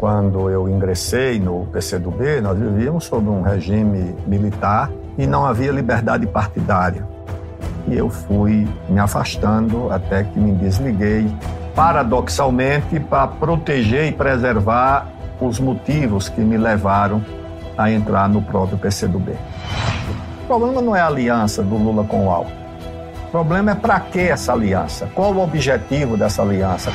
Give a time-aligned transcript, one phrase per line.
[0.00, 6.26] quando eu ingressei no PCdoB, nós vivíamos sob um regime militar e não havia liberdade
[6.26, 7.06] partidária.
[7.86, 11.30] E eu fui me afastando até que me desliguei,
[11.74, 15.06] paradoxalmente, para proteger e preservar
[15.38, 17.22] os motivos que me levaram
[17.76, 19.32] a entrar no próprio PCdoB.
[20.44, 22.56] O problema não é a aliança do Lula com o Alckmin.
[23.28, 25.10] O problema é para que essa aliança?
[25.14, 26.90] Qual o objetivo dessa aliança?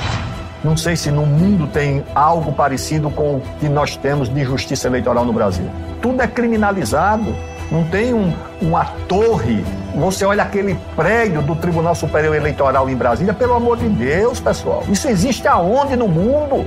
[0.65, 4.87] Não sei se no mundo tem algo parecido com o que nós temos de justiça
[4.87, 5.69] eleitoral no Brasil.
[6.01, 7.35] Tudo é criminalizado.
[7.71, 9.63] Não tem um, uma torre.
[9.95, 14.83] Você olha aquele prédio do Tribunal Superior Eleitoral em Brasília, pelo amor de Deus, pessoal.
[14.89, 16.65] Isso existe aonde no mundo?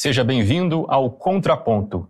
[0.00, 2.08] Seja bem-vindo ao Contraponto.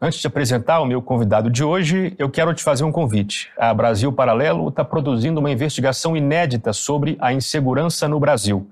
[0.00, 3.50] Antes de apresentar o meu convidado de hoje, eu quero te fazer um convite.
[3.58, 8.66] A Brasil Paralelo está produzindo uma investigação inédita sobre a insegurança no Brasil.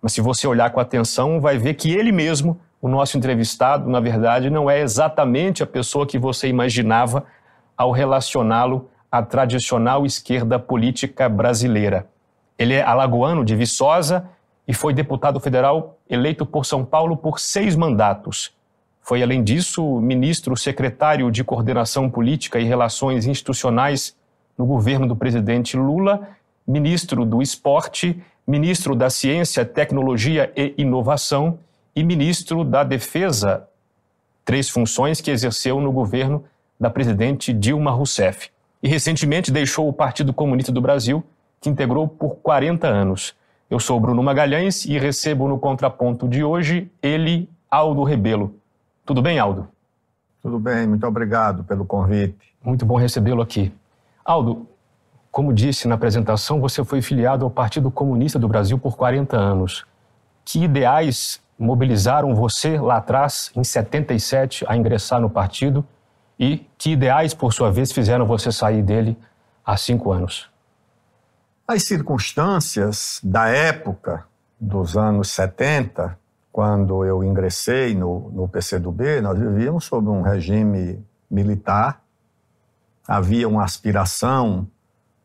[0.00, 4.00] Mas se você olhar com atenção, vai ver que ele mesmo o nosso entrevistado, na
[4.00, 7.24] verdade, não é exatamente a pessoa que você imaginava
[7.76, 12.06] ao relacioná-lo à tradicional esquerda política brasileira.
[12.58, 14.28] Ele é alagoano de Viçosa
[14.66, 18.52] e foi deputado federal eleito por São Paulo por seis mandatos.
[19.02, 24.16] Foi, além disso, ministro secretário de Coordenação Política e Relações Institucionais
[24.56, 26.28] no governo do presidente Lula,
[26.66, 31.58] ministro do Esporte, ministro da Ciência, Tecnologia e Inovação
[31.94, 33.68] e ministro da Defesa,
[34.44, 36.44] três funções que exerceu no governo
[36.78, 38.50] da presidente Dilma Rousseff.
[38.82, 41.22] E recentemente deixou o Partido Comunista do Brasil,
[41.60, 43.34] que integrou por 40 anos.
[43.68, 48.54] Eu sou Bruno Magalhães e recebo no contraponto de hoje ele, Aldo Rebelo.
[49.04, 49.68] Tudo bem, Aldo?
[50.42, 52.38] Tudo bem, muito obrigado pelo convite.
[52.64, 53.72] Muito bom recebê-lo aqui.
[54.24, 54.66] Aldo,
[55.30, 59.84] como disse na apresentação, você foi filiado ao Partido Comunista do Brasil por 40 anos.
[60.44, 65.86] Que ideais mobilizaram você lá atrás, em 77, a ingressar no partido
[66.38, 69.18] e que ideais, por sua vez, fizeram você sair dele
[69.64, 70.48] há cinco anos?
[71.68, 74.24] As circunstâncias da época,
[74.58, 76.18] dos anos 70,
[76.50, 82.02] quando eu ingressei no, no PCdoB, nós vivíamos sob um regime militar,
[83.06, 84.66] havia uma aspiração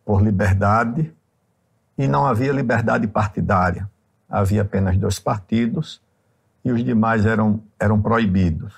[0.04, 1.16] por liberdade
[1.98, 3.90] e não havia liberdade partidária.
[4.30, 6.04] Havia apenas dois partidos
[6.66, 8.74] e os demais eram, eram proibidos.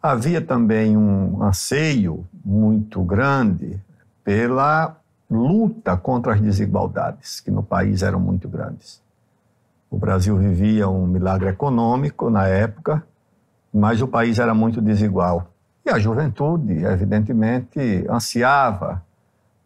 [0.00, 3.80] Havia também um anseio muito grande
[4.22, 4.94] pela
[5.28, 9.02] luta contra as desigualdades, que no país eram muito grandes.
[9.90, 13.02] O Brasil vivia um milagre econômico na época,
[13.72, 15.50] mas o país era muito desigual.
[15.84, 19.02] E a juventude, evidentemente, ansiava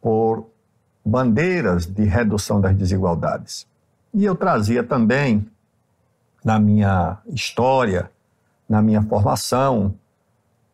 [0.00, 0.47] por
[1.04, 3.66] bandeiras de redução das desigualdades.
[4.14, 5.44] E eu trazia também
[6.44, 8.10] na minha história,
[8.68, 9.94] na minha formação,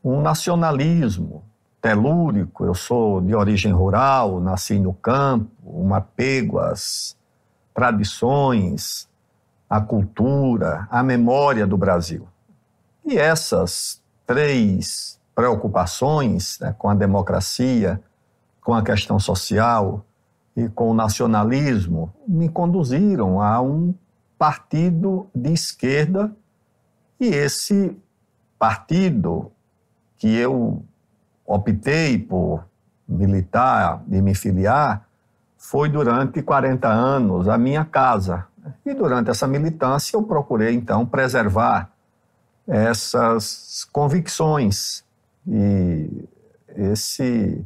[0.02, 1.44] um nacionalismo
[1.80, 2.64] telúrico.
[2.64, 7.16] Eu sou de origem rural, nasci no campo, um apego às
[7.74, 9.08] tradições,
[9.68, 12.26] à cultura, à memória do Brasil.
[13.04, 18.00] E essas três preocupações né, com a democracia,
[18.60, 20.04] com a questão social
[20.56, 23.94] e com o nacionalismo me conduziram a um
[24.38, 26.32] partido de esquerda
[27.20, 27.96] e esse
[28.58, 29.50] partido
[30.16, 30.84] que eu
[31.44, 32.64] optei por
[33.08, 35.06] militar e me filiar
[35.56, 38.46] foi durante 40 anos a minha casa.
[38.84, 41.90] E durante essa militância eu procurei então preservar
[42.66, 45.02] essas convicções
[45.46, 46.28] e
[46.76, 47.64] esse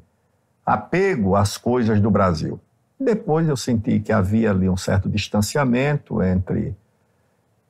[0.65, 2.61] apego às coisas do Brasil.
[3.03, 6.77] Depois eu senti que havia ali um certo distanciamento entre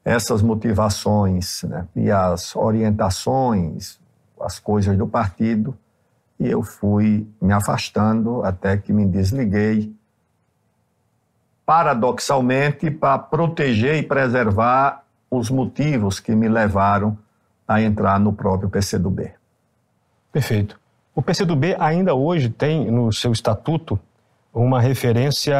[0.04, 3.98] essas motivações né, e as orientações,
[4.40, 5.76] as coisas do partido,
[6.38, 9.94] e eu fui me afastando até que me desliguei,
[11.64, 17.16] paradoxalmente, para proteger e preservar os motivos que me levaram
[17.66, 19.32] a entrar no próprio PCdoB.
[20.32, 20.78] Perfeito.
[21.14, 23.98] O PCdoB ainda hoje tem no seu estatuto
[24.54, 25.56] uma referência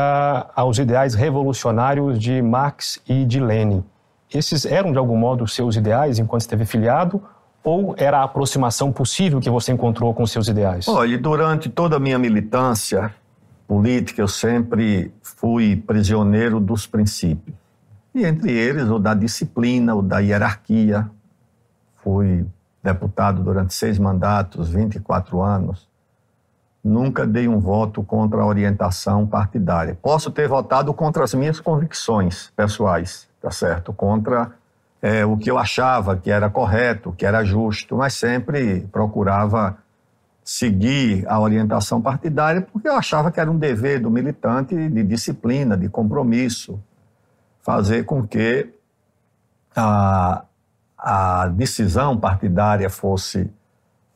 [0.54, 3.82] aos ideais revolucionários de Marx e de Lenin.
[4.32, 7.22] Esses eram, de algum modo, os seus ideais enquanto esteve filiado?
[7.64, 10.88] Ou era a aproximação possível que você encontrou com seus ideais?
[10.88, 13.14] Olha, durante toda a minha militância
[13.68, 17.56] política, eu sempre fui prisioneiro dos princípios.
[18.14, 21.08] E entre eles, o da disciplina, o da hierarquia.
[21.96, 22.44] Fui
[22.82, 25.91] deputado durante seis mandatos, 24 anos
[26.82, 29.96] nunca dei um voto contra a orientação partidária.
[30.00, 33.92] Posso ter votado contra as minhas convicções pessoais, tá certo?
[33.92, 34.52] Contra
[35.00, 39.78] é, o que eu achava que era correto, que era justo, mas sempre procurava
[40.44, 45.76] seguir a orientação partidária porque eu achava que era um dever do militante de disciplina,
[45.76, 46.82] de compromisso,
[47.60, 48.68] fazer com que
[49.74, 50.44] a,
[50.98, 53.48] a decisão partidária fosse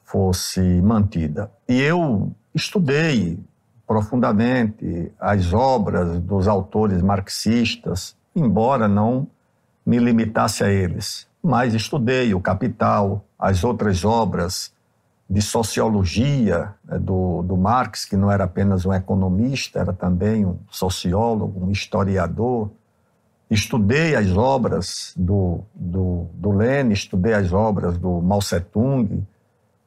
[0.05, 1.51] fosse mantida.
[1.69, 3.39] E eu estudei
[3.87, 9.29] profundamente as obras dos autores marxistas, embora não
[9.85, 14.73] me limitasse a eles, mas estudei o Capital, as outras obras
[15.29, 20.59] de sociologia né, do, do Marx, que não era apenas um economista, era também um
[20.71, 22.71] sociólogo, um historiador.
[23.49, 29.25] Estudei as obras do, do, do Lenin, estudei as obras do Mao Tse-tung,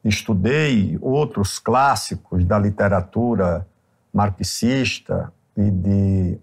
[0.04, 3.68] estudei outros clássicos da literatura
[4.14, 6.40] marxista e, de,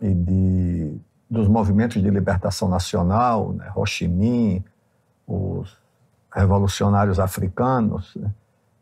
[0.00, 0.96] e de,
[1.30, 3.70] dos movimentos de libertação nacional, né?
[3.74, 4.64] Ho Chi Minh,
[5.26, 5.78] os
[6.34, 8.14] revolucionários africanos.
[8.16, 8.30] Né?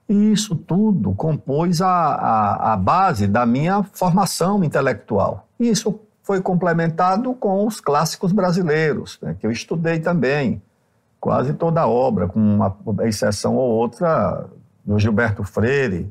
[0.09, 5.47] E isso tudo compôs a, a, a base da minha formação intelectual.
[5.59, 9.37] E isso foi complementado com os clássicos brasileiros, né?
[9.39, 10.63] que eu estudei também
[11.21, 12.75] quase toda a obra, com uma
[13.07, 14.49] exceção ou outra
[14.85, 16.11] do Gilberto Freire,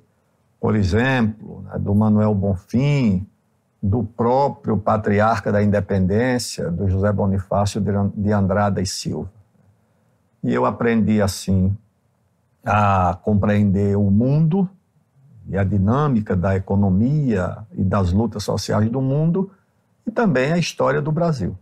[0.60, 3.28] por exemplo, né, do Manuel Bonfim,
[3.82, 7.82] do próprio patriarca da independência, do José Bonifácio
[8.14, 9.32] de Andrada e Silva.
[10.44, 11.76] E eu aprendi assim
[12.64, 14.70] a compreender o mundo
[15.48, 19.50] e a dinâmica da economia e das lutas sociais do mundo
[20.06, 21.58] e também a história do Brasil.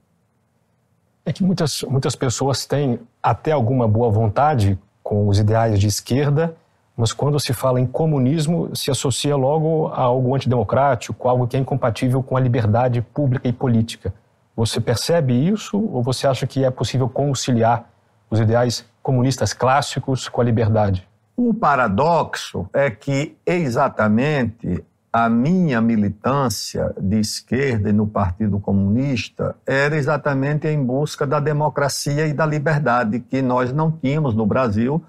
[1.28, 6.56] É que muitas, muitas pessoas têm até alguma boa vontade com os ideais de esquerda,
[6.96, 11.60] mas quando se fala em comunismo, se associa logo a algo antidemocrático, algo que é
[11.60, 14.14] incompatível com a liberdade pública e política.
[14.56, 17.90] Você percebe isso ou você acha que é possível conciliar
[18.30, 21.06] os ideais comunistas clássicos com a liberdade?
[21.36, 24.82] O paradoxo é que exatamente
[25.20, 32.28] a minha militância de esquerda e no Partido Comunista era exatamente em busca da democracia
[32.28, 35.04] e da liberdade que nós não tínhamos no Brasil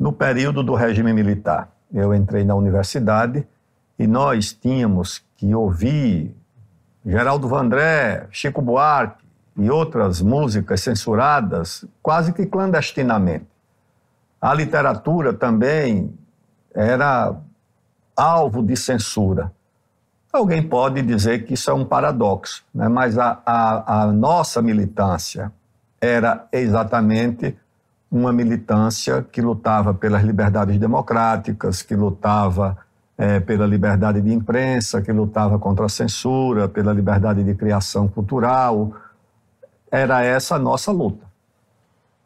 [0.00, 1.68] no período do regime militar.
[1.92, 3.46] Eu entrei na universidade
[3.98, 6.34] e nós tínhamos que ouvir
[7.04, 9.26] Geraldo Vandré, Chico Buarque
[9.58, 13.46] e outras músicas censuradas quase que clandestinamente.
[14.40, 16.14] A literatura também
[16.74, 17.36] era
[18.16, 19.52] alvo de censura.
[20.32, 22.88] Alguém pode dizer que isso é um paradoxo, né?
[22.88, 25.52] mas a, a, a nossa militância
[26.00, 27.56] era exatamente
[28.10, 32.76] uma militância que lutava pelas liberdades democráticas, que lutava
[33.16, 38.92] é, pela liberdade de imprensa, que lutava contra a censura, pela liberdade de criação cultural.
[39.90, 41.24] Era essa a nossa luta.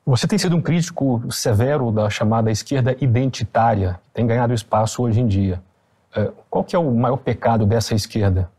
[0.04, 5.20] Você tem sido um crítico severo da chamada esquerda identitária, que tem ganhado espaço hoje
[5.20, 5.62] em dia.
[6.14, 8.50] É, qual que é o maior pecado dessa esquerda?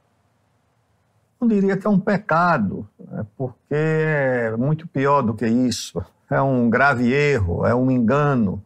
[1.39, 6.03] Não diria que é um pecado, né, porque é muito pior do que isso.
[6.29, 8.61] É um grave erro, é um engano,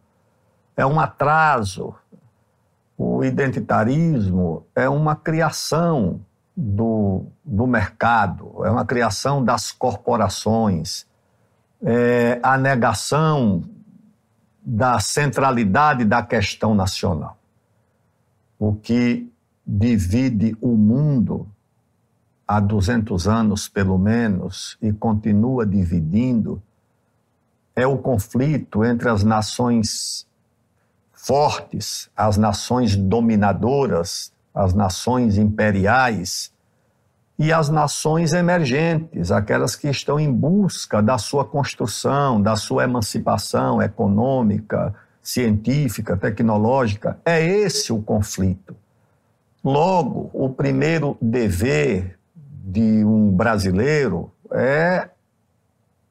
[0.76, 1.94] é um atraso.
[2.98, 6.20] O identitarismo é uma criação
[6.56, 11.06] do, do mercado, é uma criação das corporações,
[11.82, 13.64] é a negação
[14.64, 17.36] da centralidade da questão nacional
[18.68, 19.30] o que
[19.66, 21.46] divide o mundo
[22.48, 26.62] há 200 anos, pelo menos, e continua dividindo,
[27.76, 30.26] é o conflito entre as nações
[31.12, 36.50] fortes, as nações dominadoras, as nações imperiais
[37.38, 43.82] e as nações emergentes, aquelas que estão em busca da sua construção, da sua emancipação
[43.82, 44.94] econômica,
[45.24, 47.18] científica, tecnológica.
[47.24, 48.76] É esse o conflito.
[49.64, 55.08] Logo, o primeiro dever de um brasileiro é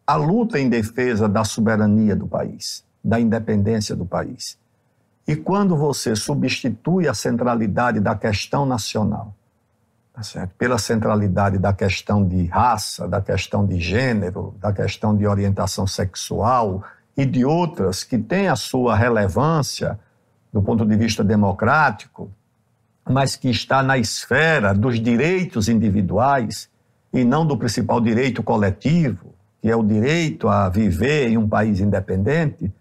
[0.05, 4.57] a luta em defesa da soberania do país, da independência do país.
[5.25, 9.33] E quando você substitui a centralidade da questão nacional
[10.13, 15.87] tá pela centralidade da questão de raça, da questão de gênero, da questão de orientação
[15.87, 16.83] sexual
[17.15, 19.99] e de outras que têm a sua relevância
[20.51, 22.31] do ponto de vista democrático,
[23.07, 26.69] mas que está na esfera dos direitos individuais
[27.11, 31.79] e não do principal direito coletivo, que é o direito a viver em um país
[31.79, 32.71] independente,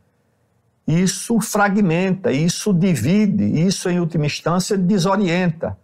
[0.86, 5.78] isso fragmenta, isso divide, isso, em última instância, desorienta.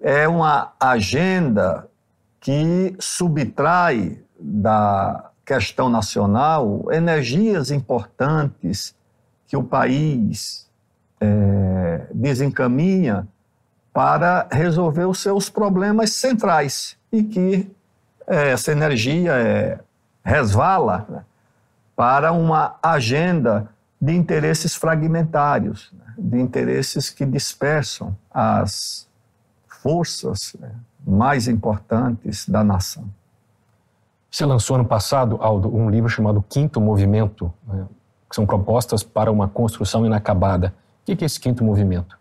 [0.00, 1.88] É uma agenda
[2.40, 8.94] que subtrai da questão nacional energias importantes
[9.46, 10.68] que o país
[11.20, 13.28] é, desencaminha
[13.92, 17.70] para resolver os seus problemas centrais e que
[18.26, 19.78] é, essa energia é,
[20.24, 21.24] resvala né,
[21.94, 23.68] para uma agenda
[24.00, 29.06] de interesses fragmentários, né, de interesses que dispersam as
[29.68, 30.72] forças né,
[31.06, 33.04] mais importantes da nação.
[34.34, 37.86] Você lançou ano passado, Aldo, um livro chamado Quinto Movimento, né,
[38.28, 40.74] que são propostas para uma construção inacabada.
[41.02, 42.18] O que é esse quinto movimento?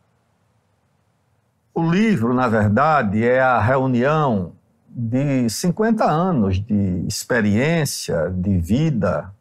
[1.73, 4.51] O livro, na verdade, é a reunião
[4.87, 9.33] de 50 anos de experiência, de vida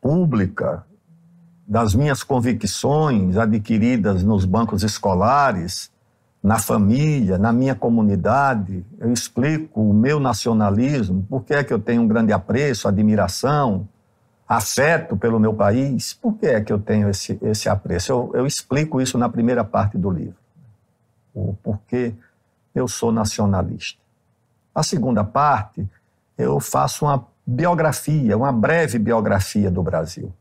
[0.00, 0.82] pública,
[1.68, 5.92] das minhas convicções adquiridas nos bancos escolares,
[6.46, 8.86] na família, na minha comunidade.
[8.98, 13.88] Eu explico o meu nacionalismo, por que é que eu tenho um grande apreço, admiração,
[14.48, 18.12] afeto pelo meu país, por que é que eu tenho esse, esse apreço?
[18.12, 20.46] Eu, eu explico isso na primeira parte do livro
[21.36, 22.14] o porquê
[22.74, 24.00] eu sou nacionalista.
[24.74, 25.86] A segunda parte,
[26.36, 30.32] eu faço uma biografia, uma breve biografia do Brasil.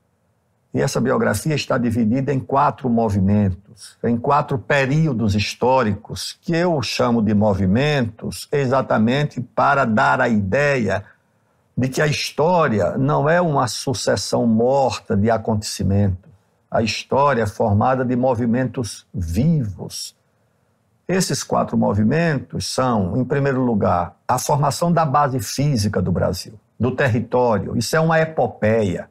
[0.76, 7.22] E essa biografia está dividida em quatro movimentos, em quatro períodos históricos, que eu chamo
[7.22, 11.06] de movimentos exatamente para dar a ideia
[11.78, 16.30] de que a história não é uma sucessão morta de acontecimentos.
[16.70, 20.14] A história é formada de movimentos vivos,
[21.08, 26.92] esses quatro movimentos são, em primeiro lugar, a formação da base física do Brasil, do
[26.92, 27.78] território.
[27.78, 29.08] Isso é uma epopeia.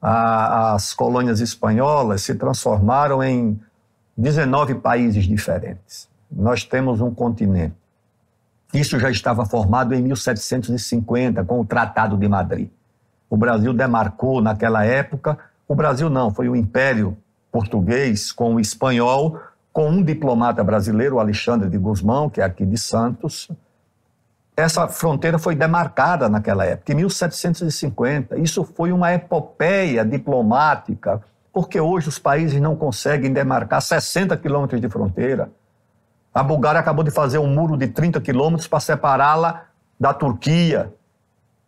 [0.00, 3.58] As colônias espanholas se transformaram em
[4.16, 6.08] 19 países diferentes.
[6.30, 7.74] Nós temos um continente.
[8.74, 12.68] Isso já estava formado em 1750, com o Tratado de Madrid.
[13.28, 17.16] O Brasil demarcou naquela época, o Brasil não, foi o Império
[17.50, 19.40] Português com o espanhol
[19.72, 23.50] com um diplomata brasileiro, Alexandre de Guzmão, que é aqui de Santos.
[24.56, 28.38] Essa fronteira foi demarcada naquela época, em 1750.
[28.38, 31.22] Isso foi uma epopeia diplomática,
[31.52, 35.50] porque hoje os países não conseguem demarcar 60 quilômetros de fronteira.
[36.32, 39.64] A Bulgária acabou de fazer um muro de 30 quilômetros para separá-la
[40.00, 40.92] da Turquia.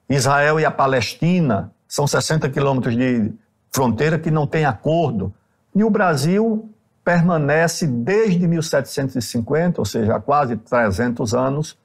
[0.09, 3.33] Israel e a Palestina são 60 quilômetros de
[3.71, 5.33] fronteira que não tem acordo.
[5.75, 6.71] E o Brasil
[7.05, 11.79] permanece desde 1750, ou seja, há quase 300 anos,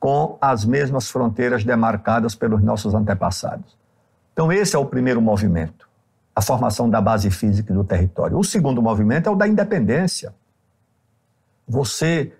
[0.00, 3.76] com as mesmas fronteiras demarcadas pelos nossos antepassados.
[4.32, 5.86] Então, esse é o primeiro movimento,
[6.34, 8.38] a formação da base física do território.
[8.38, 10.34] O segundo movimento é o da independência.
[11.68, 12.32] Você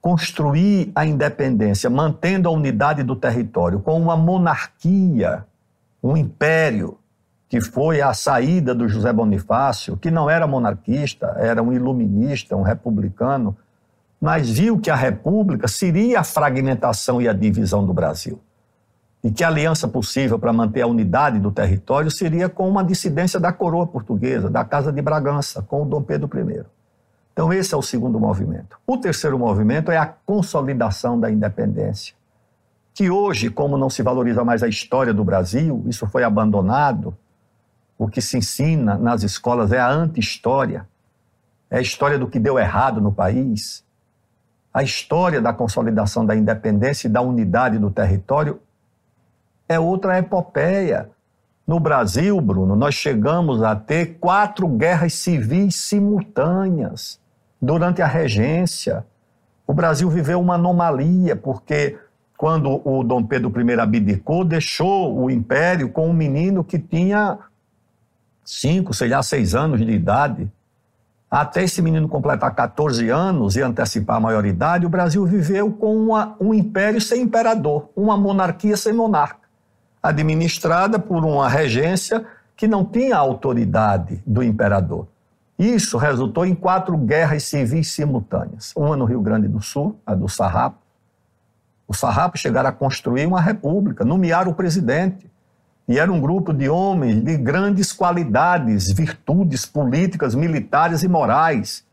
[0.00, 5.46] construir a independência, mantendo a unidade do território, com uma monarquia,
[6.02, 6.98] um império,
[7.48, 12.62] que foi a saída do José Bonifácio, que não era monarquista, era um iluminista, um
[12.62, 13.56] republicano,
[14.20, 18.40] mas viu que a república seria a fragmentação e a divisão do Brasil.
[19.22, 23.40] E que a aliança possível para manter a unidade do território seria com uma dissidência
[23.40, 26.64] da coroa portuguesa, da Casa de Bragança, com o Dom Pedro I.
[27.32, 28.78] Então, esse é o segundo movimento.
[28.86, 32.14] O terceiro movimento é a consolidação da independência.
[32.94, 37.14] Que hoje, como não se valoriza mais a história do Brasil, isso foi abandonado,
[37.98, 40.86] o que se ensina nas escolas é a anti-história,
[41.70, 43.84] é a história do que deu errado no país.
[44.76, 48.60] A história da consolidação da independência e da unidade do território
[49.66, 51.08] é outra epopeia.
[51.66, 57.18] No Brasil, Bruno, nós chegamos a ter quatro guerras civis simultâneas
[57.60, 59.06] durante a regência.
[59.66, 61.98] O Brasil viveu uma anomalia, porque
[62.36, 67.38] quando o Dom Pedro I abdicou, deixou o império com um menino que tinha
[68.44, 70.52] cinco, sei lá, seis anos de idade.
[71.30, 76.36] Até esse menino completar 14 anos e antecipar a maioridade, o Brasil viveu com uma,
[76.40, 79.48] um império sem imperador, uma monarquia sem monarca,
[80.02, 82.24] administrada por uma regência
[82.56, 85.08] que não tinha a autoridade do imperador.
[85.58, 88.72] Isso resultou em quatro guerras civis simultâneas.
[88.76, 90.78] Uma no Rio Grande do Sul, a do Sarrapo.
[91.88, 95.30] Os Sarrapos chegaram a construir uma república, nomearam o presidente.
[95.88, 101.84] E era um grupo de homens de grandes qualidades, virtudes políticas, militares e morais.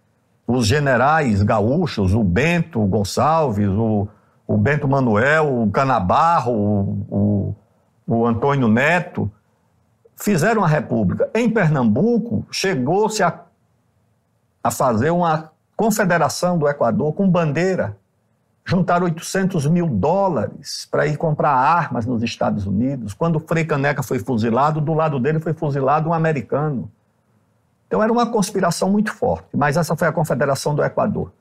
[0.48, 4.08] Os generais gaúchos, o Bento Gonçalves, o,
[4.48, 7.56] o Bento Manuel, o Canabarro, o,
[8.08, 9.32] o, o Antônio Neto,
[10.16, 11.30] fizeram a república.
[11.34, 13.44] Em Pernambuco, chegou-se a
[14.64, 17.98] a fazer uma confederação do Equador com bandeira.
[18.65, 23.13] Juntaram 800 mil dólares para ir comprar armas nos Estados Unidos.
[23.13, 26.89] Quando Frei Caneca foi fuzilado, do lado dele foi fuzilado um americano.
[27.88, 29.50] Então era uma conspiração muito forte.
[29.53, 31.32] Mas essa foi a Confederação do Equador,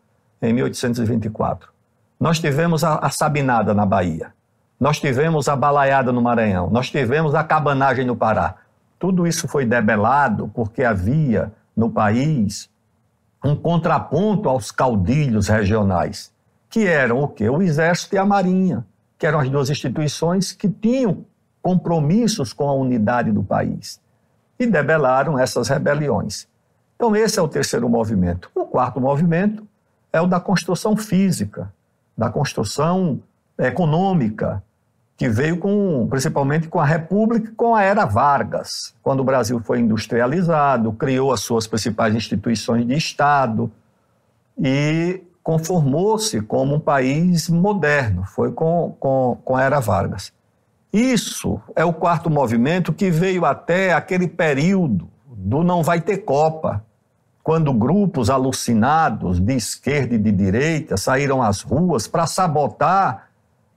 [0.41, 1.71] em 1824.
[2.19, 4.33] Nós tivemos a, a Sabinada na Bahia.
[4.79, 6.69] Nós tivemos a Balaiada no Maranhão.
[6.71, 8.57] Nós tivemos a Cabanagem no Pará.
[8.99, 12.69] Tudo isso foi debelado porque havia no país
[13.45, 16.32] um contraponto aos caudilhos regionais,
[16.73, 17.51] que eram o quê?
[17.51, 18.87] O Exército e a Marinha,
[19.19, 21.27] que eram as duas instituições que tinham
[21.61, 24.01] compromissos com a unidade do país.
[24.59, 26.49] E debelaram essas rebeliões.
[26.97, 28.51] Então, esse é o terceiro movimento.
[28.55, 29.69] O quarto movimento
[30.11, 31.71] é o da construção física,
[32.17, 33.21] da construção
[33.59, 34.63] econômica,
[35.15, 39.81] que veio com, principalmente com a República com a Era Vargas, quando o Brasil foi
[39.81, 43.71] industrializado, criou as suas principais instituições de Estado
[44.59, 50.33] e conformou-se como um país moderno, foi com, com, com a Era Vargas.
[50.93, 56.85] Isso é o quarto movimento que veio até aquele período do não vai ter Copa,
[57.43, 63.29] quando grupos alucinados de esquerda e de direita saíram às ruas para sabotar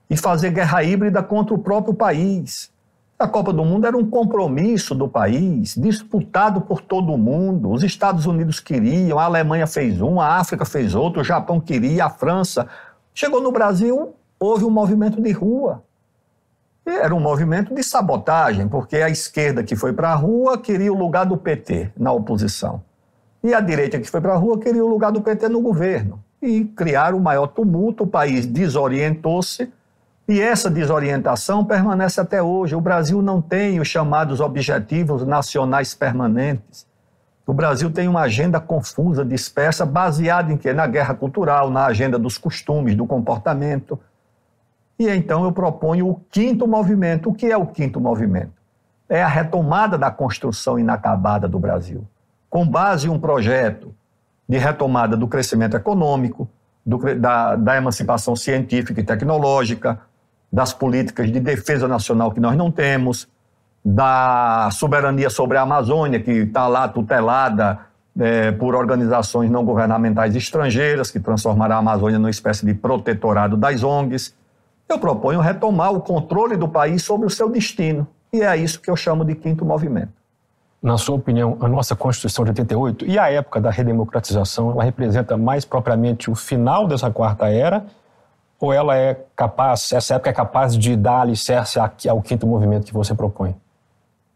[0.07, 2.71] e fazer guerra híbrida contra o próprio país.
[3.17, 7.71] A Copa do Mundo era um compromisso do país, disputado por todo mundo.
[7.71, 12.05] Os Estados Unidos queriam, a Alemanha fez um, a África fez outro, o Japão queria,
[12.05, 12.67] a França.
[13.13, 15.81] Chegou no Brasil, houve um movimento de rua.
[16.85, 20.91] E era um movimento de sabotagem, porque a esquerda que foi para a rua queria
[20.91, 22.83] o lugar do PT na oposição.
[23.41, 26.21] E a direita que foi para a rua queria o lugar do PT no governo.
[26.41, 29.71] E criaram o maior tumulto, o país desorientou-se
[30.27, 32.75] e essa desorientação permanece até hoje.
[32.75, 36.87] O Brasil não tem os chamados objetivos nacionais permanentes.
[37.45, 40.73] O Brasil tem uma agenda confusa, dispersa, baseada em quê?
[40.73, 43.99] Na guerra cultural, na agenda dos costumes, do comportamento.
[44.97, 47.29] E então eu proponho o quinto movimento.
[47.29, 48.53] O que é o quinto movimento?
[49.07, 52.03] É a retomada da construção inacabada do Brasil,
[52.49, 53.93] com base em um projeto
[54.49, 56.49] de retomada do crescimento econômico,
[56.83, 59.99] do, da, da emancipação científica e tecnológica,
[60.55, 63.27] das políticas de defesa nacional que nós não temos,
[63.83, 67.79] da soberania sobre a Amazônia, que está lá tutelada
[68.17, 73.83] é, por organizações não governamentais estrangeiras, que transformará a Amazônia numa espécie de protetorado das
[73.83, 74.33] ONGs.
[74.87, 78.07] Eu proponho retomar o controle do país sobre o seu destino.
[78.31, 80.13] E é isso que eu chamo de quinto movimento.
[80.81, 85.35] Na sua opinião, a nossa Constituição de 88 e a época da redemocratização, ela representa
[85.35, 87.83] mais propriamente o final dessa quarta era
[88.65, 92.93] ou ela é capaz, essa época é capaz de dar alicerce ao quinto movimento que
[92.93, 93.55] você propõe?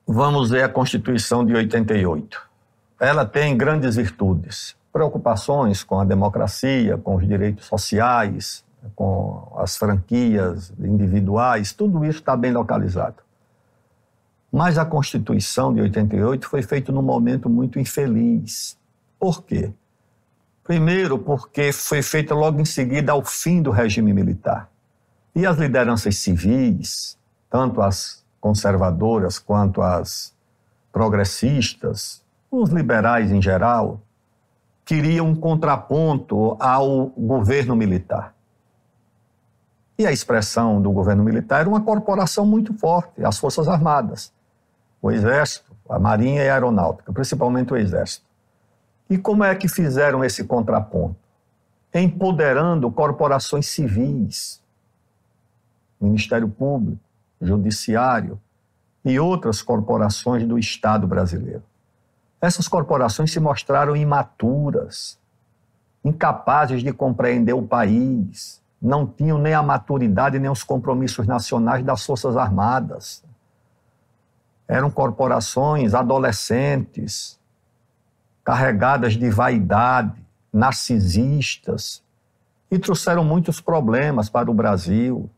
[0.05, 2.39] Vamos ver a Constituição de 88.
[2.99, 8.63] Ela tem grandes virtudes, preocupações com a democracia, com os direitos sociais,
[8.95, 13.17] com as franquias individuais, tudo isso está bem localizado.
[14.51, 18.77] Mas a Constituição de 88 foi feita num momento muito infeliz.
[19.19, 19.71] Por quê?
[20.69, 24.69] Primeiro, porque foi feita logo em seguida ao fim do regime militar.
[25.33, 27.17] E as lideranças civis,
[27.49, 30.31] tanto as conservadoras quanto as
[30.93, 33.99] progressistas, os liberais em geral,
[34.85, 38.35] queriam um contraponto ao governo militar.
[39.97, 44.31] E a expressão do governo militar era uma corporação muito forte, as Forças Armadas,
[45.01, 48.28] o Exército, a Marinha e a Aeronáutica, principalmente o Exército.
[49.09, 51.29] E como é que fizeram esse contraponto?
[51.93, 54.61] empoderando corporações civis,
[55.99, 57.01] Ministério Público,
[57.41, 58.39] Judiciário
[59.03, 61.63] e outras corporações do Estado brasileiro.
[62.39, 65.17] Essas corporações se mostraram imaturas,
[66.03, 72.05] incapazes de compreender o país, não tinham nem a maturidade nem os compromissos nacionais das
[72.05, 73.23] Forças Armadas.
[74.67, 77.38] Eram corporações adolescentes,
[78.49, 82.01] carregadas de vaidade, narcisistas,
[82.71, 85.29] e trouxeram muitos problemas para o Brasil.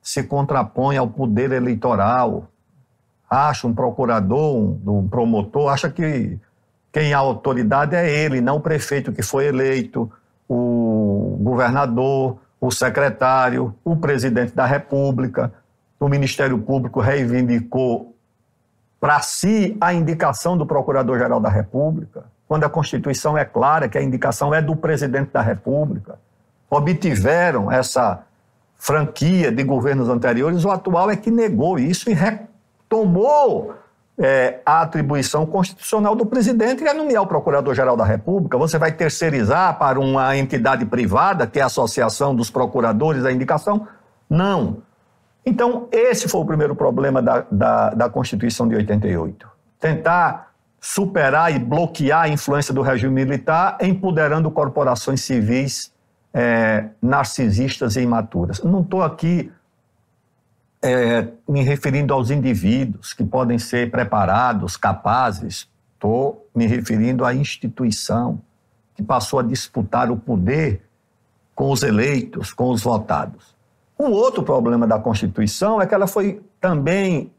[0.00, 2.48] Se contrapõe ao poder eleitoral,
[3.28, 6.38] acha um procurador, um, promotor, acha que
[6.90, 10.10] quem é a autoridade é ele, não o prefeito que foi eleito,
[10.48, 15.52] o governador, o secretário, o presidente da República.
[16.00, 18.11] O Ministério Público reivindicou
[19.02, 24.02] para si a indicação do Procurador-Geral da República, quando a Constituição é clara que a
[24.02, 26.20] indicação é do presidente da República.
[26.70, 28.22] Obtiveram essa
[28.76, 32.16] franquia de governos anteriores, o atual é que negou isso e
[32.88, 33.74] tomou
[34.16, 38.56] é, a atribuição constitucional do presidente, que é nomear o Procurador-Geral da República.
[38.56, 43.88] Você vai terceirizar para uma entidade privada, que é a Associação dos Procuradores, a indicação?
[44.30, 44.76] Não.
[45.44, 49.46] Então, esse foi o primeiro problema da, da, da Constituição de 88.
[49.80, 55.92] Tentar superar e bloquear a influência do regime militar, empoderando corporações civis
[56.32, 58.62] é, narcisistas e imaturas.
[58.62, 59.52] Não estou aqui
[60.82, 68.40] é, me referindo aos indivíduos que podem ser preparados, capazes, estou me referindo à instituição
[68.94, 70.82] que passou a disputar o poder
[71.54, 73.54] com os eleitos, com os votados.
[74.02, 77.30] Um outro problema da Constituição é que ela foi também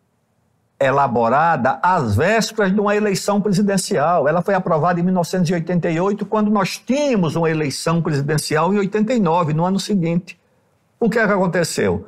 [0.79, 4.27] elaborada às vésperas de uma eleição presidencial.
[4.27, 9.79] Ela foi aprovada em 1988, quando nós tínhamos uma eleição presidencial em 89, no ano
[9.79, 10.39] seguinte.
[10.99, 12.07] O que é que aconteceu?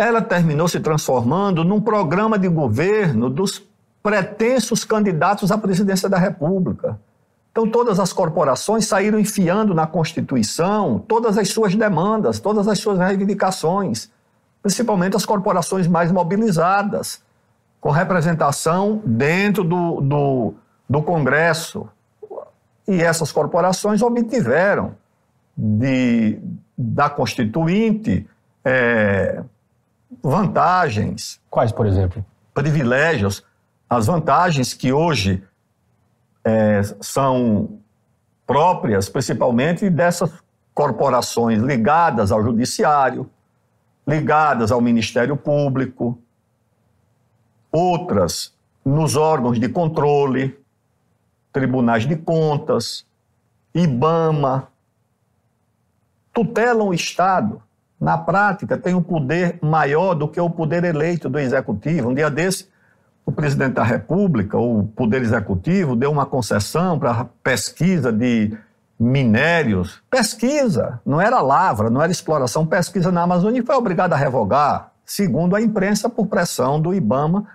[0.00, 3.62] ela terminou se transformando num programa de governo dos
[4.02, 6.98] pretensos candidatos à presidência da República.
[7.50, 12.98] Então, todas as corporações saíram enfiando na Constituição todas as suas demandas, todas as suas
[12.98, 14.10] reivindicações,
[14.62, 17.22] principalmente as corporações mais mobilizadas,
[17.80, 20.54] com representação dentro do, do,
[20.88, 21.88] do Congresso.
[22.86, 24.94] E essas corporações obtiveram
[25.56, 26.38] de,
[26.76, 28.28] da Constituinte.
[28.64, 29.42] É,
[30.22, 31.40] vantagens.
[31.48, 32.24] Quais, por exemplo?
[32.52, 33.44] Privilégios.
[33.88, 35.42] As vantagens que hoje
[36.44, 37.80] é, são
[38.46, 40.32] próprias, principalmente, dessas
[40.74, 43.30] corporações ligadas ao judiciário,
[44.06, 46.18] ligadas ao Ministério Público,
[47.70, 50.58] outras nos órgãos de controle,
[51.52, 53.06] tribunais de contas,
[53.74, 54.68] IBAMA,
[56.32, 57.62] tutelam o Estado
[58.00, 62.08] na prática, tem um poder maior do que o poder eleito do executivo.
[62.08, 62.69] Um dia desse,
[63.30, 68.56] o presidente da República, o poder executivo, deu uma concessão para pesquisa de
[68.98, 70.02] minérios.
[70.10, 74.92] Pesquisa, não era lavra, não era exploração, pesquisa na Amazônia e foi obrigado a revogar,
[75.06, 77.46] segundo a imprensa, por pressão do IBAMA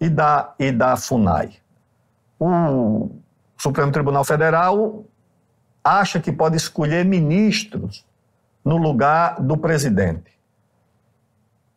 [0.00, 1.52] e da, e da FUNAI.
[2.40, 3.10] O
[3.56, 5.04] Supremo Tribunal Federal
[5.84, 8.04] acha que pode escolher ministros
[8.64, 10.32] no lugar do presidente.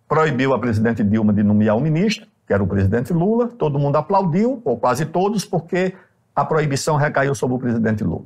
[0.08, 3.80] Proibiu a presidente Dilma de nomear o um ministro, que era o presidente Lula, todo
[3.80, 5.96] mundo aplaudiu, ou quase todos, porque
[6.36, 8.26] a proibição recaiu sobre o presidente Lula.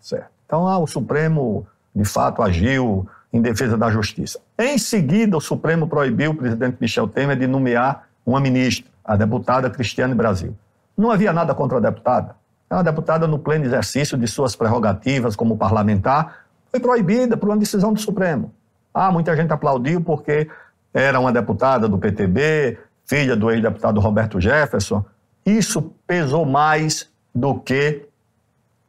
[0.00, 0.30] Certo.
[0.46, 4.40] Então, ah, o Supremo, de fato, agiu em defesa da justiça.
[4.58, 9.68] Em seguida, o Supremo proibiu o presidente Michel Temer de nomear uma ministra, a deputada
[9.68, 10.56] Cristiane Brasil.
[10.96, 12.34] Não havia nada contra a deputada.
[12.70, 17.58] É uma deputada no pleno exercício de suas prerrogativas como parlamentar, foi proibida por uma
[17.58, 18.54] decisão do Supremo.
[18.94, 20.48] Ah, muita gente aplaudiu porque
[20.94, 22.78] era uma deputada do PTB,
[23.10, 25.04] filha do ex-deputado Roberto Jefferson.
[25.44, 28.06] Isso pesou mais do que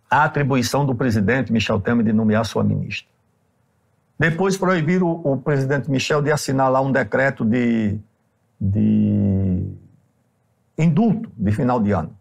[0.07, 3.10] a atribuição do presidente Michel Temer de nomear sua ministra.
[4.19, 7.97] Depois proibiram o, o presidente Michel de assinar lá um decreto de,
[8.60, 9.65] de
[10.77, 12.15] indulto de final de ano.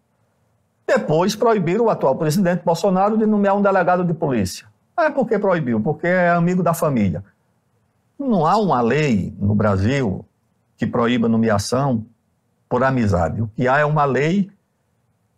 [0.86, 4.66] Depois proibiram o atual presidente Bolsonaro de nomear um delegado de polícia.
[4.98, 7.22] É porque proibiu, porque é amigo da família.
[8.18, 10.24] Não há uma lei no Brasil
[10.80, 12.06] que proíba nomeação
[12.66, 13.42] por amizade.
[13.42, 14.50] O que há é uma lei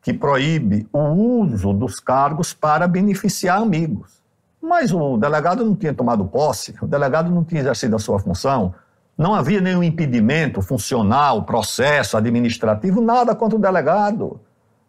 [0.01, 4.23] que proíbe o uso dos cargos para beneficiar amigos.
[4.63, 8.73] Mas o delegado não tinha tomado posse, o delegado não tinha exercido a sua função,
[9.19, 14.41] não havia nenhum impedimento funcional, processo administrativo, nada contra o delegado.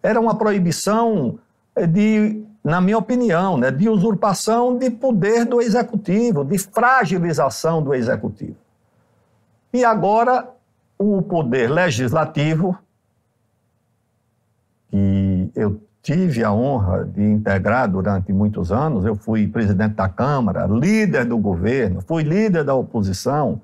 [0.03, 1.39] Era uma proibição
[1.89, 8.62] de na minha opinião, né, de usurpação de poder do executivo, de fragilização do executivo.
[9.73, 10.49] E agora
[10.97, 12.77] o poder legislativo,
[14.89, 20.67] que eu tive a honra de integrar durante muitos anos, eu fui presidente da Câmara,
[20.67, 23.61] líder do governo, fui líder da oposição,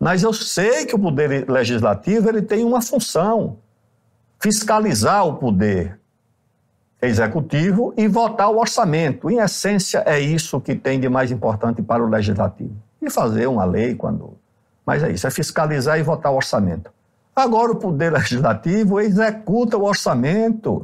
[0.00, 3.58] mas eu sei que o poder legislativo ele tem uma função,
[4.40, 5.98] fiscalizar o poder
[7.00, 9.30] executivo e votar o orçamento.
[9.30, 12.74] Em essência, é isso que tem de mais importante para o legislativo.
[13.00, 14.36] E fazer uma lei quando.
[14.88, 16.90] Mas é isso, é fiscalizar e votar o orçamento.
[17.36, 20.82] Agora, o Poder Legislativo executa o orçamento,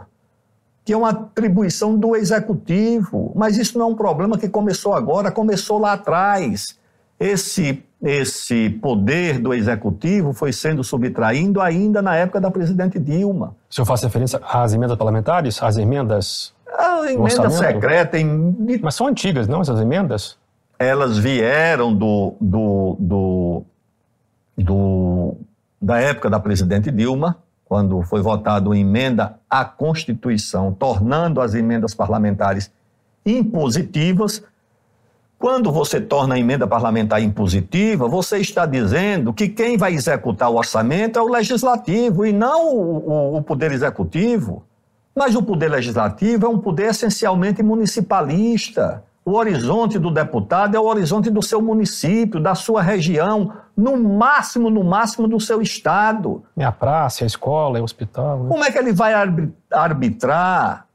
[0.85, 3.33] que é uma atribuição do Executivo.
[3.35, 6.79] Mas isso não é um problema que começou agora, começou lá atrás.
[7.19, 13.57] Esse esse poder do executivo foi sendo subtraindo ainda na época da presidente Dilma.
[13.71, 16.53] O senhor faz referência às emendas parlamentares, às emendas?
[16.79, 18.19] A emenda secreta.
[18.19, 18.55] Em...
[18.83, 20.37] Mas são antigas, não, essas emendas?
[20.79, 23.63] Elas vieram do, do, do,
[24.57, 25.37] do
[25.81, 31.95] da época da presidente Dilma, quando foi votada uma emenda à Constituição, tornando as emendas
[31.95, 32.71] parlamentares
[33.27, 34.43] impositivas
[35.45, 40.57] quando você torna a emenda parlamentar impositiva, você está dizendo que quem vai executar o
[40.57, 44.65] orçamento é o legislativo e não o, o, o poder executivo.
[45.15, 49.05] Mas o poder legislativo é um poder essencialmente municipalista.
[49.23, 54.71] O horizonte do deputado é o horizonte do seu município, da sua região, no máximo,
[54.71, 56.45] no máximo do seu estado.
[56.57, 58.45] É a praça, é a escola, é o hospital.
[58.45, 58.49] Né?
[58.49, 59.13] Como é que ele vai
[59.71, 60.87] arbitrar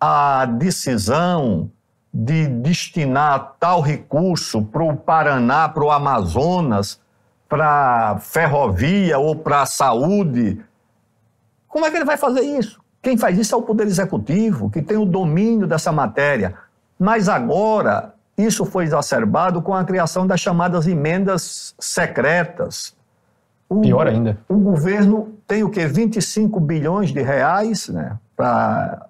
[0.00, 1.70] a decisão
[2.12, 7.00] de destinar tal recurso para o Paraná, para o Amazonas,
[7.48, 10.64] para ferrovia ou para a saúde.
[11.68, 12.80] Como é que ele vai fazer isso?
[13.02, 16.54] Quem faz isso é o Poder Executivo, que tem o domínio dessa matéria.
[16.98, 22.96] Mas agora, isso foi exacerbado com a criação das chamadas emendas secretas.
[23.68, 24.38] O, Pior ainda.
[24.48, 25.86] O governo tem o quê?
[25.86, 29.06] 25 bilhões de reais né, para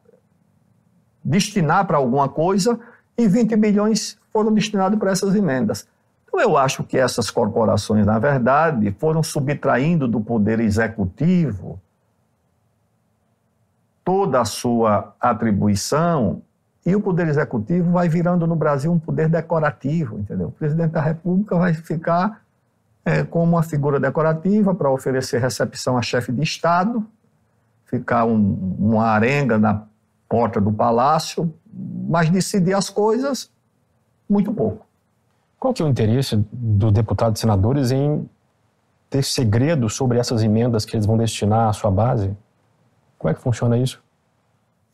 [1.24, 2.78] destinar para alguma coisa
[3.16, 5.86] e 20 bilhões foram destinados para essas emendas.
[6.26, 11.80] Então, eu acho que essas corporações, na verdade, foram subtraindo do poder executivo
[14.04, 16.42] toda a sua atribuição
[16.90, 20.48] e o poder executivo vai virando no Brasil um poder decorativo, entendeu?
[20.48, 22.42] O presidente da República vai ficar
[23.04, 27.06] é, como uma figura decorativa para oferecer recepção a chefe de Estado,
[27.86, 29.84] ficar um, uma arenga na
[30.28, 31.54] porta do palácio,
[32.08, 33.50] mas decidir as coisas,
[34.28, 34.84] muito pouco.
[35.60, 38.28] Qual que é o interesse do deputado e senadores em
[39.08, 42.36] ter segredo sobre essas emendas que eles vão destinar à sua base?
[43.16, 44.02] Como é que funciona isso?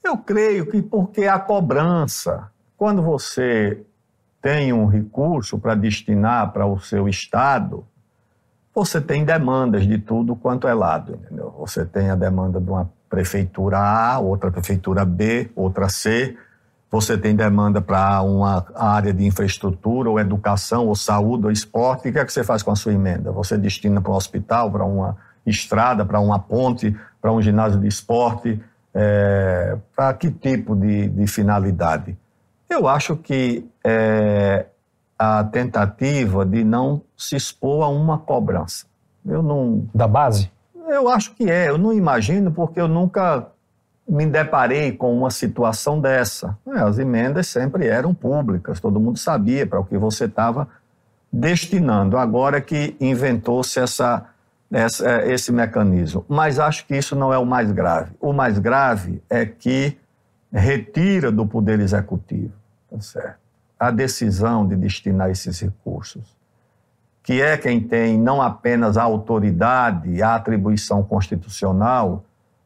[0.07, 3.85] Eu creio que porque a cobrança, quando você
[4.41, 7.85] tem um recurso para destinar para o seu estado,
[8.73, 11.53] você tem demandas de tudo quanto é lado, entendeu?
[11.59, 16.37] Você tem a demanda de uma prefeitura A, outra prefeitura B, outra C,
[16.89, 22.13] você tem demanda para uma área de infraestrutura, ou educação, ou saúde, ou esporte, o
[22.13, 23.33] que é que você faz com a sua emenda?
[23.33, 27.89] Você destina para um hospital, para uma estrada, para uma ponte, para um ginásio de
[27.89, 28.63] esporte,
[28.99, 32.17] é, para que tipo de, de, finalidade?
[32.69, 34.65] Eu acho que é,
[35.19, 38.87] a tentativa de não se expor a uma cobrança.
[39.25, 39.87] Eu não.
[39.95, 40.51] Da base?
[40.89, 41.69] Eu acho que é.
[41.69, 43.49] Eu não imagino, porque eu nunca
[44.09, 46.57] me deparei com uma situação dessa.
[46.67, 50.69] É, as emendas sempre eram públicas, todo mundo sabia para o que você estava
[51.31, 52.17] destinando.
[52.17, 54.25] Agora que inventou-se essa,
[54.71, 56.25] essa, é, esse mecanismo.
[56.29, 58.13] Mas acho que isso não é o mais grave.
[58.21, 59.97] O mais grave é que
[60.53, 62.53] retira do Poder Executivo
[62.91, 63.39] tá certo?
[63.79, 66.35] a decisão de destinar esses recursos,
[67.23, 72.25] que é quem tem não apenas a autoridade, a atribuição constitucional,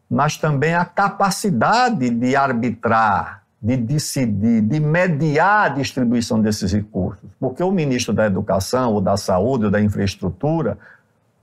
[0.08, 7.28] mas também a capacidade de arbitrar, de decidir, de mediar a distribuição desses recursos.
[7.38, 10.78] Porque o ministro da Educação, ou da Saúde, ou da Infraestrutura,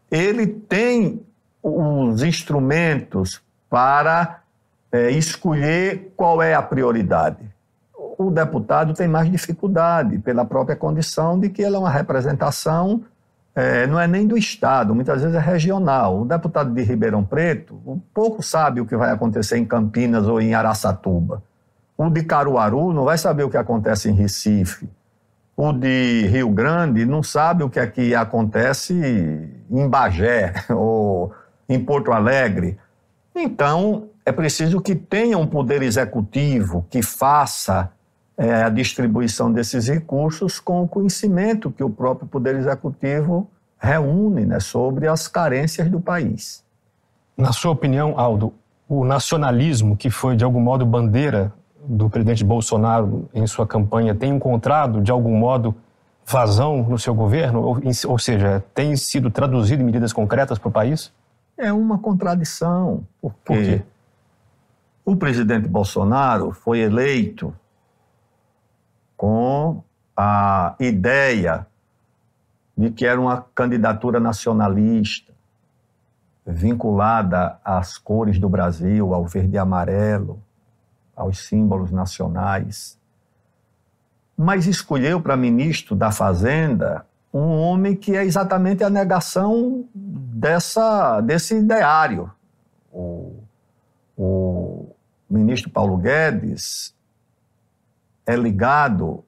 [0.10, 1.26] ele tem
[1.62, 4.42] os instrumentos para
[4.92, 7.46] é, escolher qual é a prioridade.
[8.18, 13.04] O deputado tem mais dificuldade pela própria condição de que ele é uma representação
[13.58, 16.22] é, não é nem do Estado, muitas vezes é regional.
[16.22, 20.54] O deputado de Ribeirão Preto pouco sabe o que vai acontecer em Campinas ou em
[20.54, 21.42] Araçatuba.
[21.98, 24.88] O de Caruaru não vai saber o que acontece em Recife.
[25.60, 28.94] O de Rio Grande não sabe o que é que acontece
[29.72, 31.34] em Bagé ou
[31.68, 32.78] em Porto Alegre.
[33.36, 37.92] Então, é preciso que tenha um poder executivo que faça
[38.38, 44.60] é, a distribuição desses recursos com o conhecimento que o próprio poder executivo reúne né,
[44.60, 46.64] sobre as carências do país.
[47.36, 48.54] Na sua opinião, Aldo,
[48.88, 51.52] o nacionalismo, que foi de algum modo bandeira
[51.88, 55.74] do presidente Bolsonaro em sua campanha, tem encontrado de algum modo
[56.26, 57.62] vazão no seu governo?
[57.62, 61.12] Ou, ou seja, tem sido traduzido em medidas concretas para o país?
[61.58, 63.84] É uma contradição, porque Por quê?
[65.06, 67.54] o presidente Bolsonaro foi eleito
[69.16, 69.82] com
[70.16, 71.66] a ideia
[72.78, 75.34] de que era uma candidatura nacionalista,
[76.46, 80.40] vinculada às cores do Brasil, ao verde e amarelo,
[81.18, 82.98] aos símbolos nacionais.
[84.38, 91.58] Mas escolheu para ministro da Fazenda um homem que é exatamente a negação dessa, desse
[91.58, 92.32] ideário.
[92.92, 93.36] O,
[94.16, 94.96] o
[95.30, 96.96] ministro Paulo Guedes
[98.26, 99.24] é ligado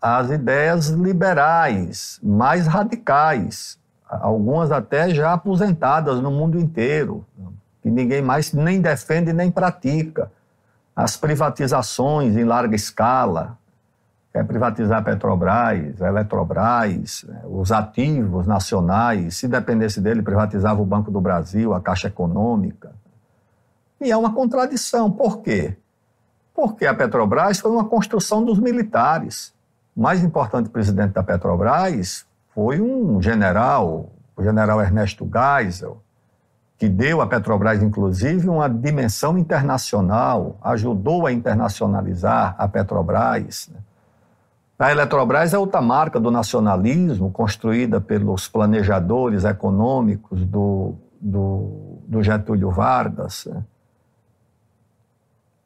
[0.00, 7.24] às ideias liberais, mais radicais, algumas até já aposentadas no mundo inteiro,
[7.82, 10.30] que ninguém mais nem defende nem pratica.
[10.94, 13.58] As privatizações em larga escala,
[14.32, 21.10] quer privatizar a Petrobras, a Eletrobras, os ativos nacionais, se dependesse dele, privatizava o Banco
[21.10, 22.92] do Brasil, a Caixa Econômica.
[24.00, 25.10] E é uma contradição.
[25.10, 25.76] Por quê?
[26.54, 29.54] Porque a Petrobras foi uma construção dos militares
[29.96, 36.02] o mais importante presidente da Petrobras foi um general, o general Ernesto Geisel,
[36.84, 43.70] que deu à Petrobras, inclusive, uma dimensão internacional, ajudou a internacionalizar a Petrobras.
[43.72, 43.80] Né?
[44.78, 52.70] A Eletrobras é outra marca do nacionalismo, construída pelos planejadores econômicos do, do, do Getúlio
[52.70, 53.46] Vargas.
[53.46, 53.64] Né?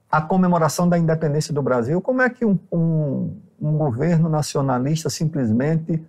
[0.08, 6.00] A comemoração da independência do Brasil, como é que um, um um governo nacionalista simplesmente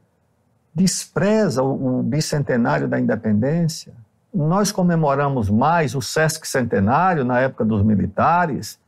[0.72, 3.92] despreza o, o bicentenário da independência.
[4.34, 8.80] Nós comemoramos mais o Sesc Centenário na época dos militares,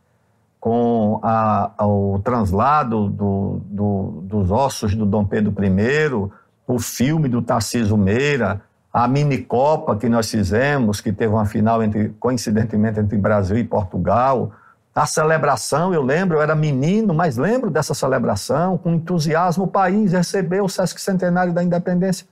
[0.59, 6.31] com a, a, o translado do, do, dos ossos do Dom Pedro I,
[6.67, 8.61] o filme do Tarcísio Meira,
[8.93, 14.51] a mini-copa que nós fizemos, que teve uma final, entre, coincidentemente, entre Brasil e Portugal,
[14.93, 20.11] a celebração, eu lembro, eu era menino, mas lembro dessa celebração, com entusiasmo, o país
[20.11, 22.27] recebeu o Sesc Centenário da Independência.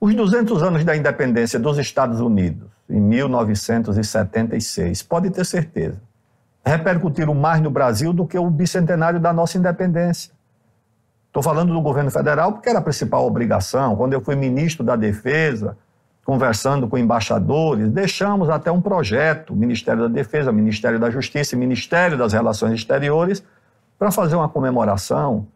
[0.00, 6.00] Os 200 anos da independência dos Estados Unidos, em 1976, pode ter certeza,
[6.64, 10.32] repercutiram mais no Brasil do que o bicentenário da nossa independência.
[11.26, 13.96] Estou falando do governo federal porque era a principal obrigação.
[13.96, 15.76] Quando eu fui ministro da Defesa,
[16.24, 22.18] conversando com embaixadores, deixamos até um projeto, Ministério da Defesa, Ministério da Justiça e Ministério
[22.18, 23.44] das Relações Exteriores,
[23.98, 25.46] para fazer uma comemoração.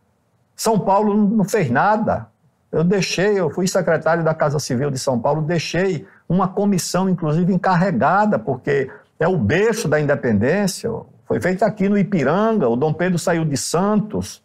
[0.54, 2.28] São Paulo não fez nada.
[2.72, 7.52] Eu deixei, eu fui secretário da Casa Civil de São Paulo, deixei uma comissão, inclusive,
[7.52, 10.90] encarregada, porque é o berço da independência.
[11.26, 14.42] Foi feito aqui no Ipiranga, o Dom Pedro saiu de Santos.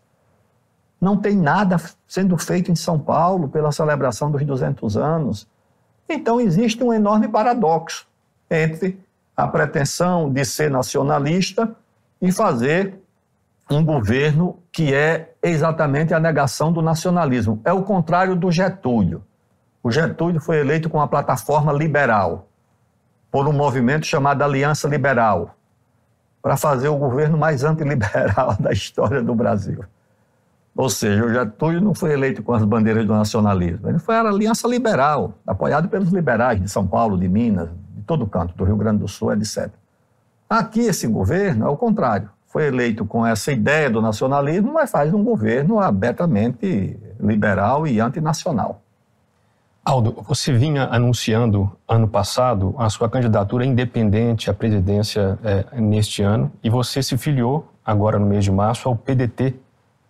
[0.99, 5.47] Não tem nada sendo feito em São Paulo pela celebração dos 200 anos.
[6.09, 8.07] Então existe um enorme paradoxo
[8.49, 8.99] entre
[9.35, 11.75] a pretensão de ser nacionalista
[12.21, 12.99] e fazer
[13.69, 17.59] um governo que é exatamente a negação do nacionalismo.
[17.65, 19.23] É o contrário do Getúlio.
[19.81, 22.47] O Getúlio foi eleito com uma plataforma liberal,
[23.31, 25.55] por um movimento chamado Aliança Liberal,
[26.41, 29.83] para fazer o governo mais antiliberal da história do Brasil.
[30.75, 33.87] Ou seja, o Getúlio não foi eleito com as bandeiras do nacionalismo.
[33.87, 38.27] Ele foi a aliança liberal, apoiado pelos liberais de São Paulo, de Minas, de todo
[38.27, 39.69] canto, do Rio Grande do Sul, etc.
[40.49, 42.29] Aqui, esse governo é o contrário.
[42.55, 48.81] Foi eleito com essa ideia do nacionalismo, mas faz um governo abertamente liberal e antinacional.
[49.83, 56.49] Aldo, você vinha anunciando ano passado a sua candidatura independente à presidência é, neste ano
[56.63, 59.53] e você se filiou agora no mês de março ao PDT,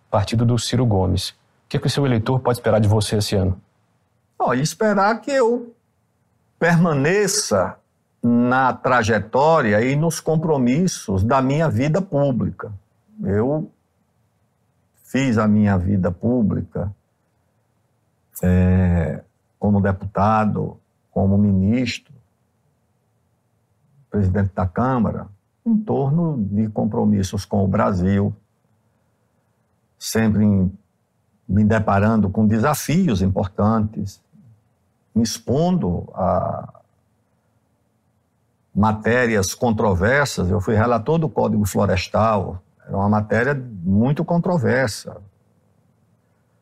[0.08, 1.30] partido do Ciro Gomes.
[1.30, 1.34] O
[1.68, 3.60] que, é que o seu eleitor pode esperar de você esse ano?
[4.38, 5.74] Oh, esperar que eu
[6.60, 7.76] permaneça
[8.28, 12.72] na trajetória e nos compromissos da minha vida pública.
[13.22, 13.70] Eu
[15.04, 16.92] fiz a minha vida pública
[18.42, 19.22] é,
[19.60, 20.76] como deputado,
[21.12, 22.12] como ministro,
[24.10, 25.28] presidente da Câmara,
[25.64, 28.34] em torno de compromissos com o Brasil,
[29.96, 30.44] sempre
[31.48, 34.20] me deparando com desafios importantes,
[35.14, 36.75] me expondo a
[38.76, 40.50] matérias controversas.
[40.50, 45.16] Eu fui relator do Código Florestal, era uma matéria muito controversa,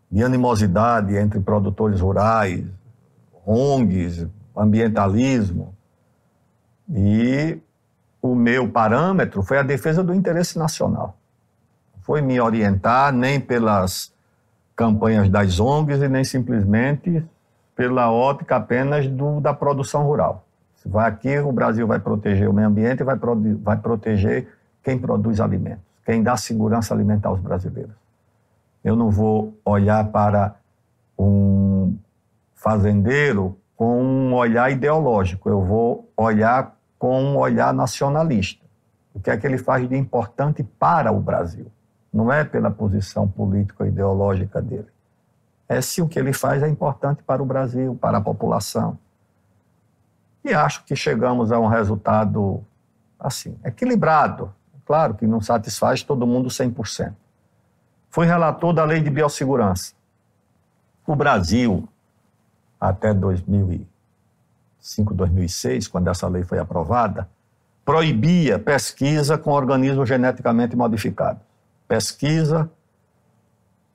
[0.09, 2.65] de animosidade entre produtores rurais,
[3.45, 5.75] ONGs, ambientalismo.
[6.89, 7.59] E
[8.23, 11.19] o meu parâmetro foi a defesa do interesse nacional.
[12.01, 14.15] Foi me orientar nem pelas
[14.77, 17.27] campanhas das ONGs e nem simplesmente
[17.75, 20.44] pela ótica apenas do, da produção rural.
[20.85, 23.17] Vai aqui, o Brasil vai proteger o meio ambiente e vai,
[23.63, 24.49] vai proteger
[24.83, 27.95] quem produz alimentos, quem dá segurança alimentar aos brasileiros.
[28.85, 30.57] Eu não vou olhar para
[31.19, 31.97] um
[32.55, 38.65] fazendeiro com um olhar ideológico, eu vou olhar com um olhar nacionalista.
[39.15, 41.67] O que é que ele faz de importante para o Brasil?
[42.13, 44.89] Não é pela posição política ideológica dele.
[45.69, 48.99] É se o que ele faz é importante para o Brasil, para a população.
[50.45, 52.63] E acho que chegamos a um resultado
[53.19, 54.55] assim, equilibrado.
[54.85, 57.15] Claro que não satisfaz todo mundo 100%.
[58.11, 59.95] Fui relator da Lei de Biossegurança.
[61.07, 61.89] O Brasil,
[62.79, 67.27] até 2005, 2006, quando essa lei foi aprovada,
[67.85, 71.43] proibia pesquisa com organismos geneticamente modificados.
[71.89, 72.71] Pesquisa,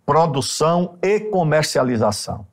[0.05, 2.45] produção e comercialização.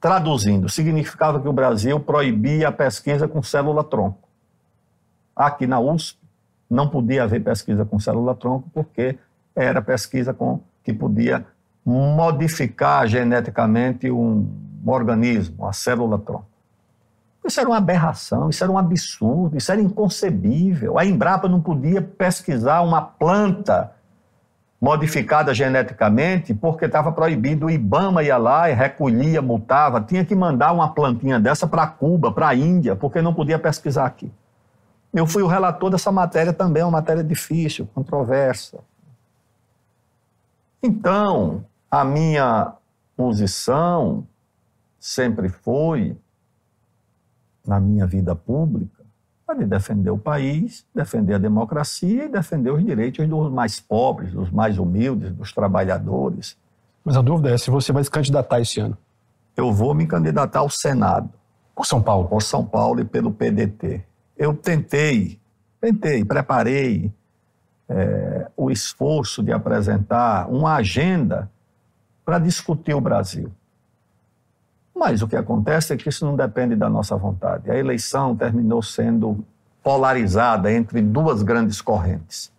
[0.00, 4.28] Traduzindo, significava que o Brasil proibia a pesquisa com célula-tronco.
[5.36, 6.18] Aqui na USP
[6.68, 9.18] não podia haver pesquisa com célula-tronco porque
[9.54, 11.44] era pesquisa com que podia
[11.84, 14.48] modificar geneticamente um
[14.84, 16.46] um organismo, a célula-tronco.
[17.44, 20.98] Isso era uma aberração, isso era um absurdo, isso era inconcebível.
[20.98, 23.92] A Embrapa não podia pesquisar uma planta
[24.80, 27.66] modificada geneticamente porque estava proibido.
[27.66, 32.32] O Ibama ia lá e recolhia, multava, tinha que mandar uma plantinha dessa para Cuba,
[32.32, 34.32] para a Índia, porque não podia pesquisar aqui.
[35.12, 38.78] Eu fui o relator dessa matéria também, uma matéria difícil, controversa.
[40.82, 42.72] Então, a minha
[43.16, 44.26] posição
[44.98, 46.16] sempre foi,
[47.66, 48.99] na minha vida pública,
[49.54, 54.50] de defender o país, defender a democracia e defender os direitos dos mais pobres, dos
[54.50, 56.56] mais humildes, dos trabalhadores.
[57.04, 58.96] Mas a dúvida é se você vai se candidatar esse ano.
[59.56, 61.30] Eu vou me candidatar ao Senado.
[61.74, 62.28] Por São Paulo?
[62.28, 64.02] Por São Paulo e pelo PDT.
[64.36, 65.38] Eu tentei,
[65.80, 67.12] tentei, preparei
[67.88, 71.50] é, o esforço de apresentar uma agenda
[72.24, 73.50] para discutir o Brasil.
[75.00, 77.70] Mas o que acontece é que isso não depende da nossa vontade.
[77.70, 79.42] A eleição terminou sendo
[79.82, 82.52] polarizada entre duas grandes correntes.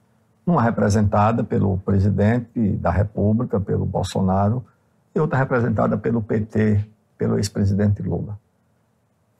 [0.43, 4.65] Uma representada pelo presidente da República, pelo Bolsonaro,
[5.13, 6.83] e outra representada pelo PT,
[7.15, 8.39] pelo ex-presidente Lula.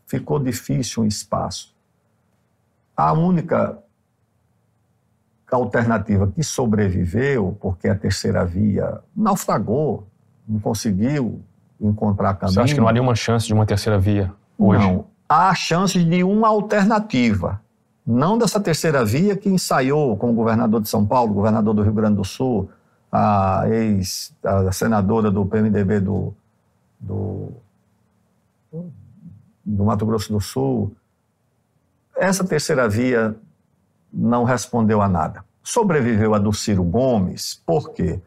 [0.06, 1.74] Ficou difícil um espaço.
[2.96, 3.80] A única
[5.52, 10.06] alternativa que sobreviveu, porque a terceira via naufragou,
[10.48, 11.42] não conseguiu
[11.82, 12.54] encontrar caminho.
[12.54, 14.86] Você acha que não há nenhuma chance de uma terceira via hoje?
[14.86, 15.06] Não.
[15.28, 17.62] Há chance de uma alternativa.
[18.06, 22.18] Não dessa terceira via que ensaiou como governador de São Paulo, governador do Rio Grande
[22.18, 22.70] do Sul,
[23.12, 26.34] a ex a senadora do PMDB do,
[27.00, 27.50] do,
[29.64, 30.96] do Mato Grosso do Sul.
[32.16, 33.36] Essa terceira via
[34.12, 35.44] não respondeu a nada.
[35.64, 38.20] Sobreviveu a do Ciro Gomes, por quê?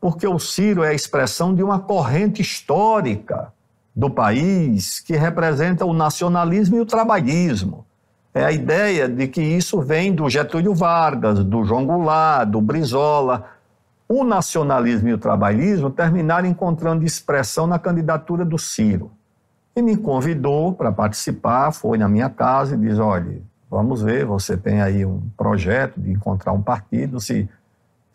[0.00, 3.52] Porque o Ciro é a expressão de uma corrente histórica
[3.94, 7.84] do país que representa o nacionalismo e o trabalhismo.
[8.32, 13.46] É a ideia de que isso vem do Getúlio Vargas, do João Goulart, do Brizola.
[14.08, 19.10] O nacionalismo e o trabalhismo terminaram encontrando expressão na candidatura do Ciro.
[19.74, 24.56] E me convidou para participar, foi na minha casa e diz: olha, vamos ver, você
[24.56, 27.48] tem aí um projeto de encontrar um partido, se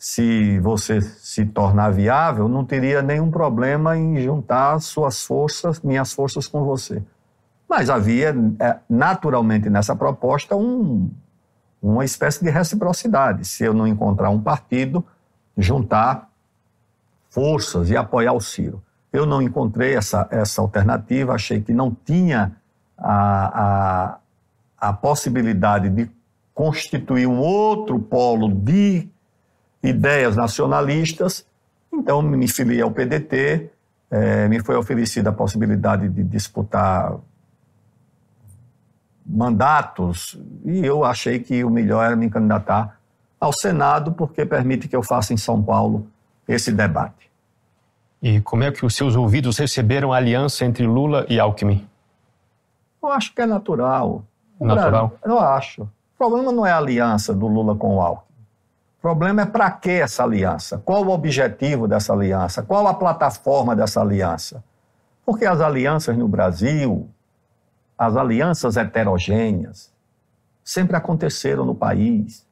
[0.04, 6.46] se você se tornar viável, não teria nenhum problema em juntar suas forças, minhas forças
[6.46, 7.02] com você.
[7.70, 11.10] Mas havia, é, naturalmente, nessa proposta, um,
[11.82, 13.48] uma espécie de reciprocidade.
[13.48, 15.06] Se eu não encontrar um partido,
[15.58, 16.30] juntar
[17.30, 18.84] forças e apoiar o Ciro.
[19.10, 22.58] Eu não encontrei essa, essa alternativa, achei que não tinha
[22.98, 24.18] a,
[24.82, 26.12] a, a possibilidade de
[26.54, 29.13] constituir um outro polo de
[29.84, 31.46] ideias nacionalistas,
[31.92, 33.70] então me filiei ao PDT,
[34.10, 37.18] é, me foi oferecida a possibilidade de disputar
[39.26, 42.98] mandatos e eu achei que o melhor era me candidatar
[43.40, 46.08] ao Senado, porque permite que eu faça em São Paulo
[46.48, 47.30] esse debate.
[48.22, 51.86] E como é que os seus ouvidos receberam a aliança entre Lula e Alckmin?
[53.02, 54.24] Eu acho que é natural.
[54.60, 55.18] Natural?
[55.26, 55.90] Eu acho.
[56.18, 58.33] problema não é a aliança do Lula com o Alckmin.
[59.04, 60.78] O problema é para que essa aliança?
[60.78, 62.64] Qual o objetivo dessa aliança?
[62.64, 64.64] Qual a plataforma dessa aliança?
[65.26, 67.10] Porque as alianças no Brasil,
[67.98, 69.92] as alianças heterogêneas,
[70.64, 72.48] sempre aconteceram no país.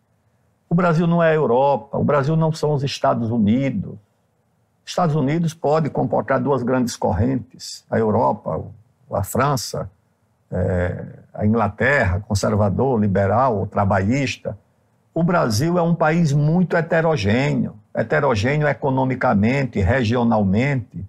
[0.69, 3.95] O Brasil não é a Europa, o Brasil não são os Estados Unidos.
[4.83, 8.61] Estados Unidos pode comportar duas grandes correntes, a Europa,
[9.09, 9.89] a França,
[10.51, 14.57] é, a Inglaterra, conservador, liberal, trabalhista.
[15.13, 21.05] O Brasil é um país muito heterogêneo, heterogêneo economicamente, regionalmente.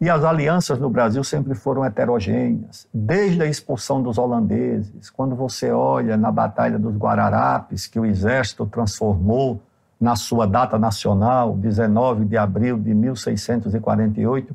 [0.00, 5.08] E as alianças no Brasil sempre foram heterogêneas, desde a expulsão dos holandeses.
[5.10, 9.62] Quando você olha na Batalha dos Guararapes, que o exército transformou
[9.98, 14.54] na sua data nacional, 19 de abril de 1648,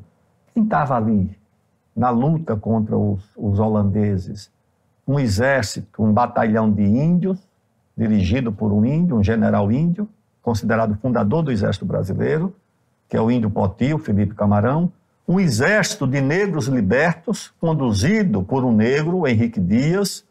[0.52, 1.34] quem estava ali
[1.96, 4.50] na luta contra os, os holandeses?
[5.08, 7.40] Um exército, um batalhão de índios,
[7.96, 10.08] dirigido por um índio, um general índio,
[10.42, 12.54] considerado fundador do exército brasileiro,
[13.08, 14.90] que é o índio Poti, o Felipe Camarão,
[15.26, 20.24] um exército de negros libertos, conduzido por um negro, Henrique Dias,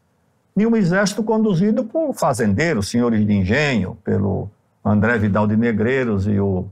[0.55, 4.49] e um exército conduzido por fazendeiros, senhores de engenho, pelo
[4.83, 6.65] André Vidal de Negreiros e o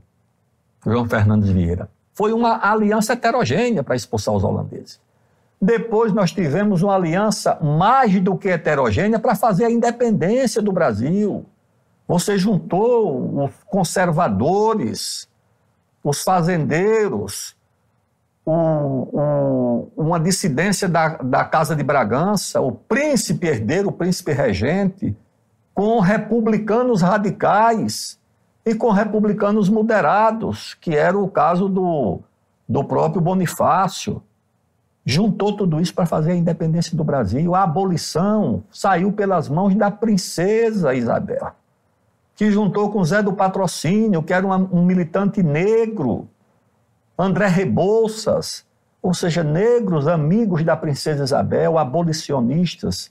[0.84, 1.88] João Fernandes Vieira.
[2.12, 5.00] Foi uma aliança heterogênea para expulsar os holandeses.
[5.60, 11.44] Depois nós tivemos uma aliança mais do que heterogênea para fazer a independência do Brasil.
[12.08, 15.28] Você juntou os conservadores,
[16.02, 17.54] os fazendeiros,
[19.96, 25.14] uma dissidência da, da Casa de Bragança, o príncipe herdeiro, o príncipe regente,
[25.74, 28.18] com republicanos radicais
[28.64, 32.20] e com republicanos moderados, que era o caso do,
[32.68, 34.22] do próprio Bonifácio.
[35.04, 37.54] Juntou tudo isso para fazer a independência do Brasil.
[37.54, 41.52] A abolição saiu pelas mãos da princesa Isabel,
[42.36, 46.28] que juntou com Zé do Patrocínio, que era uma, um militante negro
[47.18, 48.64] André Rebouças,
[49.02, 53.10] ou seja, negros amigos da princesa Isabel, abolicionistas,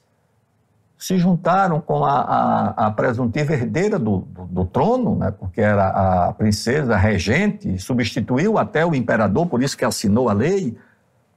[0.98, 6.28] se juntaram com a, a, a presuntiva herdeira do, do, do, trono, né, porque era
[6.28, 10.76] a princesa regente, substituiu até o imperador, por isso que assinou a lei,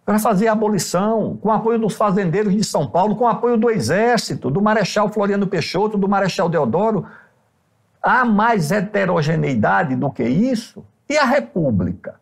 [0.05, 4.51] para fazer a abolição, com apoio dos fazendeiros de São Paulo, com apoio do exército,
[4.51, 7.07] do Marechal Floriano Peixoto, do Marechal Deodoro.
[8.03, 10.85] Há mais heterogeneidade do que isso?
[11.09, 12.17] E a República?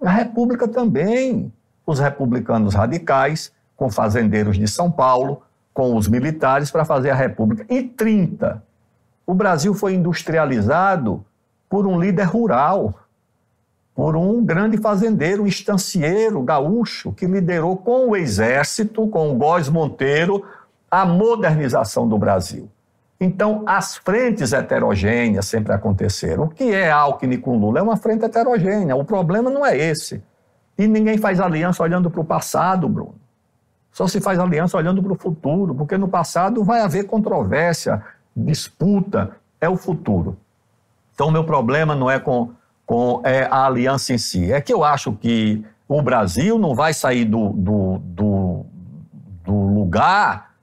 [0.00, 1.52] A República também.
[1.84, 5.42] Os republicanos radicais, com fazendeiros de São Paulo,
[5.74, 7.64] com os militares para fazer a República.
[7.68, 8.62] E 30.
[9.26, 11.24] O Brasil foi industrializado
[11.68, 12.94] por um líder rural,
[13.98, 19.68] por um grande fazendeiro, um estancieiro gaúcho, que liderou com o exército, com o Góes
[19.68, 20.44] Monteiro,
[20.88, 22.70] a modernização do Brasil.
[23.18, 26.44] Então, as frentes heterogêneas sempre aconteceram.
[26.44, 27.80] O que é Alckmin com Lula?
[27.80, 28.94] É uma frente heterogênea.
[28.94, 30.22] O problema não é esse.
[30.78, 33.16] E ninguém faz aliança olhando para o passado, Bruno.
[33.90, 38.00] Só se faz aliança olhando para o futuro, porque no passado vai haver controvérsia,
[38.36, 40.36] disputa, é o futuro.
[41.16, 42.52] Então, o meu problema não é com,
[42.88, 44.50] com é a aliança em si.
[44.50, 48.66] É que eu acho que o Brasil não vai sair do, do, do,
[49.44, 50.54] do lugar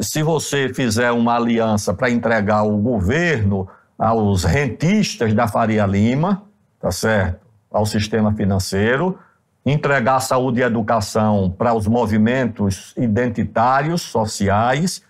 [0.00, 6.44] se você fizer uma aliança para entregar o governo aos rentistas da Faria Lima,
[6.80, 7.40] tá certo?
[7.70, 9.18] Ao sistema financeiro,
[9.66, 15.02] entregar saúde e educação para os movimentos identitários, sociais,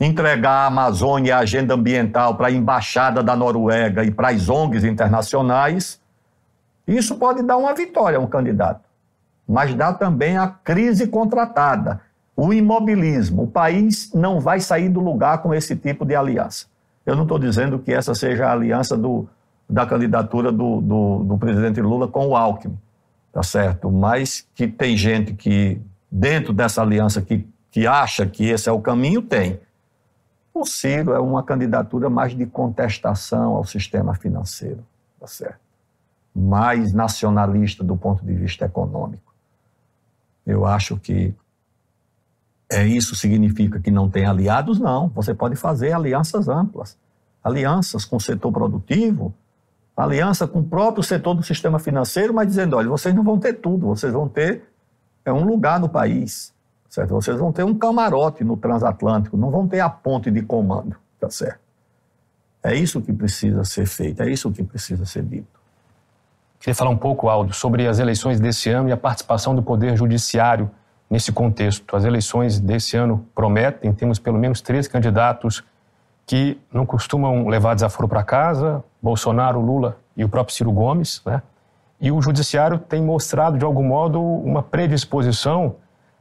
[0.00, 4.48] entregar a Amazônia e a agenda ambiental para a embaixada da Noruega e para as
[4.48, 6.00] ONGs internacionais,
[6.86, 8.82] isso pode dar uma vitória a um candidato,
[9.48, 12.00] mas dá também a crise contratada
[12.36, 13.44] o imobilismo.
[13.44, 16.66] O país não vai sair do lugar com esse tipo de aliança.
[17.04, 19.26] Eu não estou dizendo que essa seja a aliança do,
[19.68, 22.76] da candidatura do, do, do, presidente Lula com o Alckmin,
[23.32, 23.90] tá certo?
[23.90, 25.80] Mas que tem gente que,
[26.10, 29.58] dentro dessa aliança, que, que acha que esse é o caminho, tem.
[30.58, 34.82] O Ciro é uma candidatura mais de contestação ao sistema financeiro,
[35.20, 35.60] tá certo?
[36.34, 39.34] Mais nacionalista do ponto de vista econômico.
[40.46, 41.34] Eu acho que
[42.72, 44.78] é, isso significa que não tem aliados?
[44.80, 45.08] Não.
[45.08, 46.96] Você pode fazer alianças amplas.
[47.44, 49.34] Alianças com o setor produtivo,
[49.94, 53.52] aliança com o próprio setor do sistema financeiro, mas dizendo: olha, vocês não vão ter
[53.60, 54.64] tudo, vocês vão ter
[55.22, 56.54] é, um lugar no país,
[56.96, 57.10] certo?
[57.10, 61.28] Vocês vão ter um camarote no transatlântico, não vão ter a ponte de comando, tá
[61.28, 61.60] certo?
[62.62, 65.60] É isso que precisa ser feito, é isso que precisa ser dito.
[66.58, 69.94] Queria falar um pouco, Aldo, sobre as eleições desse ano e a participação do Poder
[69.94, 70.70] Judiciário
[71.08, 71.94] nesse contexto.
[71.94, 75.62] As eleições desse ano prometem, temos pelo menos três candidatos
[76.24, 81.42] que não costumam levar desaforo para casa, Bolsonaro, Lula e o próprio Ciro Gomes, né?
[82.00, 85.76] E o judiciário tem mostrado, de algum modo, uma predisposição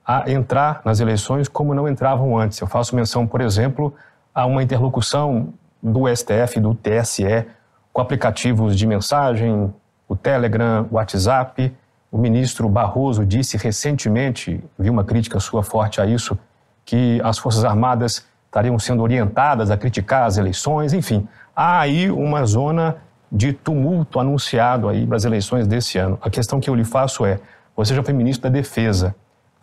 [0.06, 2.60] a entrar nas eleições como não entravam antes.
[2.60, 3.93] Eu faço menção, por exemplo,
[4.34, 7.45] a uma interlocução do STF do TSE
[7.91, 9.74] com aplicativos de mensagem,
[10.08, 11.74] o Telegram, o WhatsApp.
[12.12, 16.38] O ministro Barroso disse recentemente, vi uma crítica sua forte a isso,
[16.86, 21.28] que as Forças Armadas estariam sendo orientadas a criticar as eleições, enfim.
[21.56, 22.97] Há aí uma zona
[23.32, 26.18] de tumulto anunciado aí para as eleições desse ano.
[26.22, 27.39] A questão que eu lhe faço é:
[27.76, 29.16] você já foi ministro da Defesa.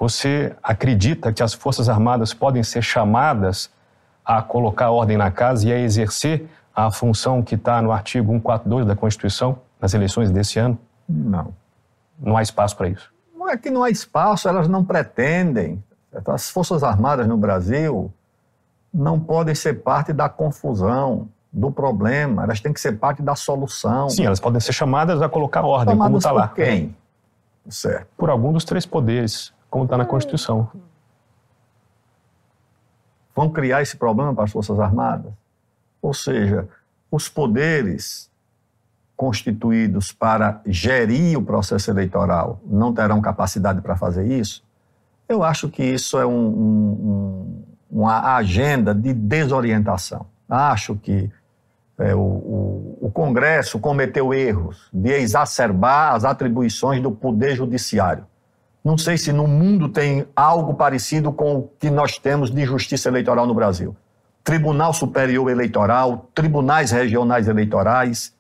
[0.03, 3.71] Você acredita que as Forças Armadas podem ser chamadas
[4.25, 6.45] a colocar ordem na casa e a exercer
[6.75, 10.77] a função que está no artigo 142 da Constituição nas eleições desse ano?
[11.09, 11.55] Não.
[12.19, 13.13] Não há espaço para isso?
[13.33, 15.81] Não é que não há espaço, elas não pretendem.
[16.27, 18.13] As Forças Armadas no Brasil
[18.93, 24.11] não podem ser parte da confusão, do problema, elas têm que ser parte da solução.
[24.11, 26.49] Sim, elas podem ser chamadas a colocar ordem, chamadas como está lá.
[26.49, 26.97] Por quem?
[27.69, 28.09] Certo.
[28.17, 30.69] Por algum dos três poderes, como está na Constituição.
[33.35, 35.33] Vão criar esse problema para as Forças Armadas?
[36.03, 36.69] Ou seja,
[37.11, 38.31] os poderes
[39.17, 44.63] constituídos para gerir o processo eleitoral não terão capacidade para fazer isso?
[45.27, 50.27] Eu acho que isso é um, um, uma agenda de desorientação.
[50.47, 51.31] Acho que
[51.99, 58.27] é, o, o, o, Congresso cometeu erros de exacerbar as atribuições do Poder Judiciário.
[58.85, 63.09] Não sei se no mundo tem algo parecido com o que nós temos de justiça
[63.09, 63.97] eleitoral no Brasil.
[64.43, 68.35] Tribunal Superior Eleitoral, tribunais regionais eleitorais.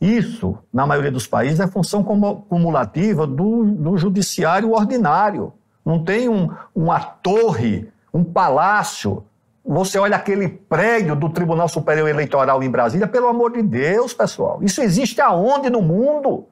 [0.00, 5.52] Isso, na maioria dos países, é função cumulativa do, do judiciário ordinário.
[5.84, 9.24] Não tem um, uma torre, um palácio
[9.64, 14.62] você olha aquele prédio do Tribunal Superior Eleitoral em Brasília, pelo amor de Deus, pessoal.
[14.62, 16.44] Isso existe aonde no mundo?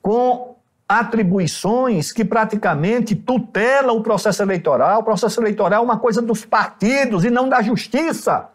[0.00, 0.55] Com
[0.88, 5.00] atribuições que praticamente tutelam o processo eleitoral.
[5.00, 8.48] O processo eleitoral é uma coisa dos partidos e não da justiça.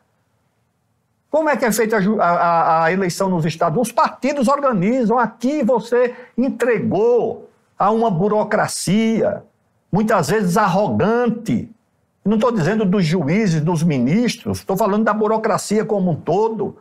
[1.29, 3.82] Como é que é feita a, a, a eleição nos estados?
[3.82, 5.17] Os partidos organizam.
[5.17, 9.43] Aqui você entregou a uma burocracia,
[9.91, 11.69] muitas vezes arrogante,
[12.23, 16.77] não estou dizendo dos juízes, dos ministros, estou falando da burocracia como um todo,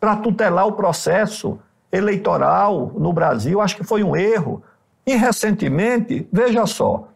[0.00, 1.58] para tutelar o processo
[1.92, 3.60] eleitoral no Brasil.
[3.60, 4.62] Acho que foi um erro.
[5.10, 7.08] E recentemente, veja só,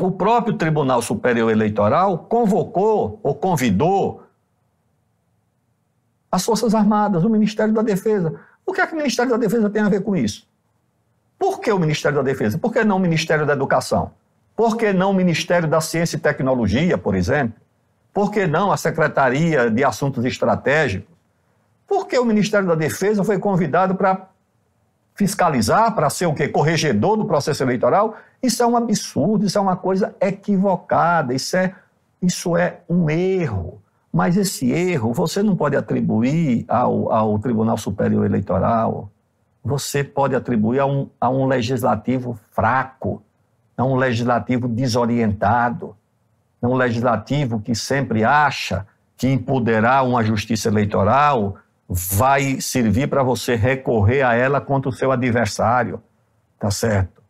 [0.00, 4.24] o próprio Tribunal Superior Eleitoral convocou ou convidou
[6.28, 8.34] as Forças Armadas, o Ministério da Defesa.
[8.66, 10.44] O que é que o Ministério da Defesa tem a ver com isso?
[11.38, 12.58] Por que o Ministério da Defesa?
[12.58, 14.10] Por que não o Ministério da Educação?
[14.56, 17.54] Por que não o Ministério da Ciência e Tecnologia, por exemplo?
[18.12, 21.14] Por que não a Secretaria de Assuntos Estratégicos?
[21.86, 24.33] Por que o Ministério da Defesa foi convidado para
[25.14, 26.48] fiscalizar, para ser o quê?
[26.48, 28.16] Corregedor do processo eleitoral?
[28.42, 31.74] Isso é um absurdo, isso é uma coisa equivocada, isso é,
[32.20, 33.80] isso é um erro.
[34.12, 39.10] Mas esse erro você não pode atribuir ao, ao Tribunal Superior Eleitoral,
[39.64, 43.22] você pode atribuir a um, a um legislativo fraco
[43.76, 45.96] é um legislativo desorientado,
[46.62, 48.86] é um legislativo que sempre acha
[49.16, 51.56] que empoderar uma justiça eleitoral
[51.88, 56.02] vai servir para você recorrer a ela contra o seu adversário,
[56.58, 57.22] tá certo?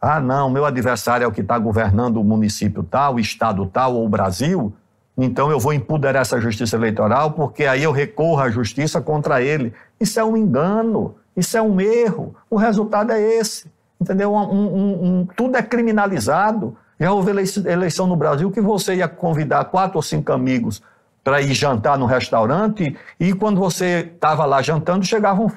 [0.00, 3.94] Ah, não, meu adversário é o que está governando o município tal, o estado tal
[3.94, 4.74] ou o Brasil,
[5.16, 9.72] então eu vou empoderar essa justiça eleitoral porque aí eu recorro à justiça contra ele.
[10.00, 12.34] Isso é um engano, isso é um erro.
[12.48, 13.70] O resultado é esse
[14.02, 14.34] entendeu?
[14.34, 16.76] Um, um, um, tudo é criminalizado.
[17.00, 17.32] Já houve
[17.66, 20.82] eleição no Brasil que você ia convidar quatro ou cinco amigos
[21.22, 25.52] para ir jantar no restaurante e quando você estava lá jantando, chegavam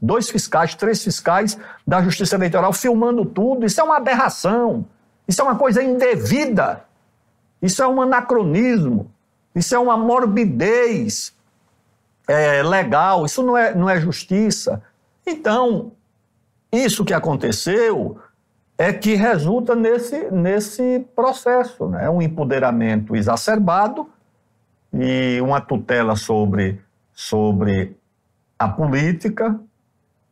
[0.00, 3.66] dois fiscais, três fiscais da Justiça Eleitoral filmando tudo.
[3.66, 4.86] Isso é uma aberração.
[5.26, 6.84] Isso é uma coisa indevida.
[7.60, 9.10] Isso é um anacronismo.
[9.54, 11.34] Isso é uma morbidez
[12.26, 13.26] é, legal.
[13.26, 14.82] Isso não é, não é justiça.
[15.26, 15.92] Então,
[16.72, 18.18] isso que aconteceu
[18.78, 22.08] é que resulta nesse, nesse processo, né?
[22.08, 24.08] um empoderamento exacerbado
[24.92, 26.80] e uma tutela sobre,
[27.12, 27.96] sobre
[28.58, 29.58] a política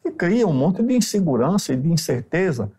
[0.03, 2.71] que cria um monte de insegurança e de incerteza.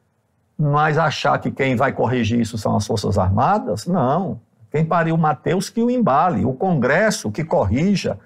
[0.58, 4.40] Mas achar que quem vai corrigir isso são as Forças Armadas, não.
[4.72, 8.18] Quem pariu o Mateus que o embale, o Congresso que corrija,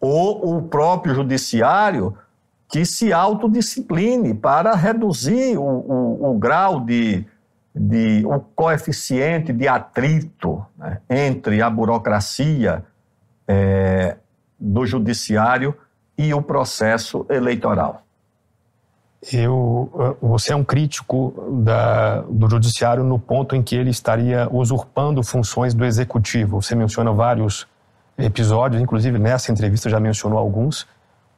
[0.00, 2.16] ou o próprio Judiciário
[2.68, 7.24] que se autodiscipline para reduzir o, o, o grau de,
[7.74, 12.84] de, o coeficiente de atrito né, entre a burocracia
[13.46, 14.16] é,
[14.58, 15.74] do judiciário
[16.16, 18.02] e o processo eleitoral.
[19.32, 24.48] Eu, eh, você é um crítico da, do judiciário no ponto em que ele estaria
[24.52, 26.60] usurpando funções do executivo.
[26.60, 27.66] Você menciona vários
[28.18, 30.86] episódios, inclusive nessa entrevista já mencionou alguns,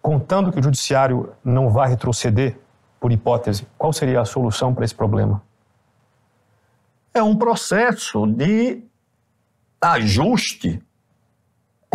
[0.02, 2.56] contando que o judiciário não vai retroceder,
[2.98, 3.66] por hipótese.
[3.78, 5.42] Qual seria a solução para esse problema?
[7.14, 8.82] É um processo de
[9.80, 10.82] ajuste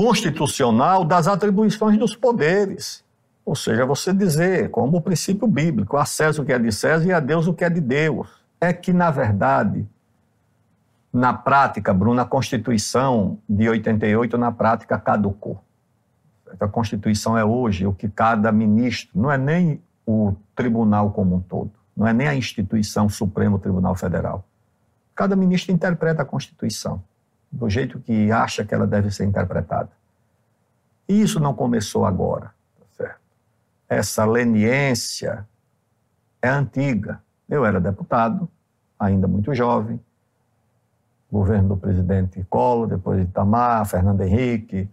[0.01, 3.03] constitucional das atribuições dos poderes.
[3.45, 7.07] Ou seja, você dizer, como o princípio bíblico, a César o que é de César
[7.07, 8.27] e a Deus o que é de Deus.
[8.59, 9.87] É que, na verdade,
[11.13, 15.63] na prática, Bruno, a Constituição de 88, na prática, caducou.
[16.59, 21.41] A Constituição é hoje o que cada ministro, não é nem o tribunal como um
[21.41, 24.43] todo, não é nem a instituição Supremo Tribunal Federal.
[25.13, 27.03] Cada ministro interpreta a Constituição
[27.51, 29.89] do jeito que acha que ela deve ser interpretada.
[31.07, 32.51] E isso não começou agora
[33.91, 35.45] essa leniência
[36.41, 37.21] é antiga.
[37.49, 38.47] Eu era deputado,
[38.97, 39.99] ainda muito jovem,
[41.29, 44.89] governo do presidente Collor, depois de Itamar, Fernando Henrique.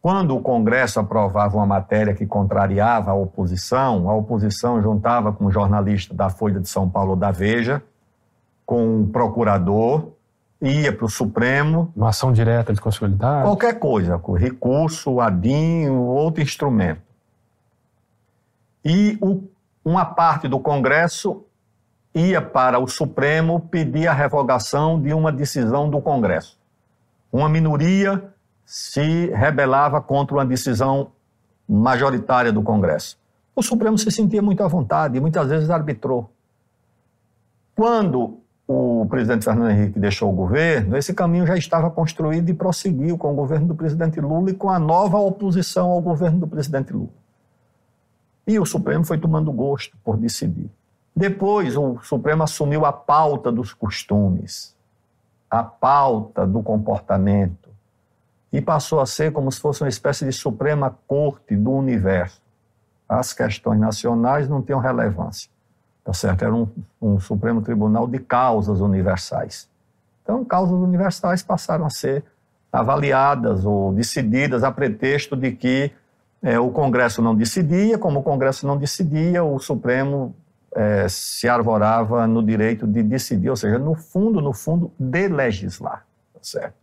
[0.00, 5.52] Quando o Congresso aprovava uma matéria que contrariava a oposição, a oposição juntava com o
[5.52, 7.82] jornalista da Folha de São Paulo da Veja,
[8.64, 10.10] com o procurador,
[10.60, 11.92] ia para o Supremo.
[11.94, 13.42] Uma ação direta de consolidar?
[13.42, 17.06] Qualquer coisa, recurso, ADIM, outro instrumento
[18.88, 19.42] e o,
[19.84, 21.44] uma parte do Congresso
[22.14, 26.56] ia para o Supremo pedir a revogação de uma decisão do Congresso.
[27.32, 28.32] Uma minoria
[28.64, 31.10] se rebelava contra uma decisão
[31.68, 33.18] majoritária do Congresso.
[33.56, 36.30] O Supremo se sentia muito à vontade e muitas vezes arbitrou.
[37.74, 38.38] Quando
[38.68, 43.32] o presidente Fernando Henrique deixou o governo, esse caminho já estava construído e prosseguiu com
[43.32, 47.10] o governo do presidente Lula e com a nova oposição ao governo do presidente Lula.
[48.46, 50.70] E o Supremo foi tomando gosto por decidir.
[51.14, 54.76] Depois, o Supremo assumiu a pauta dos costumes,
[55.50, 57.70] a pauta do comportamento,
[58.52, 62.40] e passou a ser como se fosse uma espécie de Suprema Corte do universo.
[63.08, 65.50] As questões nacionais não tinham relevância,
[66.06, 66.44] tá certo?
[66.44, 66.68] Era um,
[67.02, 69.68] um Supremo Tribunal de causas universais.
[70.22, 72.24] Então, causas universais passaram a ser
[72.72, 75.90] avaliadas ou decididas a pretexto de que
[76.40, 80.32] é, o Congresso não decidia, como o Congresso não decidia, o Supremo
[80.76, 86.06] é, se arvorava no direito de decidir, ou seja, no fundo, no fundo, de legislar,
[86.32, 86.74] tá certo?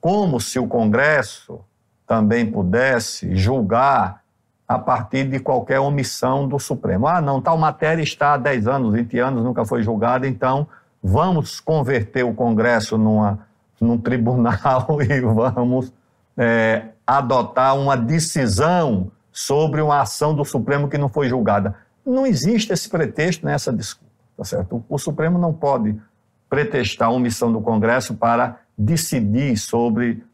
[0.00, 1.60] Como se o Congresso
[2.06, 4.23] também pudesse julgar
[4.66, 7.06] a partir de qualquer omissão do Supremo.
[7.06, 10.66] Ah, não, tal matéria está há 10 anos, 20 anos, nunca foi julgada, então
[11.02, 13.40] vamos converter o Congresso numa,
[13.80, 15.92] num tribunal e vamos
[16.36, 21.76] é, adotar uma decisão sobre uma ação do Supremo que não foi julgada.
[22.06, 24.84] Não existe esse pretexto nessa desculpa, tá certo?
[24.88, 26.00] O Supremo não pode
[26.48, 30.24] pretextar a omissão do Congresso para decidir sobre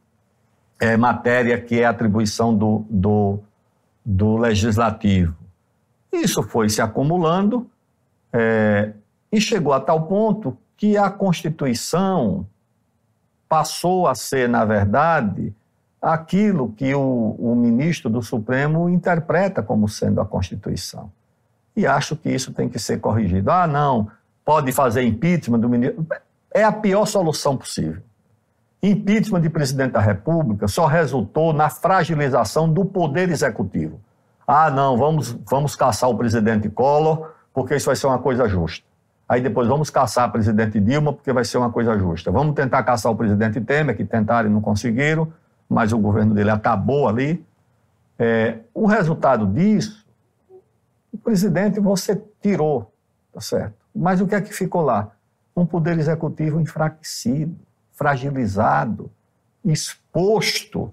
[0.78, 3.40] é, matéria que é atribuição do, do,
[4.10, 5.36] do Legislativo.
[6.12, 7.70] Isso foi se acumulando
[8.32, 8.92] é,
[9.30, 12.46] e chegou a tal ponto que a Constituição
[13.48, 15.54] passou a ser, na verdade,
[16.02, 21.12] aquilo que o, o ministro do Supremo interpreta como sendo a Constituição.
[21.76, 23.50] E acho que isso tem que ser corrigido.
[23.50, 24.10] Ah, não,
[24.44, 26.04] pode fazer impeachment do ministro.
[26.52, 28.02] É a pior solução possível.
[28.82, 34.00] Impeachment de presidente da República só resultou na fragilização do poder executivo.
[34.46, 38.84] Ah, não, vamos, vamos caçar o presidente Collor, porque isso vai ser uma coisa justa.
[39.28, 42.32] Aí depois vamos caçar o presidente Dilma, porque vai ser uma coisa justa.
[42.32, 45.32] Vamos tentar caçar o presidente Temer, que tentaram e não conseguiram
[45.70, 47.46] mas o governo dele acabou ali.
[48.18, 50.04] É, o resultado disso,
[51.12, 52.92] o presidente você tirou,
[53.32, 53.74] tá certo?
[53.94, 55.12] Mas o que é que ficou lá?
[55.56, 57.56] Um poder executivo enfraquecido,
[58.00, 59.10] fragilizado,
[59.62, 60.90] exposto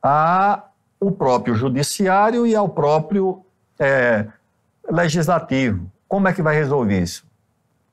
[0.00, 3.44] ao próprio judiciário e ao próprio
[3.80, 4.28] é,
[4.88, 5.90] legislativo.
[6.06, 7.26] Como é que vai resolver isso?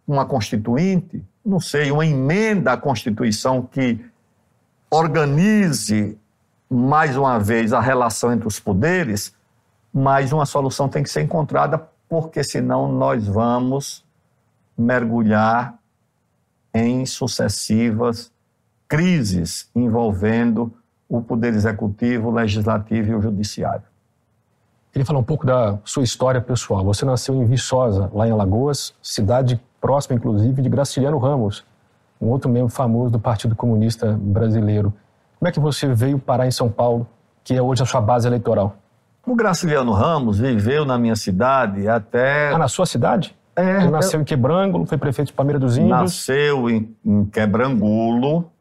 [0.08, 1.26] Uma constituinte?
[1.44, 4.06] Não sei, uma emenda à Constituição que
[4.92, 6.16] organize
[6.70, 9.36] mais uma vez a relação entre os poderes,
[9.92, 14.06] mas uma solução tem que ser encontrada, porque senão nós vamos
[14.78, 15.74] mergulhar
[16.72, 18.33] em sucessivas
[18.94, 20.72] crises envolvendo
[21.10, 23.82] o poder executivo, o legislativo e o judiciário.
[24.92, 26.86] Queria falar um pouco da sua história pessoal.
[26.86, 31.66] Você nasceu em Viçosa, lá em Alagoas, cidade próxima, inclusive, de Graciliano Ramos,
[32.22, 34.94] um outro membro famoso do Partido Comunista Brasileiro.
[35.40, 37.08] Como é que você veio parar em São Paulo,
[37.44, 38.76] que é hoje a sua base eleitoral?
[39.26, 42.54] O Graciliano Ramos viveu na minha cidade até.
[42.54, 43.36] Ah, na sua cidade?
[43.56, 45.90] É, Ele nasceu em Quebrangulo, foi prefeito de Palmeira dos Índios.
[45.90, 48.53] Nasceu em, em Quebrangulo,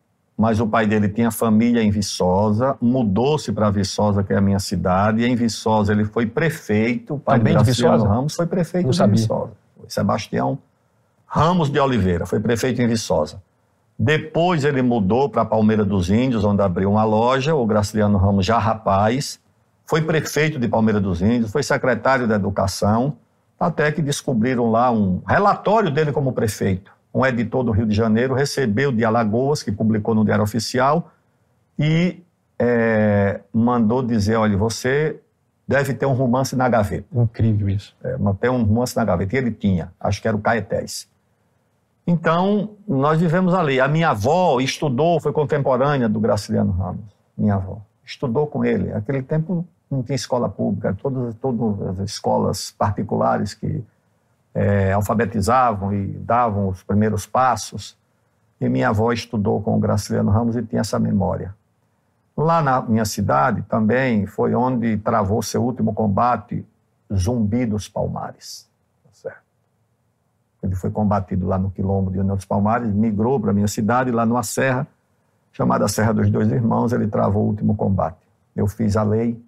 [0.43, 4.59] mas o pai dele tinha família em Viçosa, mudou-se para Viçosa, que é a minha
[4.59, 7.15] cidade, e em Viçosa ele foi prefeito.
[7.15, 8.09] O pai Também de Viçosa?
[8.09, 9.21] Ramos foi prefeito Não de sabia.
[9.21, 9.53] Viçosa.
[9.87, 10.59] Sebastião
[11.25, 13.41] Ramos de Oliveira, foi prefeito em Viçosa.
[13.97, 18.59] Depois ele mudou para Palmeira dos Índios, onde abriu uma loja, o Graciliano Ramos já
[18.59, 19.39] rapaz,
[19.87, 23.17] foi prefeito de Palmeira dos Índios, foi secretário da Educação,
[23.61, 26.91] até que descobriram lá um relatório dele como prefeito.
[27.15, 31.11] Um editor do Rio de Janeiro recebeu de Alagoas, que publicou no Diário Oficial,
[31.79, 32.23] e
[32.59, 35.21] eh, mandou dizer, olha, você
[35.67, 37.07] deve ter um romance na gaveta.
[37.13, 37.97] Incrível isso.
[38.03, 39.35] É, manter um romance na gaveta.
[39.35, 41.09] E ele tinha, acho que era o Caetés.
[42.07, 43.81] Então, nós vivemos ali.
[43.81, 47.05] A minha avó estudou, foi contemporânea do Graciliano Ramos,
[47.37, 47.81] minha avó.
[48.05, 48.91] Estudou com ele.
[48.91, 53.83] Naquele tempo não tinha escola pública, todas, todas as escolas particulares que
[54.55, 57.97] é, alfabetizavam e davam os primeiros passos.
[58.61, 61.55] E minha avó estudou com o Graciliano Ramos e tinha essa memória.
[62.37, 66.65] Lá na minha cidade também foi onde travou seu último combate,
[67.13, 68.69] Zumbi dos Palmares.
[69.23, 69.37] Tá?
[70.63, 74.11] Ele foi combatido lá no quilombo de União dos Palmares, migrou para a minha cidade,
[74.11, 74.87] lá numa serra,
[75.53, 78.17] chamada Serra dos Dois Irmãos, ele travou o último combate.
[78.57, 79.43] Eu fiz a lei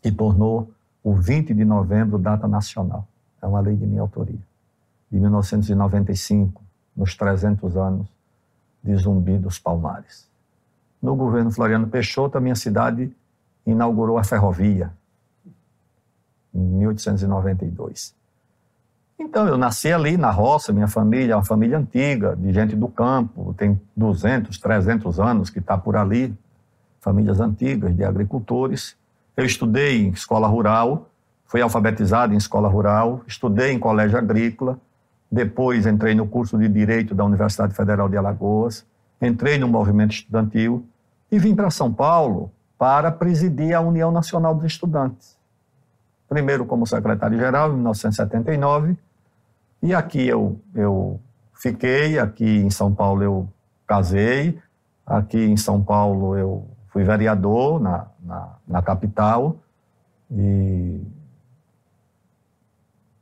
[0.00, 0.70] que tornou
[1.02, 3.06] o 20 de novembro data nacional.
[3.42, 4.38] É uma lei de minha autoria.
[5.10, 6.62] De 1995,
[6.96, 8.06] nos 300 anos
[8.82, 10.28] de Zumbi dos Palmares.
[11.02, 13.10] No governo Floriano Peixoto, a minha cidade
[13.66, 14.92] inaugurou a ferrovia,
[16.54, 18.14] em 1892.
[19.18, 22.88] Então, eu nasci ali na roça, minha família é uma família antiga, de gente do
[22.88, 26.34] campo, tem 200, 300 anos que está por ali,
[27.00, 28.96] famílias antigas de agricultores.
[29.36, 31.09] Eu estudei em escola rural,
[31.50, 34.78] fui alfabetizado em escola rural, estudei em colégio agrícola,
[35.30, 38.86] depois entrei no curso de Direito da Universidade Federal de Alagoas,
[39.20, 40.86] entrei no movimento estudantil
[41.30, 45.36] e vim para São Paulo para presidir a União Nacional dos Estudantes.
[46.28, 48.96] Primeiro como secretário-geral, em 1979,
[49.82, 51.20] e aqui eu, eu
[51.52, 53.48] fiquei, aqui em São Paulo eu
[53.88, 54.56] casei,
[55.04, 59.56] aqui em São Paulo eu fui vereador na, na, na capital
[60.30, 61.02] e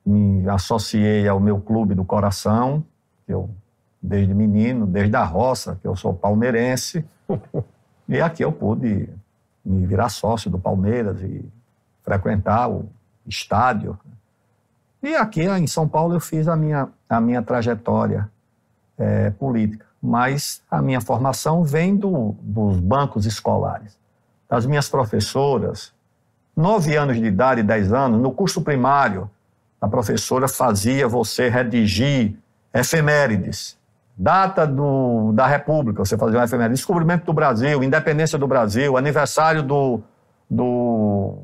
[0.09, 2.82] me associei ao meu clube do coração,
[3.26, 3.50] que eu
[4.00, 7.04] desde menino, desde a roça, que eu sou palmeirense,
[8.09, 9.09] e aqui eu pude
[9.64, 11.44] me virar sócio do Palmeiras e
[12.02, 12.88] frequentar o
[13.26, 13.98] estádio.
[15.02, 18.30] E aqui em São Paulo eu fiz a minha, a minha trajetória
[18.96, 23.98] é, política, mas a minha formação vem do, dos bancos escolares.
[24.48, 25.92] As minhas professoras,
[26.56, 29.28] nove anos de idade, dez anos, no curso primário,
[29.81, 32.37] a professora fazia você redigir
[32.74, 33.79] efemérides,
[34.16, 39.62] data do, da República, você fazia uma efeméride, descobrimento do Brasil, independência do Brasil, aniversário
[39.62, 40.01] do,
[40.51, 41.39] do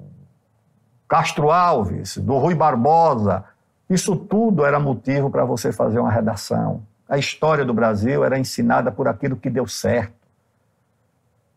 [1.09, 3.45] Castro Alves, do Rui Barbosa.
[3.89, 6.83] Isso tudo era motivo para você fazer uma redação.
[7.09, 10.15] A história do Brasil era ensinada por aquilo que deu certo.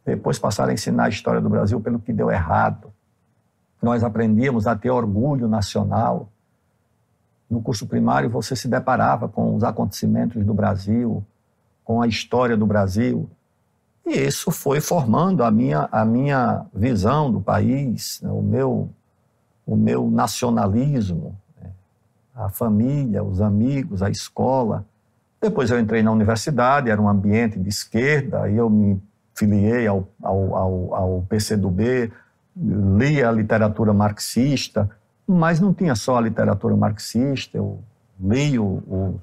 [0.05, 2.93] Depois passaram a ensinar a história do Brasil pelo que deu errado.
[3.81, 6.29] Nós aprendíamos a ter orgulho nacional.
[7.49, 11.23] No curso primário, você se deparava com os acontecimentos do Brasil,
[11.83, 13.29] com a história do Brasil.
[14.05, 18.89] E isso foi formando a minha, a minha visão do país, né, o, meu,
[19.65, 21.71] o meu nacionalismo, né,
[22.35, 24.85] a família, os amigos, a escola.
[25.41, 29.01] Depois eu entrei na universidade, era um ambiente de esquerda, aí eu me
[29.33, 32.11] filiei ao, ao, ao, ao PCdoB,
[32.55, 34.89] li a literatura marxista,
[35.27, 37.79] mas não tinha só a literatura marxista, eu
[38.19, 39.21] li o, o,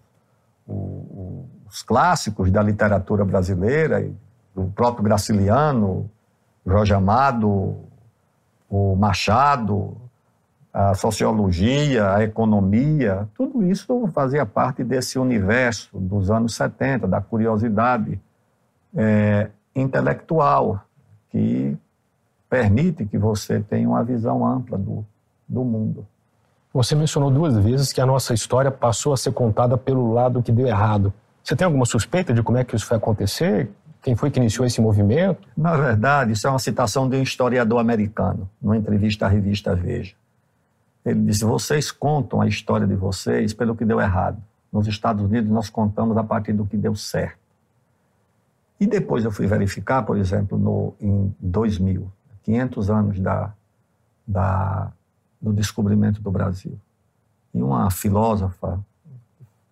[0.69, 4.07] o, os clássicos da literatura brasileira,
[4.55, 6.11] o próprio Graciliano,
[6.67, 7.77] Jorge Amado,
[8.69, 9.97] o Machado,
[10.73, 18.21] a sociologia, a economia, tudo isso fazia parte desse universo dos anos 70, da curiosidade
[18.95, 20.85] é, intelectual,
[21.31, 21.77] que
[22.49, 25.05] permite que você tenha uma visão ampla do,
[25.49, 26.07] do mundo.
[26.73, 30.51] Você mencionou duas vezes que a nossa história passou a ser contada pelo lado que
[30.51, 31.13] deu errado.
[31.43, 33.71] Você tem alguma suspeita de como é que isso foi acontecer?
[34.03, 35.49] Quem foi que iniciou esse movimento?
[35.57, 40.15] Na verdade, isso é uma citação de um historiador americano, numa entrevista à revista Veja.
[41.05, 44.43] Ele disse: Vocês contam a história de vocês pelo que deu errado.
[44.73, 47.39] Nos Estados Unidos, nós contamos a partir do que deu certo.
[48.81, 52.11] E depois eu fui verificar, por exemplo, no, em 2000,
[52.43, 53.53] 500 anos da,
[54.27, 54.93] da,
[55.45, 56.81] do descobrimento do Brasil.
[57.53, 58.83] E uma filósofa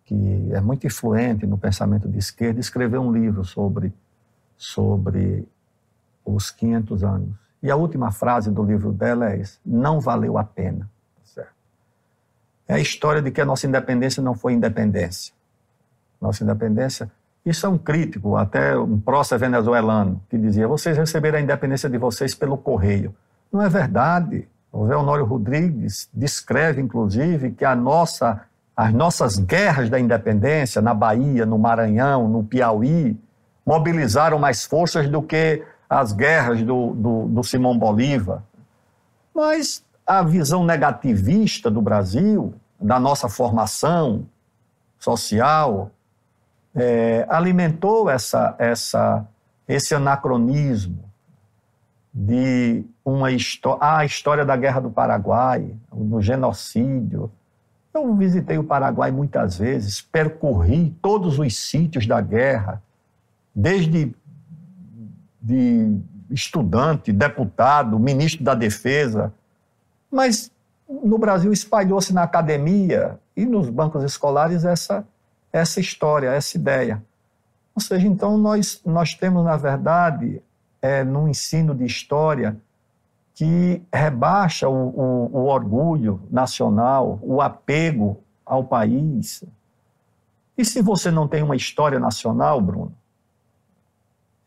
[0.04, 3.92] que é muito influente no pensamento de esquerda escreveu um livro sobre,
[4.56, 5.48] sobre
[6.24, 7.30] os 500 anos.
[7.62, 10.90] E a última frase do livro dela é não valeu a pena.
[11.24, 11.52] Certo?
[12.68, 15.32] É a história de que a nossa independência não foi independência.
[16.20, 17.10] Nossa independência.
[17.46, 21.98] Isso é um crítico, até um prócer venezuelano, que dizia: vocês receberam a independência de
[21.98, 23.14] vocês pelo correio.
[23.50, 24.48] Não é verdade.
[24.72, 28.40] O Zé Honório Rodrigues descreve, inclusive, que a nossa,
[28.74, 33.20] as nossas guerras da independência na Bahia, no Maranhão, no Piauí,
[33.66, 38.42] mobilizaram mais forças do que as guerras do, do, do Simão Bolívar.
[39.34, 44.26] Mas a visão negativista do Brasil, da nossa formação
[44.98, 45.90] social,
[46.74, 49.26] é, alimentou essa, essa,
[49.68, 51.11] esse anacronismo
[52.12, 57.30] de uma história, ah, a história da Guerra do Paraguai, do genocídio.
[57.94, 62.82] Eu visitei o Paraguai muitas vezes, percorri todos os sítios da guerra,
[63.54, 64.14] desde
[65.40, 65.98] de
[66.30, 69.32] estudante, deputado, ministro da Defesa,
[70.10, 70.50] mas
[70.88, 75.06] no Brasil espalhou-se na academia e nos bancos escolares essa,
[75.52, 77.02] essa história, essa ideia.
[77.74, 80.42] Ou seja, então nós, nós temos, na verdade,
[80.82, 82.60] é, no ensino de história,
[83.34, 89.44] que rebaixa o, o, o orgulho nacional, o apego ao país.
[90.58, 92.92] E se você não tem uma história nacional, Bruno,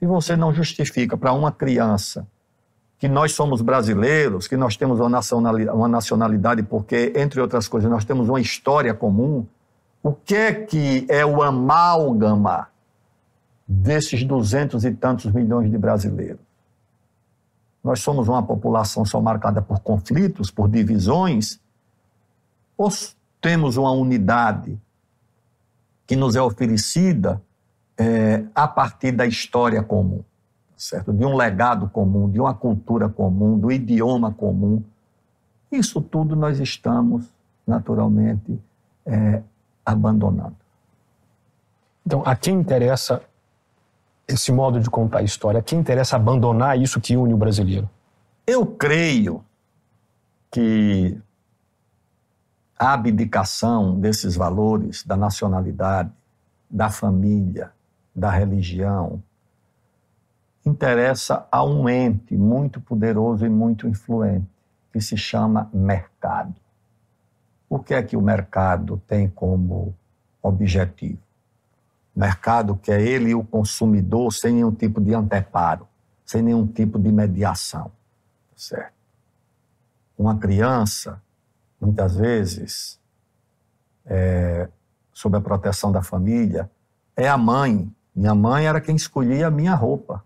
[0.01, 2.27] e você não justifica para uma criança
[2.99, 8.29] que nós somos brasileiros, que nós temos uma nacionalidade porque, entre outras coisas, nós temos
[8.29, 9.45] uma história comum,
[10.01, 12.67] o que é que é o amálgama
[13.67, 16.41] desses duzentos e tantos milhões de brasileiros?
[17.83, 21.59] Nós somos uma população só marcada por conflitos, por divisões,
[22.77, 22.89] ou
[23.39, 24.79] temos uma unidade
[26.07, 27.41] que nos é oferecida
[27.97, 30.23] é, a partir da história comum,
[30.75, 31.13] certo?
[31.13, 34.83] De um legado comum, de uma cultura comum, do idioma comum.
[35.71, 37.31] Isso tudo nós estamos,
[37.65, 38.59] naturalmente,
[39.05, 39.41] é,
[39.85, 40.55] abandonando.
[42.05, 43.21] Então, a quem interessa
[44.27, 45.61] esse modo de contar a história?
[45.61, 47.89] Quem interessa abandonar isso que une o brasileiro?
[48.45, 49.43] Eu creio
[50.51, 51.17] que
[52.77, 56.11] a abdicação desses valores da nacionalidade,
[56.69, 57.71] da família,
[58.15, 59.21] da religião,
[60.65, 64.47] interessa a um ente muito poderoso e muito influente,
[64.91, 66.55] que se chama mercado.
[67.69, 69.95] O que é que o mercado tem como
[70.41, 71.24] objetivo?
[72.15, 75.87] Mercado que é ele e o consumidor sem nenhum tipo de anteparo,
[76.25, 77.91] sem nenhum tipo de mediação,
[78.55, 78.93] certo?
[80.17, 81.21] Uma criança,
[81.79, 82.99] muitas vezes,
[84.05, 84.69] é,
[85.11, 86.69] sob a proteção da família,
[87.17, 90.23] é a mãe minha mãe era quem escolhia a minha roupa.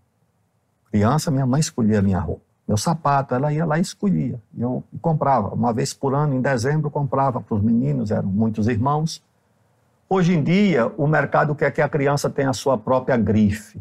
[0.92, 2.42] Criança, minha mãe escolhia a minha roupa.
[2.68, 4.40] Meu sapato, ela ia lá e escolhia.
[4.54, 5.48] E eu comprava.
[5.48, 9.20] Uma vez por ano, em dezembro, comprava para os meninos, eram muitos irmãos.
[10.12, 13.80] Hoje em dia, o mercado quer que a criança tenha a sua própria grife,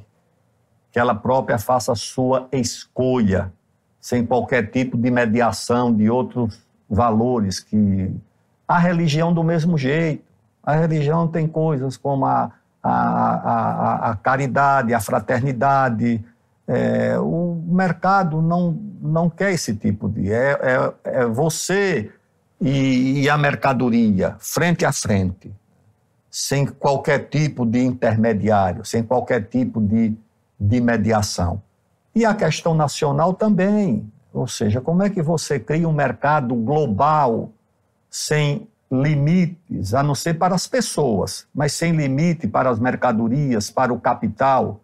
[0.92, 3.52] que ela própria faça a sua escolha,
[4.00, 8.14] sem qualquer tipo de mediação de outros valores que
[8.68, 10.24] a religião do mesmo jeito.
[10.62, 12.52] A religião tem coisas como a,
[12.84, 16.24] a, a, a caridade, a fraternidade.
[16.68, 20.32] É, o mercado não, não quer esse tipo de.
[20.32, 22.12] É, é, é você
[22.62, 25.52] e, e a mercadoria, frente a frente,
[26.30, 30.16] sem qualquer tipo de intermediário, sem qualquer tipo de,
[30.60, 31.62] de mediação.
[32.14, 34.12] E a questão nacional também.
[34.34, 37.52] Ou seja, como é que você cria um mercado global
[38.10, 43.94] sem limites, a não ser para as pessoas, mas sem limite para as mercadorias, para
[43.94, 44.82] o capital.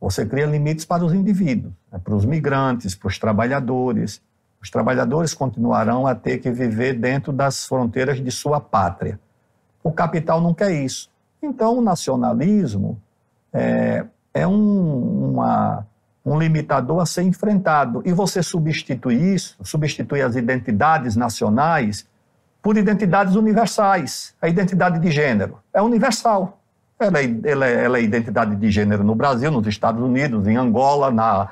[0.00, 2.00] Você cria limites para os indivíduos, né?
[2.02, 4.20] para os migrantes, para os trabalhadores.
[4.60, 9.18] Os trabalhadores continuarão a ter que viver dentro das fronteiras de sua pátria.
[9.82, 11.10] O capital não quer isso.
[11.42, 13.00] Então, o nacionalismo
[13.52, 15.86] é, é um, uma,
[16.24, 18.02] um limitador a ser enfrentado.
[18.04, 22.06] E você substitui isso, substitui as identidades nacionais
[22.62, 24.34] por identidades universais.
[24.40, 26.60] A identidade de gênero é universal.
[26.98, 30.56] Ela é, ela, é, ela é, identidade de gênero no Brasil, nos Estados Unidos, em
[30.56, 31.48] Angola, na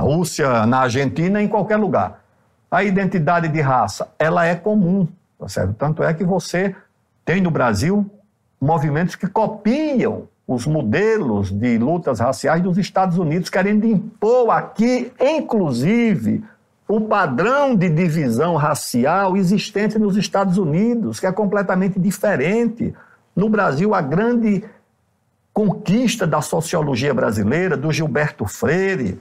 [0.00, 2.22] Rússia, na Argentina, em qualquer lugar.
[2.70, 5.74] A identidade de raça, ela é comum, tá certo?
[5.74, 6.76] Tanto é que você
[7.28, 8.10] tem no Brasil
[8.58, 16.42] movimentos que copiam os modelos de lutas raciais dos Estados Unidos, querendo impor aqui, inclusive,
[16.88, 22.94] o padrão de divisão racial existente nos Estados Unidos, que é completamente diferente.
[23.36, 24.64] No Brasil, a grande
[25.52, 29.20] conquista da sociologia brasileira, do Gilberto Freire,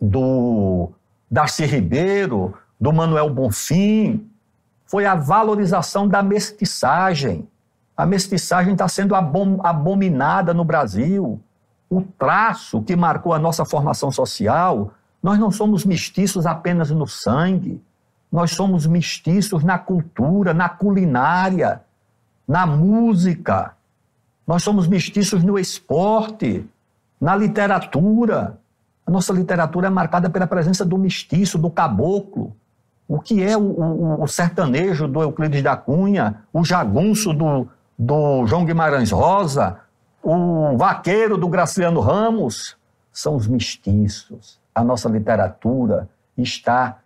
[0.00, 0.90] do
[1.30, 4.28] Darcy Ribeiro, do Manuel Bonfim,
[4.94, 7.48] foi a valorização da mestiçagem.
[7.96, 11.40] A mestiçagem está sendo abom abominada no Brasil.
[11.90, 17.82] O traço que marcou a nossa formação social, nós não somos mestiços apenas no sangue,
[18.30, 21.82] nós somos mestiços na cultura, na culinária,
[22.46, 23.74] na música.
[24.46, 26.64] Nós somos mestiços no esporte,
[27.20, 28.60] na literatura.
[29.04, 32.54] A nossa literatura é marcada pela presença do mestiço, do caboclo.
[33.14, 38.44] O que é o, o, o sertanejo do Euclides da Cunha, o jagunço do, do
[38.44, 39.78] João Guimarães Rosa,
[40.20, 42.76] o vaqueiro do Graciliano Ramos,
[43.12, 44.58] são os mestiços.
[44.74, 46.98] A nossa literatura está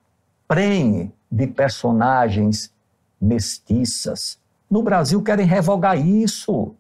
[0.47, 2.73] prenhe de personagens
[3.21, 4.39] mestiças.
[4.71, 6.75] No Brasil querem revogar isso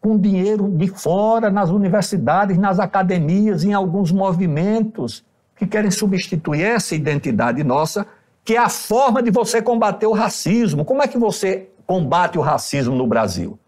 [0.00, 5.24] com dinheiro de fora, nas universidades, nas academias, em alguns movimentos
[5.56, 8.06] que querem substituir essa identidade nossa,
[8.44, 10.84] que é a forma de você combater o racismo.
[10.84, 13.58] Como é que você combate o racismo no Brasil?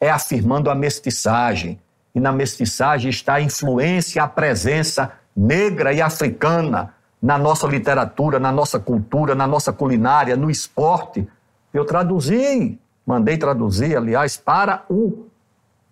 [0.00, 1.80] É afirmando a mestiçagem.
[2.14, 8.52] E na mestiçagem está a influência, a presença negra e africana na nossa literatura, na
[8.52, 11.26] nossa cultura, na nossa culinária, no esporte.
[11.72, 15.26] Eu traduzi, mandei traduzir, aliás, para o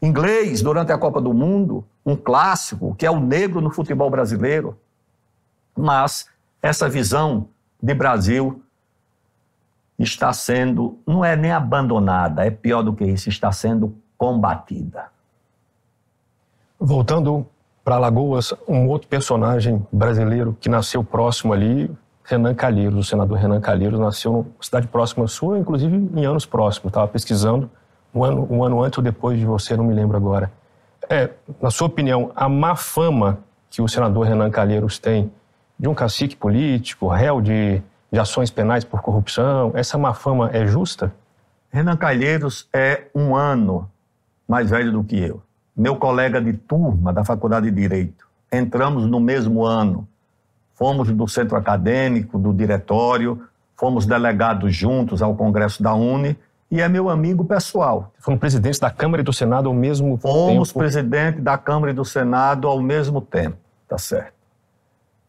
[0.01, 4.79] inglês durante a Copa do Mundo, um clássico, que é o negro no futebol brasileiro.
[5.77, 6.27] Mas
[6.61, 7.49] essa visão
[7.83, 8.63] de Brasil
[9.99, 15.07] está sendo, não é nem abandonada, é pior do que isso, está sendo combatida.
[16.79, 17.47] Voltando
[17.85, 21.91] para Alagoas, um outro personagem brasileiro que nasceu próximo ali,
[22.25, 26.91] Renan Calheiros, o senador Renan Calheiros, nasceu numa cidade próxima sua, inclusive em anos próximos.
[26.91, 27.69] Estava pesquisando
[28.15, 30.53] um ano, um ano antes ou depois de você, não me lembro agora.
[31.11, 31.31] É,
[31.61, 35.33] na sua opinião, a má fama que o senador Renan Calheiros tem
[35.79, 40.67] de um cacique político, réu de de ações penais por corrupção, essa má fama é
[40.67, 41.11] justa?
[41.71, 43.91] Renan Calheiros é um ano
[44.47, 45.43] mais velho do que eu.
[45.75, 48.29] Meu colega de turma da Faculdade de Direito.
[48.53, 50.07] Entramos no mesmo ano.
[50.75, 53.43] Fomos do centro acadêmico, do diretório,
[53.75, 56.37] fomos delegados juntos ao Congresso da UNE
[56.71, 58.13] e é meu amigo pessoal.
[58.19, 60.49] Foram presidentes da Câmara e do Senado ao mesmo Fomos tempo?
[60.49, 63.57] Fomos presidente da Câmara e do Senado ao mesmo tempo,
[63.89, 64.32] tá certo.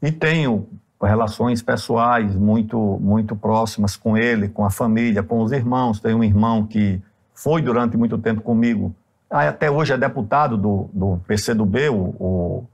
[0.03, 0.67] E tenho
[1.01, 6.01] relações pessoais muito, muito próximas com ele, com a família, com os irmãos.
[6.01, 7.01] Tem um irmão que
[7.33, 8.93] foi durante muito tempo comigo,
[9.29, 12.67] até hoje é deputado do, do PCdoB, o,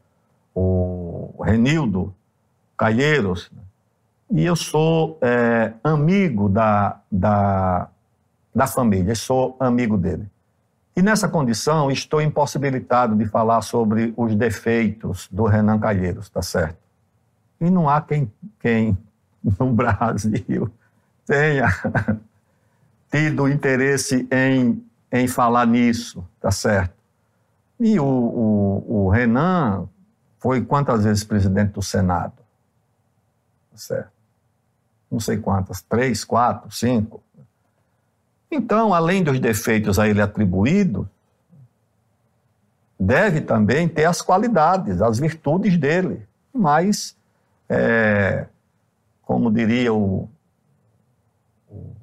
[0.53, 2.13] o, o Renildo
[2.75, 3.49] Calheiros,
[4.31, 7.87] e eu sou é, amigo da, da,
[8.53, 10.27] da família, sou amigo dele.
[10.95, 16.88] E nessa condição, estou impossibilitado de falar sobre os defeitos do Renan Calheiros, tá certo?
[17.59, 18.97] E não há quem, quem
[19.59, 20.71] no Brasil
[21.25, 21.67] tenha
[23.11, 26.93] tido interesse em, em falar nisso, tá certo?
[27.79, 29.87] E o, o, o Renan
[30.37, 32.33] foi quantas vezes presidente do Senado?
[33.71, 34.11] Tá certo?
[35.11, 37.21] Não sei quantas, três, quatro, cinco.
[38.51, 41.05] Então, além dos defeitos a ele atribuídos,
[42.99, 46.27] deve também ter as qualidades, as virtudes dele.
[46.53, 47.15] Mas
[47.69, 48.47] é,
[49.21, 50.27] como diria o,
[51.69, 51.95] o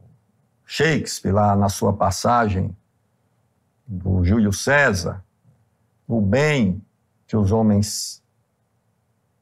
[0.64, 2.74] Shakespeare lá na sua passagem
[3.86, 5.24] do Júlio César,
[6.06, 6.80] o bem
[7.26, 8.22] que os homens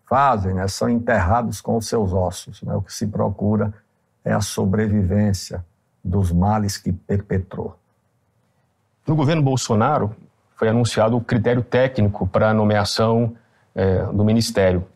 [0.06, 2.62] fazem né, são enterrados com os seus ossos.
[2.62, 2.74] Né?
[2.74, 3.74] O que se procura
[4.24, 5.64] é a sobrevivência
[6.02, 7.78] dos males que perpetrou.
[9.06, 10.14] No governo Bolsonaro,
[10.56, 13.36] foi anunciado o critério técnico para a nomeação
[13.74, 14.86] é, do ministério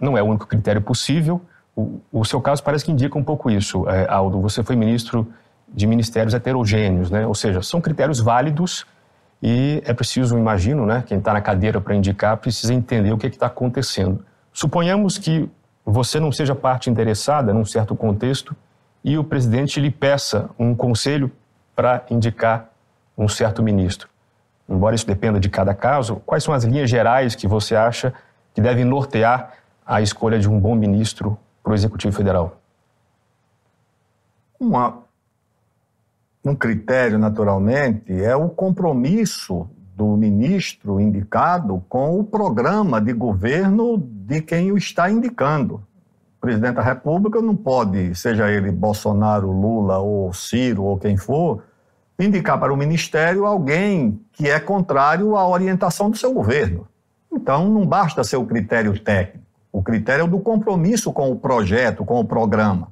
[0.00, 1.40] não é o único critério possível.
[1.74, 4.40] O, o seu caso parece que indica um pouco isso, é, Aldo.
[4.40, 5.26] Você foi ministro
[5.68, 7.26] de ministérios heterogêneos, né?
[7.26, 8.86] ou seja, são critérios válidos
[9.42, 13.26] e é preciso, imagino, né, quem está na cadeira para indicar precisa entender o que
[13.26, 14.24] é está acontecendo.
[14.52, 15.48] Suponhamos que
[15.84, 18.54] você não seja parte interessada num certo contexto
[19.04, 21.30] e o presidente lhe peça um conselho
[21.76, 22.70] para indicar
[23.16, 24.08] um certo ministro.
[24.68, 28.12] Embora isso dependa de cada caso, quais são as linhas gerais que você acha
[28.52, 29.52] que devem nortear
[29.88, 32.60] a escolha de um bom ministro para o Executivo Federal?
[34.60, 34.98] Uma,
[36.44, 39.66] um critério, naturalmente, é o compromisso
[39.96, 45.76] do ministro indicado com o programa de governo de quem o está indicando.
[46.36, 51.64] O presidente da República não pode, seja ele Bolsonaro, Lula ou Ciro ou quem for,
[52.18, 56.86] indicar para o ministério alguém que é contrário à orientação do seu governo.
[57.32, 59.47] Então, não basta ser o critério técnico.
[59.78, 62.88] O critério é do compromisso com o projeto, com o programa.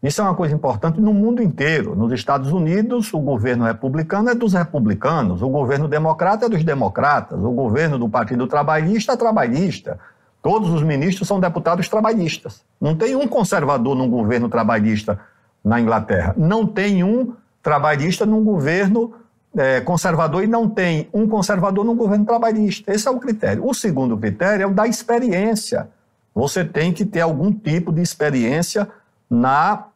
[0.00, 1.96] Isso é uma coisa importante no mundo inteiro.
[1.96, 7.36] Nos Estados Unidos, o governo republicano é dos republicanos, o governo democrata é dos democratas,
[7.40, 9.98] o governo do Partido Trabalhista é trabalhista.
[10.40, 12.62] Todos os ministros são deputados trabalhistas.
[12.80, 15.18] Não tem um conservador num governo trabalhista
[15.64, 16.32] na Inglaterra.
[16.36, 19.14] Não tem um trabalhista num governo
[19.56, 22.92] é, conservador e não tem um conservador num governo trabalhista.
[22.92, 23.66] Esse é o critério.
[23.66, 25.88] O segundo critério é o da experiência.
[26.34, 28.90] Você tem que ter algum tipo de experiência
[29.30, 29.86] na,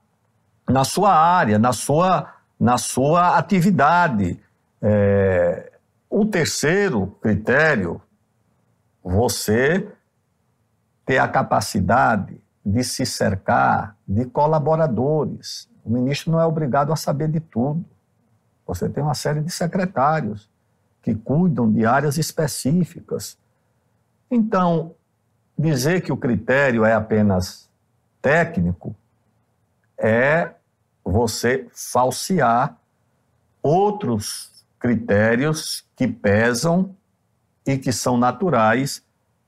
[0.69, 4.41] na sua área, na sua, na sua atividade.
[4.81, 5.73] É,
[6.09, 8.01] o terceiro critério,
[9.03, 9.89] você
[11.05, 17.29] ter a capacidade de se cercar de colaboradores, o ministro não é obrigado a saber
[17.29, 17.85] de tudo.
[18.67, 20.51] Você tem uma série de secretários
[21.03, 23.39] que cuidam de áreas específicas.
[24.31, 24.95] Então,
[25.59, 27.69] dizer que o critério é apenas
[28.23, 28.95] técnico
[29.97, 30.53] é
[31.05, 32.77] você falsear
[33.63, 36.95] outros critérios que pesam
[37.67, 39.03] e que são naturais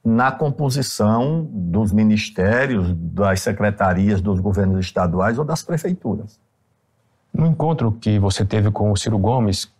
[0.05, 6.41] na composição dos ministérios, das secretarias dos governos estaduais ou das prefeituras.
[7.32, 9.70] No encontro que você teve com o Ciro Gomes,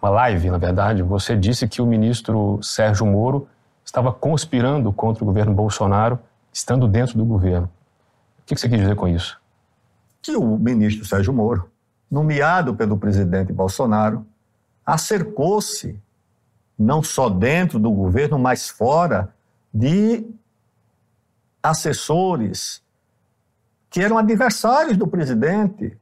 [0.00, 3.48] uma live, na verdade, você disse que o ministro Sérgio Moro
[3.96, 6.18] estava conspirando contra o governo Bolsonaro,
[6.52, 7.66] estando dentro do governo.
[8.40, 9.40] O que você quis dizer com isso?
[10.20, 11.70] Que o ministro Sérgio Moro,
[12.10, 14.26] nomeado pelo presidente Bolsonaro,
[14.84, 15.98] acercou-se
[16.78, 19.34] não só dentro do governo, mas fora,
[19.72, 20.26] de
[21.62, 22.82] assessores
[23.88, 25.96] que eram adversários do presidente.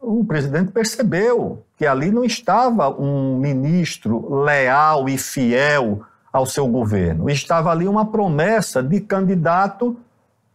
[0.00, 7.28] O presidente percebeu que ali não estava um ministro leal e fiel ao seu governo,
[7.28, 9.96] estava ali uma promessa de candidato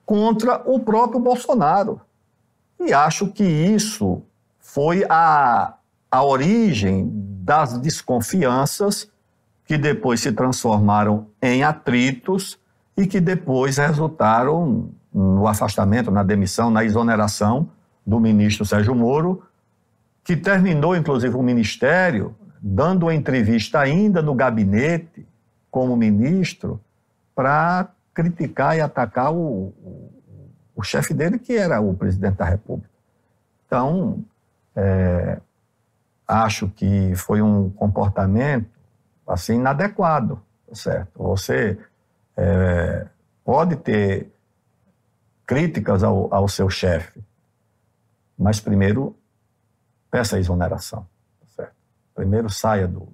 [0.05, 1.99] contra o próprio Bolsonaro.
[2.79, 4.21] E acho que isso
[4.59, 5.73] foi a,
[6.09, 7.09] a origem
[7.43, 9.09] das desconfianças
[9.65, 12.57] que depois se transformaram em atritos
[12.95, 17.69] e que depois resultaram no afastamento, na demissão, na exoneração
[18.05, 19.43] do ministro Sérgio Moro,
[20.23, 25.25] que terminou, inclusive, o ministério dando uma entrevista ainda no gabinete
[25.75, 26.79] como ministro
[27.35, 30.13] para criticar e atacar o, o,
[30.73, 32.89] o, chefe dele, que era o presidente da República.
[33.67, 34.23] Então,
[34.73, 35.37] é,
[36.25, 38.69] acho que foi um comportamento
[39.27, 40.41] assim inadequado,
[40.71, 41.21] certo?
[41.21, 41.77] Você
[42.37, 43.07] é,
[43.43, 44.31] pode ter
[45.45, 47.21] críticas ao, ao seu chefe,
[48.39, 49.13] mas primeiro
[50.09, 51.05] peça a exoneração,
[51.53, 51.75] certo?
[52.15, 53.09] Primeiro saia do,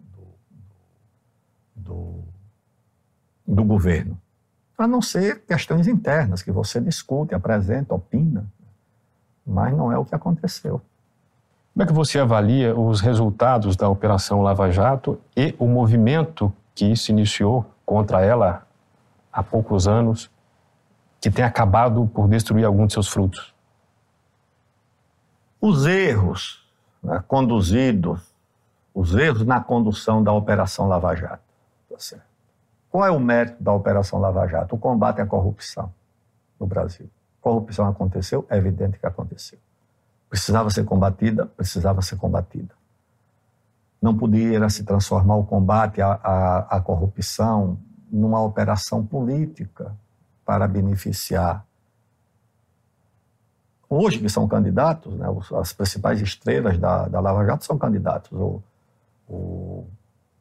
[3.54, 4.18] do governo,
[4.78, 8.46] a não ser questões internas que você discute, apresenta, opina,
[9.46, 10.82] mas não é o que aconteceu.
[11.74, 16.96] Como é que você avalia os resultados da Operação Lava Jato e o movimento que
[16.96, 18.66] se iniciou contra ela
[19.32, 20.32] há poucos anos,
[21.20, 23.54] que tem acabado por destruir alguns de seus frutos?
[25.60, 26.66] Os erros
[27.04, 28.34] né, conduzidos,
[28.94, 31.44] os erros na condução da Operação Lava Jato.
[31.90, 32.31] Tá
[32.92, 34.76] Qual é o mérito da Operação Lava Jato?
[34.76, 35.92] O combate à corrupção
[36.60, 37.10] no Brasil.
[37.40, 38.46] Corrupção aconteceu?
[38.50, 39.58] É evidente que aconteceu
[40.32, 42.74] precisava ser combatida, precisava ser combatida.
[44.02, 47.78] Não podia se transformar o combate à, à, à corrupção
[48.10, 49.94] numa operação política
[50.46, 51.66] para beneficiar
[53.90, 55.28] hoje que são candidatos, né,
[55.60, 58.32] as principais estrelas da, da Lava Jato são candidatos.
[58.32, 58.64] O,
[59.28, 59.86] o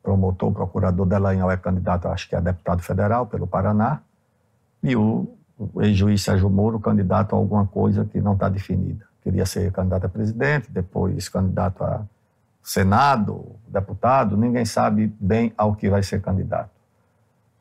[0.02, 4.01] promotor, procurador Delanhol é candidato, acho que é deputado federal pelo Paraná,
[4.82, 5.28] e o,
[5.59, 10.06] o ex-juiz Sérgio Moro, candidato a alguma coisa que não está definida queria ser candidato
[10.06, 12.02] a presidente, depois candidato a
[12.62, 16.70] Senado, deputado, ninguém sabe bem ao que vai ser candidato.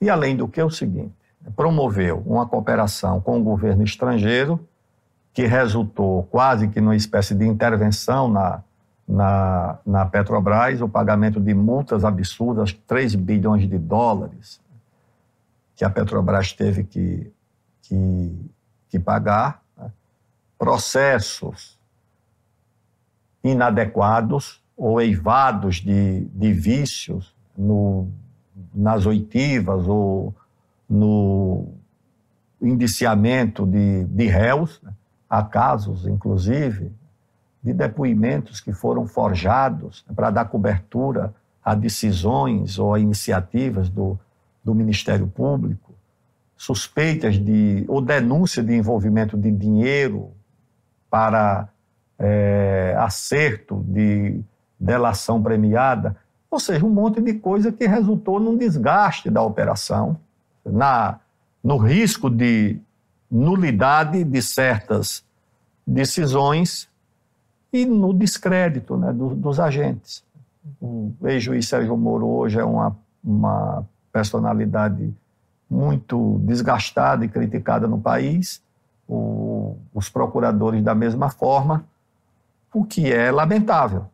[0.01, 1.13] E além do que, é o seguinte:
[1.55, 4.59] promoveu uma cooperação com o governo estrangeiro,
[5.33, 8.61] que resultou quase que numa espécie de intervenção na,
[9.09, 14.61] na, na Petrobras, o pagamento de multas absurdas, 3 bilhões de dólares,
[15.75, 17.33] que a Petrobras teve que,
[17.81, 18.51] que,
[18.87, 19.63] que pagar
[20.59, 21.79] processos
[23.43, 28.09] inadequados ou eivados de, de vícios no,
[28.71, 30.35] nas oitivas ou
[30.87, 31.67] no
[32.61, 34.93] indiciamento de, de réus, né?
[35.29, 36.91] há casos, inclusive,
[37.61, 41.33] de depoimentos que foram forjados para dar cobertura
[41.63, 44.17] a decisões ou a iniciativas do,
[44.63, 45.93] do Ministério Público,
[46.55, 50.31] suspeitas de ou denúncia de envolvimento de dinheiro
[51.09, 51.69] para
[52.17, 54.41] é, acerto de
[54.79, 56.15] delação premiada,
[56.49, 60.17] ou seja, um monte de coisa que resultou num desgaste da operação,
[60.65, 61.19] na,
[61.63, 62.79] no risco de
[63.29, 65.23] nulidade de certas
[65.85, 66.89] decisões
[67.71, 70.23] e no descrédito né, do, dos agentes.
[70.81, 75.13] O ex-juiz Sérgio Moro hoje é uma, uma personalidade
[75.69, 78.61] muito desgastada e criticada no país,
[79.07, 81.85] o, os procuradores da mesma forma,
[82.73, 84.05] o que é lamentável.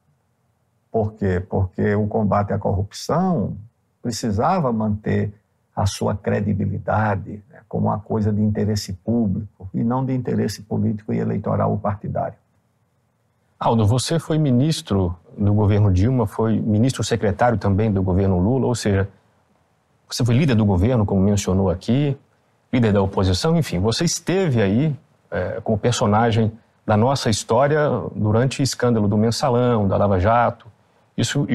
[0.92, 1.40] Por quê?
[1.50, 3.58] Porque o combate à corrupção
[4.02, 5.34] precisava manter
[5.76, 11.12] a sua credibilidade né, como uma coisa de interesse público e não de interesse político
[11.12, 12.38] e eleitoral ou partidário.
[13.60, 18.76] Aldo, você foi ministro do governo Dilma, foi ministro secretário também do governo Lula, ou
[18.76, 19.08] seja,
[20.10, 22.18] você foi líder do governo, como mencionou aqui,
[22.72, 24.96] líder da oposição, enfim, você esteve aí
[25.32, 26.52] é, como personagem
[26.86, 30.68] da nossa história durante o escândalo do mensalão, da Lava Jato.
[31.18, 31.48] Isso,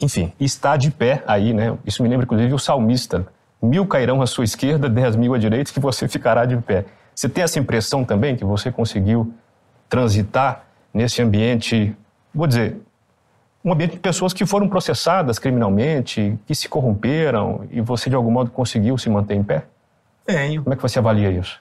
[0.00, 1.76] enfim, está de pé aí, né?
[1.84, 3.26] Isso me lembra, inclusive, o salmista.
[3.60, 6.86] Mil cairão à sua esquerda, dez mil à direita, que você ficará de pé.
[7.14, 9.32] Você tem essa impressão também que você conseguiu
[9.88, 11.96] transitar nesse ambiente,
[12.34, 12.80] vou dizer,
[13.64, 18.30] um ambiente de pessoas que foram processadas criminalmente, que se corromperam e você de algum
[18.30, 19.66] modo conseguiu se manter em pé?
[20.24, 20.62] Tenho.
[20.62, 21.60] Como é que você avalia isso?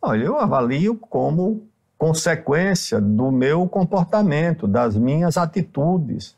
[0.00, 1.66] Olha, eu avalio como
[1.98, 6.36] consequência do meu comportamento, das minhas atitudes,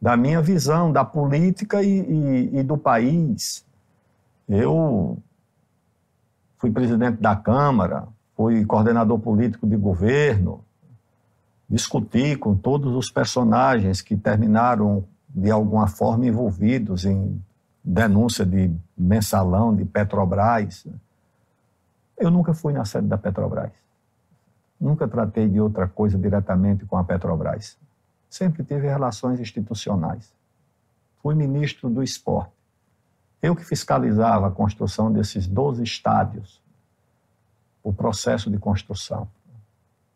[0.00, 3.64] da minha visão da política e, e, e do país.
[4.48, 5.18] Eu
[6.58, 10.64] fui presidente da Câmara, fui coordenador político de governo,
[11.68, 17.42] discuti com todos os personagens que terminaram de alguma forma envolvidos em
[17.82, 20.86] denúncia de mensalão de Petrobras.
[22.16, 23.72] Eu nunca fui na sede da Petrobras.
[24.80, 27.78] Nunca tratei de outra coisa diretamente com a Petrobras.
[28.28, 30.32] Sempre tive relações institucionais.
[31.22, 32.52] Fui ministro do esporte.
[33.42, 36.60] Eu que fiscalizava a construção desses 12 estádios,
[37.82, 39.28] o processo de construção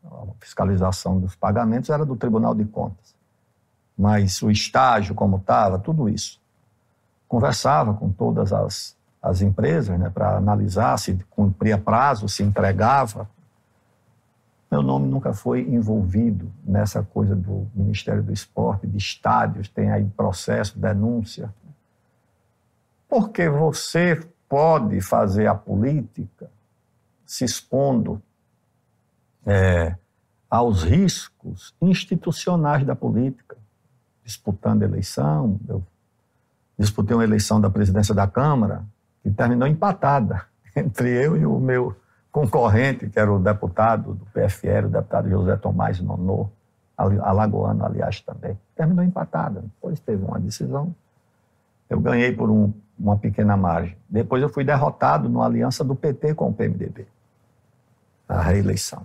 [0.05, 3.14] a fiscalização dos pagamentos era do Tribunal de Contas.
[3.97, 6.40] Mas o estágio, como estava, tudo isso.
[7.28, 13.28] Conversava com todas as, as empresas né, para analisar se cumpria prazo, se entregava.
[14.70, 20.05] Meu nome nunca foi envolvido nessa coisa do Ministério do Esporte, de estádios, tem aí
[20.16, 21.52] processo, denúncia.
[23.09, 26.51] Porque você pode fazer a política
[27.27, 28.22] se expondo
[29.46, 29.94] é,
[30.48, 33.56] aos riscos institucionais da política,
[34.24, 35.58] disputando eleição.
[35.68, 35.82] Eu
[36.78, 38.84] disputei uma eleição da presidência da Câmara
[39.22, 40.44] que terminou empatada
[40.74, 41.96] entre eu e o meu
[42.32, 46.48] concorrente, que era o deputado do PFL, o deputado José Tomás Nonô,
[46.96, 48.58] alagoano, aliás, também.
[48.76, 49.60] Terminou empatada.
[49.60, 50.94] Depois teve uma decisão.
[51.88, 53.96] Eu ganhei por um, uma pequena margem.
[54.08, 57.06] Depois eu fui derrotado numa aliança do PT com o PMDB,
[58.28, 59.04] a reeleição.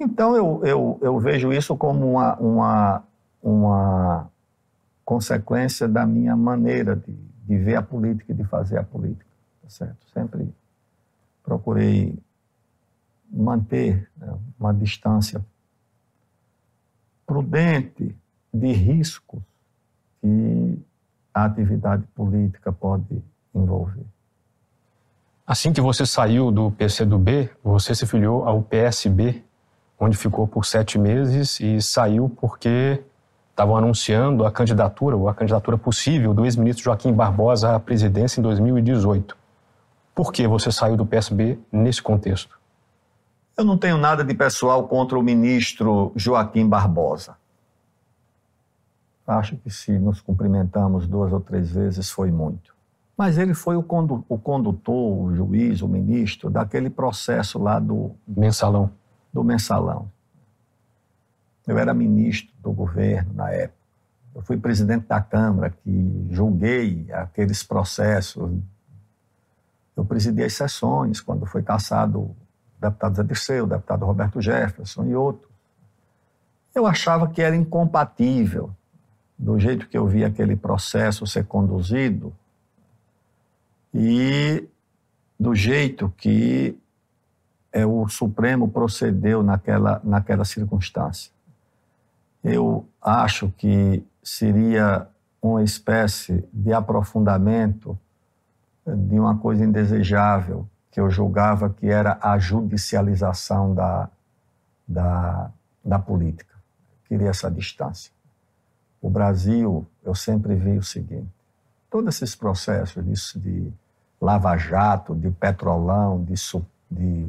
[0.00, 3.04] Então, eu, eu, eu vejo isso como uma, uma,
[3.42, 4.30] uma
[5.04, 9.26] consequência da minha maneira de, de ver a política e de fazer a política,
[9.62, 10.06] tá certo?
[10.14, 10.48] Sempre
[11.44, 12.18] procurei
[13.30, 15.44] manter né, uma distância
[17.26, 18.16] prudente
[18.52, 19.40] de riscos
[20.20, 20.78] que
[21.32, 23.22] a atividade política pode
[23.54, 24.06] envolver.
[25.46, 29.44] Assim que você saiu do PCdoB, você se filiou ao PSB,
[30.00, 33.04] onde ficou por sete meses e saiu porque
[33.50, 38.42] estavam anunciando a candidatura, ou a candidatura possível do ex-ministro Joaquim Barbosa à presidência em
[38.42, 39.36] 2018.
[40.14, 42.58] Por que você saiu do PSB nesse contexto?
[43.56, 47.36] Eu não tenho nada de pessoal contra o ministro Joaquim Barbosa.
[49.26, 52.74] Acho que se nos cumprimentamos duas ou três vezes foi muito.
[53.16, 58.12] Mas ele foi o, condutor, o juiz, o ministro daquele processo lá do.
[58.26, 58.90] Mensalão
[59.32, 60.10] do mensalão.
[61.66, 63.78] Eu era ministro do governo na época.
[64.34, 68.50] Eu fui presidente da Câmara, que julguei aqueles processos.
[69.96, 72.36] Eu presidi as sessões quando foi caçado o
[72.80, 75.50] deputado Zé Dirceu, o deputado Roberto Jefferson e outros.
[76.74, 78.70] Eu achava que era incompatível
[79.36, 82.32] do jeito que eu vi aquele processo ser conduzido
[83.92, 84.68] e
[85.38, 86.78] do jeito que
[87.72, 91.32] é, o Supremo procedeu naquela, naquela circunstância.
[92.42, 95.06] Eu acho que seria
[95.42, 97.98] uma espécie de aprofundamento
[98.86, 104.08] de uma coisa indesejável, que eu julgava que era a judicialização da,
[104.86, 105.50] da,
[105.84, 106.54] da política.
[107.04, 108.12] Queria essa distância.
[109.00, 111.28] O Brasil, eu sempre vi o seguinte:
[111.88, 113.72] todos esses processos disso de
[114.20, 116.34] lava-jato, de petrolão, de,
[116.90, 117.26] de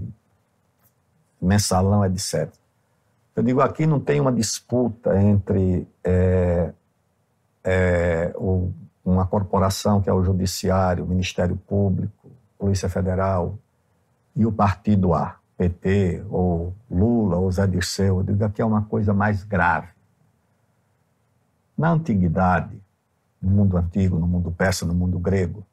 [1.41, 2.51] mensalão, etc.
[3.35, 6.73] Eu digo, aqui não tem uma disputa entre é,
[7.63, 8.72] é, o,
[9.03, 13.57] uma corporação que é o Judiciário, o Ministério Público, Polícia Federal
[14.35, 18.18] e o Partido A, PT, ou Lula, ou Zé Dirceu.
[18.18, 19.89] Eu digo, aqui é uma coisa mais grave.
[21.77, 22.81] Na antiguidade,
[23.41, 25.65] no mundo antigo, no mundo persa, no mundo grego,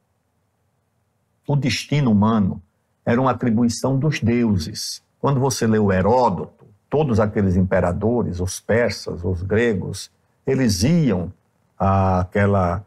[1.46, 2.62] o destino humano
[3.04, 5.02] era uma atribuição dos deuses.
[5.20, 10.10] Quando você lê o Heródoto, todos aqueles imperadores, os persas, os gregos,
[10.46, 11.32] eles iam
[11.78, 12.84] àquela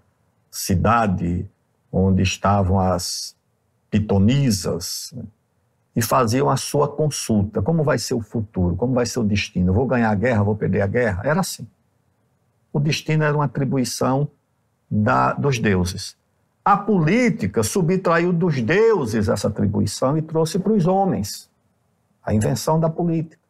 [0.49, 1.48] cidade
[1.91, 3.36] onde estavam as
[3.90, 5.24] pitonisas né,
[5.95, 7.62] e faziam a sua consulta.
[7.62, 8.76] Como vai ser o futuro?
[8.76, 9.74] Como vai ser o destino?
[9.74, 10.44] Vou ganhar a guerra?
[10.44, 11.22] Vou perder a guerra?
[11.26, 11.68] Era assim.
[12.72, 14.30] O destino era uma atribuição
[14.90, 16.16] da, dos deuses.
[16.64, 21.51] A política subtraiu dos deuses essa atribuição e trouxe para os homens
[22.23, 23.41] a invenção da política.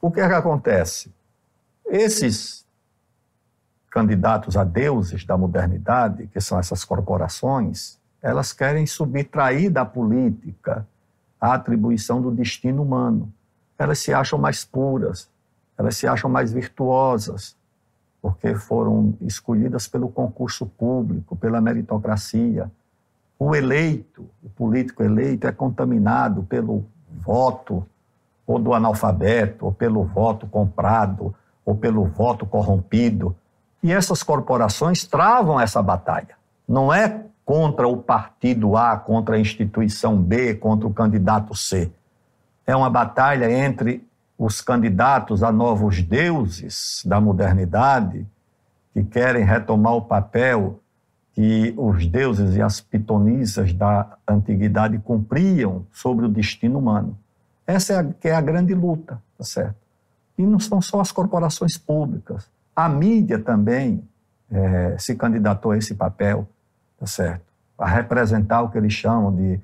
[0.00, 1.12] O que é que acontece?
[1.86, 2.66] Esses
[3.90, 10.86] candidatos a deuses da modernidade, que são essas corporações, elas querem subtrair da política
[11.40, 13.32] a atribuição do destino humano.
[13.78, 15.30] Elas se acham mais puras,
[15.76, 17.56] elas se acham mais virtuosas,
[18.20, 22.70] porque foram escolhidas pelo concurso público, pela meritocracia.
[23.38, 27.86] O eleito, o político eleito, é contaminado pelo voto
[28.46, 31.34] ou do analfabeto, ou pelo voto comprado,
[31.64, 33.36] ou pelo voto corrompido.
[33.82, 36.34] E essas corporações travam essa batalha.
[36.66, 41.92] Não é contra o partido A, contra a instituição B, contra o candidato C.
[42.66, 44.06] É uma batalha entre
[44.38, 48.26] os candidatos a novos deuses da modernidade,
[48.94, 50.80] que querem retomar o papel
[51.38, 57.16] que os deuses e as pitonisas da antiguidade cumpriam sobre o destino humano.
[57.64, 59.76] Essa é a, que é a grande luta, tá certo?
[60.36, 62.50] E não são só as corporações públicas.
[62.74, 64.02] A mídia também
[64.50, 66.44] é, se candidatou a esse papel,
[66.98, 67.44] tá certo?
[67.78, 69.60] A representar o que eles chamam de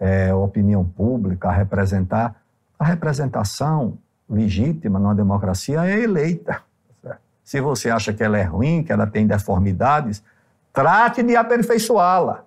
[0.00, 2.40] é, opinião pública, a representar.
[2.78, 3.98] A representação
[4.30, 6.62] legítima numa democracia é eleita.
[7.02, 10.22] Tá se você acha que ela é ruim, que ela tem deformidades,
[10.78, 12.44] trate de aperfeiçoá-la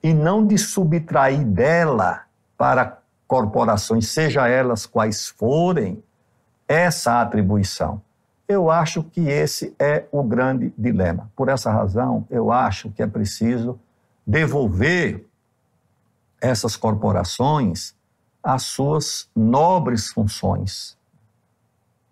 [0.00, 2.22] e não de subtrair dela
[2.56, 6.00] para corporações, seja elas quais forem,
[6.68, 8.00] essa atribuição.
[8.46, 11.32] Eu acho que esse é o grande dilema.
[11.34, 13.76] Por essa razão, eu acho que é preciso
[14.24, 15.26] devolver
[16.40, 17.92] essas corporações
[18.40, 20.96] às suas nobres funções.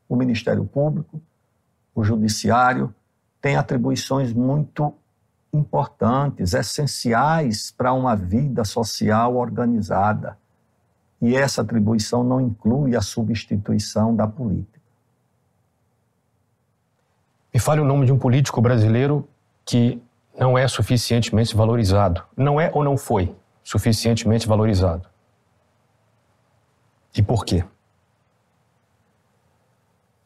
[0.09, 1.23] O Ministério Público,
[1.95, 2.93] o Judiciário,
[3.41, 4.93] têm atribuições muito
[5.53, 10.39] importantes, essenciais para uma vida social organizada.
[11.21, 14.81] E essa atribuição não inclui a substituição da política.
[17.53, 19.27] Me fale o nome de um político brasileiro
[19.65, 20.03] que
[20.39, 22.23] não é suficientemente valorizado.
[22.37, 25.09] Não é ou não foi suficientemente valorizado.
[27.17, 27.65] E por quê?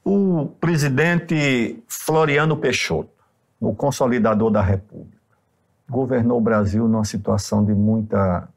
[0.05, 3.20] O presidente Floriano Peixoto,
[3.61, 5.21] o consolidador da República,
[5.89, 8.49] governou o Brasil numa situação de muita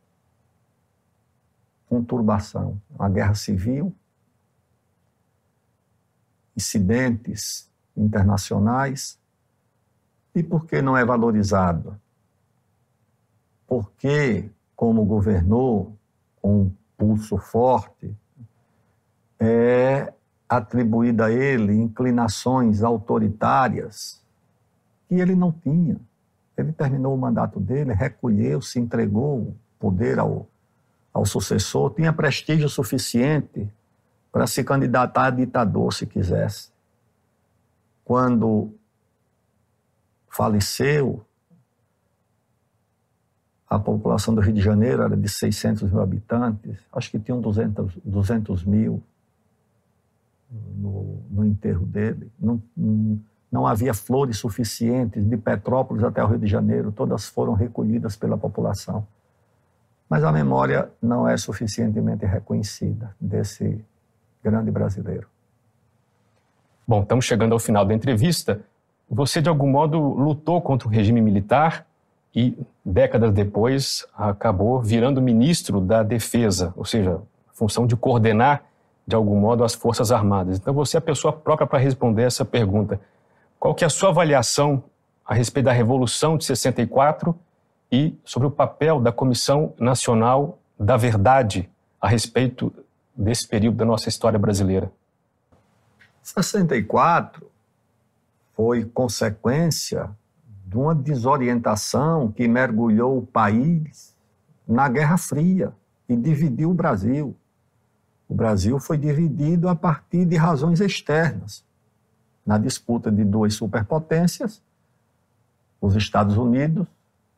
[1.90, 3.94] conturbação, uma guerra civil,
[6.56, 9.20] incidentes internacionais.
[10.34, 12.00] E por que não é valorizado?
[13.68, 15.98] Porque, como governou
[16.42, 18.16] com um pulso forte,
[19.40, 20.14] é
[20.48, 24.23] atribuída a ele inclinações autoritárias
[25.08, 25.98] que ele não tinha.
[26.58, 30.48] Ele terminou o mandato dele, recolheu, se entregou o poder ao
[31.14, 33.72] ao sucessor, tinha prestígio suficiente
[34.32, 36.72] para se candidatar a ditador, se quisesse.
[38.04, 38.74] Quando
[40.28, 41.24] faleceu,
[43.70, 48.00] a população do Rio de Janeiro era de 600 mil habitantes, acho que tinham 200,
[48.04, 49.04] 200 mil
[50.50, 52.32] no, no enterro dele.
[52.40, 53.22] Não, não
[53.68, 59.06] havia flores suficientes de Petrópolis até o Rio de Janeiro, todas foram recolhidas pela população.
[60.10, 63.86] Mas a memória não é suficientemente reconhecida desse
[64.44, 65.28] grande brasileiro.
[66.88, 68.60] Bom, estamos chegando ao final da entrevista.
[69.10, 71.86] Você, de algum modo, lutou contra o regime militar
[72.36, 77.22] e, décadas depois, acabou virando ministro da Defesa, ou seja,
[77.54, 78.64] função de coordenar,
[79.06, 80.58] de algum modo, as Forças Armadas.
[80.58, 83.00] Então, você é a pessoa própria para responder essa pergunta.
[83.64, 84.84] Qual que é a sua avaliação
[85.26, 87.34] a respeito da Revolução de 64
[87.90, 91.72] e sobre o papel da Comissão Nacional da Verdade
[92.02, 92.74] a respeito
[93.16, 94.92] desse período da nossa história brasileira?
[96.22, 97.50] 64
[98.54, 100.10] foi consequência
[100.68, 104.14] de uma desorientação que mergulhou o país
[104.68, 105.72] na Guerra Fria
[106.10, 107.34] e dividiu o Brasil.
[108.28, 111.64] O Brasil foi dividido a partir de razões externas.
[112.46, 114.62] Na disputa de duas superpotências,
[115.80, 116.88] os Estados Unidos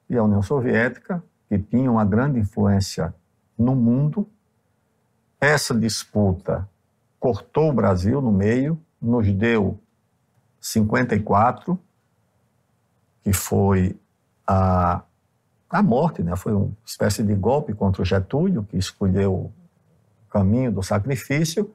[0.10, 3.14] e a União Soviética, que tinham uma grande influência
[3.57, 4.27] no mundo.
[5.40, 6.68] Essa disputa
[7.19, 9.80] cortou o Brasil no meio, nos deu
[10.60, 11.80] 54,
[13.23, 13.95] que foi
[14.45, 15.02] a,
[15.69, 16.36] a morte, né?
[16.36, 19.53] foi uma espécie de golpe contra o Getúlio, que escolheu o
[20.30, 21.73] caminho do sacrifício,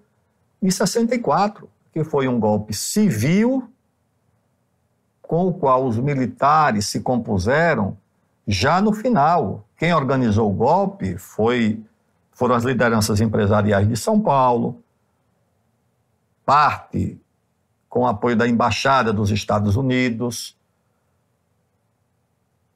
[0.62, 3.68] e 64, que foi um golpe civil
[5.22, 7.96] com o qual os militares se compuseram
[8.46, 9.64] já no final.
[9.76, 11.80] Quem organizou o golpe foi,
[12.32, 14.82] foram as lideranças empresariais de São Paulo,
[16.44, 17.20] parte
[17.88, 20.56] com apoio da Embaixada dos Estados Unidos,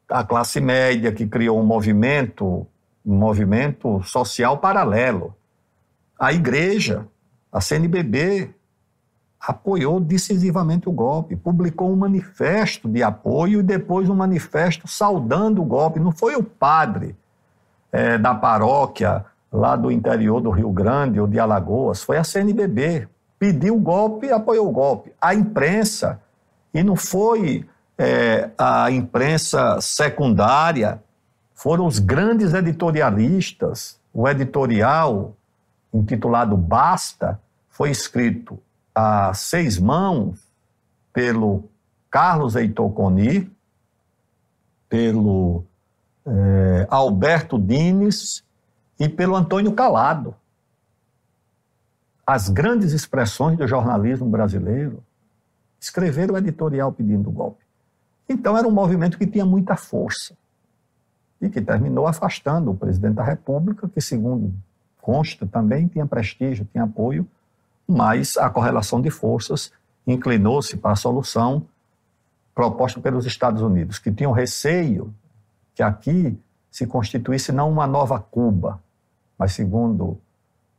[0.09, 2.66] a classe média que criou um movimento,
[3.05, 5.35] um movimento social paralelo.
[6.19, 7.07] A igreja,
[7.53, 8.55] a CNBB,
[9.47, 15.65] apoiou decisivamente o golpe, publicou um manifesto de apoio e depois um manifesto saudando o
[15.65, 16.01] golpe.
[16.01, 17.16] Não foi o padre
[17.93, 23.09] é, da paróquia lá do interior do Rio Grande ou de Alagoas, foi a CNBB
[23.45, 25.12] pediu o golpe e apoiou o golpe.
[25.21, 26.19] A imprensa,
[26.73, 27.66] e não foi
[27.99, 31.03] é, a imprensa secundária,
[31.55, 34.01] foram os grandes editorialistas.
[34.15, 35.37] O editorial,
[35.93, 37.39] intitulado Basta,
[37.69, 38.59] foi escrito
[38.95, 40.39] a seis mãos
[41.12, 41.69] pelo
[42.11, 43.51] Carlos Heitor Coni,
[44.89, 45.65] pelo
[46.25, 48.45] é, Alberto Dines
[48.99, 50.35] e pelo Antônio Calado
[52.27, 55.03] as grandes expressões do jornalismo brasileiro
[55.79, 57.62] escreveram o editorial pedindo golpe.
[58.29, 60.35] Então era um movimento que tinha muita força
[61.41, 64.55] e que terminou afastando o presidente da República, que, segundo
[65.03, 67.29] consta, também tinha prestígio, tinha apoio,
[67.86, 69.73] mas a correlação de forças
[70.06, 71.66] inclinou-se para a solução
[72.55, 75.12] proposta pelos Estados Unidos, que tinham receio
[75.74, 76.39] que aqui
[76.70, 78.81] se constituísse não uma nova Cuba,
[79.39, 80.19] mas, segundo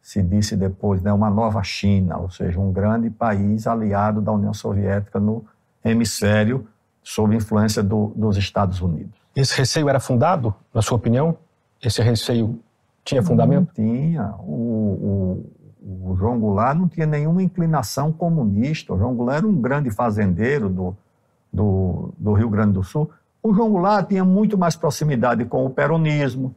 [0.02, 4.53] se disse depois, né, uma nova China, ou seja, um grande país aliado da União
[4.53, 5.44] Soviética no
[5.84, 6.68] hemisfério,
[7.03, 9.19] sob influência do, dos Estados Unidos.
[9.36, 11.36] Esse receio era fundado, na sua opinião?
[11.82, 12.60] Esse receio
[13.03, 13.68] tinha fundamento?
[13.68, 14.36] Não tinha.
[14.40, 15.45] O, o,
[15.86, 18.94] o João Goulart não tinha nenhuma inclinação comunista.
[18.94, 20.98] O João Goulart era um grande fazendeiro do,
[21.53, 23.12] do, do Rio Grande do Sul.
[23.44, 26.56] O João Goulart tinha muito mais proximidade com o peronismo,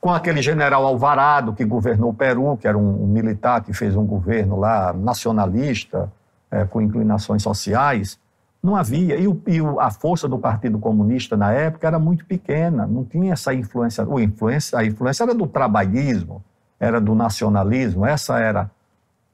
[0.00, 3.94] com aquele general Alvarado, que governou o Peru, que era um, um militar que fez
[3.94, 6.12] um governo lá nacionalista,
[6.50, 8.18] é, com inclinações sociais,
[8.60, 9.16] não havia.
[9.16, 13.34] E, o, e, a força do Partido Comunista na época era muito pequena, não tinha
[13.34, 14.04] essa influência.
[14.04, 16.42] O influência a influência era do trabalhismo,
[16.84, 18.70] era do nacionalismo, essa era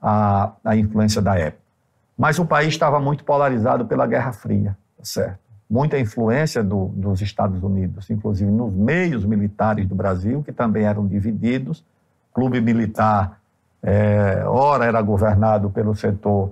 [0.01, 1.63] a, a influência da época.
[2.17, 5.51] Mas o país estava muito polarizado pela Guerra Fria, tá certo?
[5.71, 11.07] muita influência do, dos Estados Unidos, inclusive nos meios militares do Brasil, que também eram
[11.07, 11.85] divididos.
[12.35, 13.41] Clube militar,
[13.81, 16.51] é, ora era governado pelo setor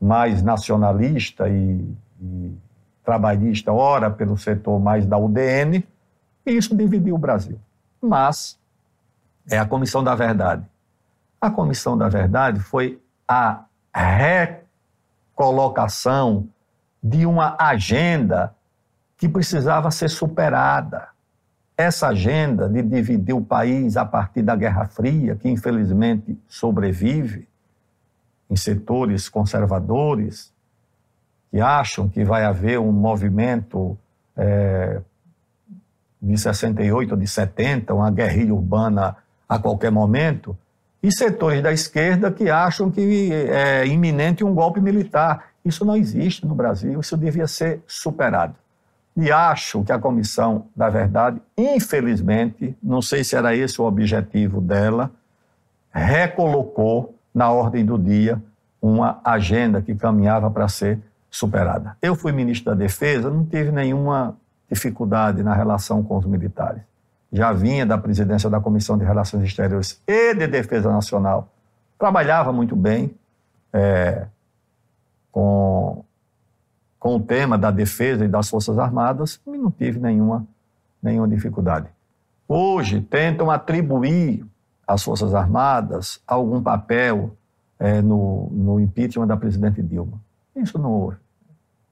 [0.00, 2.52] mais nacionalista e, e
[3.02, 5.82] trabalhista, ora pelo setor mais da UDN,
[6.44, 7.58] e isso dividiu o Brasil.
[8.00, 8.57] Mas
[9.50, 10.64] é a Comissão da Verdade.
[11.40, 13.64] A Comissão da Verdade foi a
[15.34, 16.48] recolocação
[17.02, 18.54] de uma agenda
[19.16, 21.08] que precisava ser superada.
[21.76, 27.48] Essa agenda de dividir o país a partir da Guerra Fria, que infelizmente sobrevive
[28.50, 30.52] em setores conservadores,
[31.50, 33.96] que acham que vai haver um movimento
[34.36, 35.00] é,
[36.20, 39.16] de 68 ou de 70, uma guerrilha urbana
[39.48, 40.56] a qualquer momento,
[41.02, 45.50] e setores da esquerda que acham que é iminente um golpe militar.
[45.64, 48.54] Isso não existe no Brasil, isso devia ser superado.
[49.16, 54.60] E acho que a Comissão da Verdade, infelizmente, não sei se era esse o objetivo
[54.60, 55.10] dela,
[55.90, 58.40] recolocou na ordem do dia
[58.80, 61.00] uma agenda que caminhava para ser
[61.30, 61.96] superada.
[62.00, 64.36] Eu fui ministro da Defesa, não tive nenhuma
[64.70, 66.82] dificuldade na relação com os militares.
[67.32, 71.48] Já vinha da presidência da Comissão de Relações Exteriores e de Defesa Nacional.
[71.98, 73.14] Trabalhava muito bem
[73.72, 74.26] é,
[75.30, 76.04] com,
[76.98, 80.46] com o tema da defesa e das Forças Armadas e não tive nenhuma,
[81.02, 81.88] nenhuma dificuldade.
[82.46, 84.44] Hoje tentam atribuir
[84.86, 87.36] às Forças Armadas algum papel
[87.78, 90.18] é, no, no impeachment da presidente Dilma.
[90.56, 91.18] Isso não houve.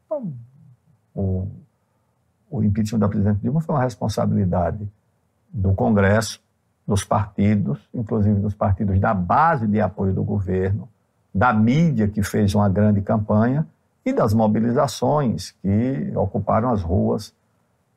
[0.07, 0.33] Então,
[1.15, 1.47] o,
[2.51, 4.89] o impeachment da presidente Dilma foi uma responsabilidade
[5.53, 6.41] do Congresso,
[6.87, 10.89] dos partidos, inclusive dos partidos da base de apoio do governo,
[11.35, 13.67] da mídia que fez uma grande campanha
[14.05, 17.35] e das mobilizações que ocuparam as ruas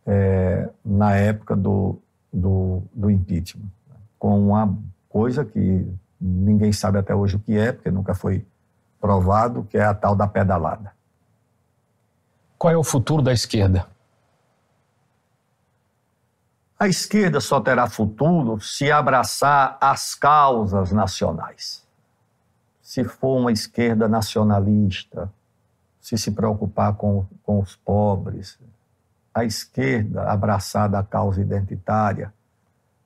[0.05, 1.97] é, na época do,
[2.33, 3.69] do, do impeachment,
[4.17, 4.75] com uma
[5.07, 5.87] coisa que
[6.19, 8.43] ninguém sabe até hoje o que é, porque nunca foi
[8.99, 10.91] provado, que é a tal da pedalada.
[12.57, 13.85] Qual é o futuro da esquerda?
[16.81, 21.85] A esquerda só terá futuro se abraçar as causas nacionais.
[22.81, 25.29] Se for uma esquerda nacionalista,
[25.99, 28.57] se se preocupar com, com os pobres,
[29.33, 32.33] a esquerda abraçada à causa identitária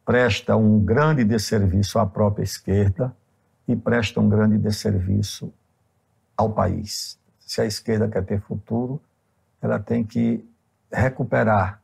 [0.06, 3.12] presta um grande desserviço à própria esquerda
[3.68, 5.52] e presta um grande desserviço
[6.38, 7.20] ao país.
[7.40, 9.02] Se a esquerda quer ter futuro,
[9.60, 10.48] ela tem que
[10.92, 11.83] recuperar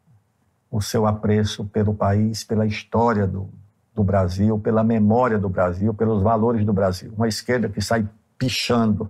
[0.71, 3.49] o seu apreço pelo país, pela história do,
[3.95, 7.11] do Brasil, pela memória do Brasil, pelos valores do Brasil.
[7.15, 9.09] Uma esquerda que sai pichando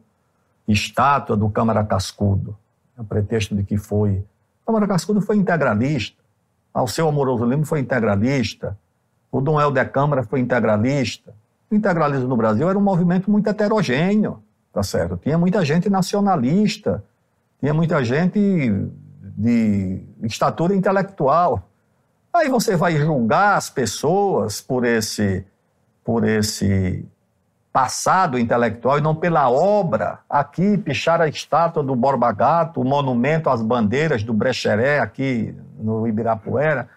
[0.68, 2.58] estátua do Câmara Cascudo,
[2.98, 4.24] o pretexto de que foi.
[4.66, 6.22] Câmara Cascudo foi integralista,
[6.74, 8.78] ao seu Amoroso Lima foi integralista,
[9.32, 11.34] o Dom Helder Câmara foi integralista.
[11.70, 14.42] O integralismo no Brasil era um movimento muito heterogêneo,
[14.74, 15.18] tá certo?
[15.18, 17.04] Tinha muita gente nacionalista,
[17.60, 18.90] tinha muita gente
[19.40, 21.64] de estatura intelectual.
[22.34, 25.46] Aí você vai julgar as pessoas por esse,
[26.04, 27.08] por esse
[27.72, 30.20] passado intelectual e não pela obra.
[30.30, 36.06] Aqui, pichar a estátua do Borba Gato, o monumento às bandeiras do Brecheret, aqui no
[36.06, 36.90] Ibirapuera,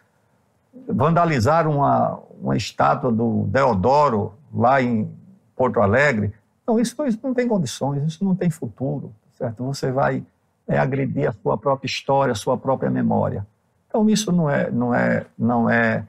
[0.88, 5.08] vandalizar uma, uma estátua do Deodoro lá em
[5.54, 6.32] Porto Alegre.
[6.66, 9.62] Não, isso, isso não tem condições, isso não tem futuro, certo?
[9.64, 10.24] Você vai
[10.72, 13.46] é agredir a sua própria história, a sua própria memória.
[13.86, 16.06] Então isso não é não é não é,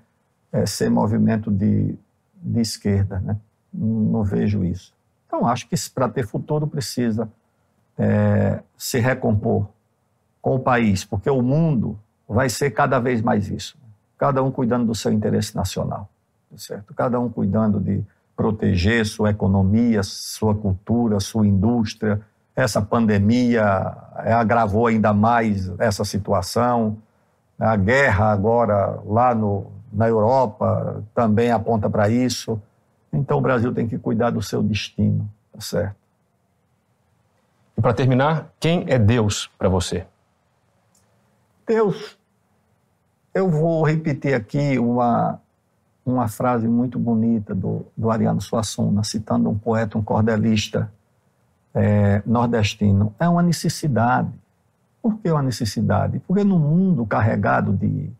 [0.51, 1.97] é ser movimento de,
[2.41, 3.37] de esquerda, né?
[3.73, 4.93] Não, vejo isso.
[5.27, 7.29] Então acho que para ter futuro precisa
[7.97, 9.67] é, se recompor
[10.41, 13.77] com o país, porque o mundo vai ser cada vez mais isso.
[14.17, 16.07] Cada um cuidando do seu interesse nacional,
[16.55, 16.93] certo?
[16.93, 18.01] Cada um cuidando de
[18.35, 22.21] proteger sua economia, sua cultura, sua indústria,
[22.55, 23.63] essa pandemia
[24.15, 26.97] agravou ainda mais essa situação.
[27.59, 32.61] A guerra agora lá no, na Europa também aponta para isso.
[33.11, 35.95] Então o Brasil tem que cuidar do seu destino, tá certo?
[37.77, 40.05] E para terminar, quem é Deus para você?
[41.65, 42.17] Deus,
[43.33, 45.39] eu vou repetir aqui uma,
[46.05, 50.91] uma frase muito bonita do, do Ariano Suassuna, citando um poeta, um cordelista
[51.73, 54.31] é, nordestino é uma necessidade.
[55.01, 56.19] Por que uma necessidade?
[56.19, 58.11] Porque no mundo carregado de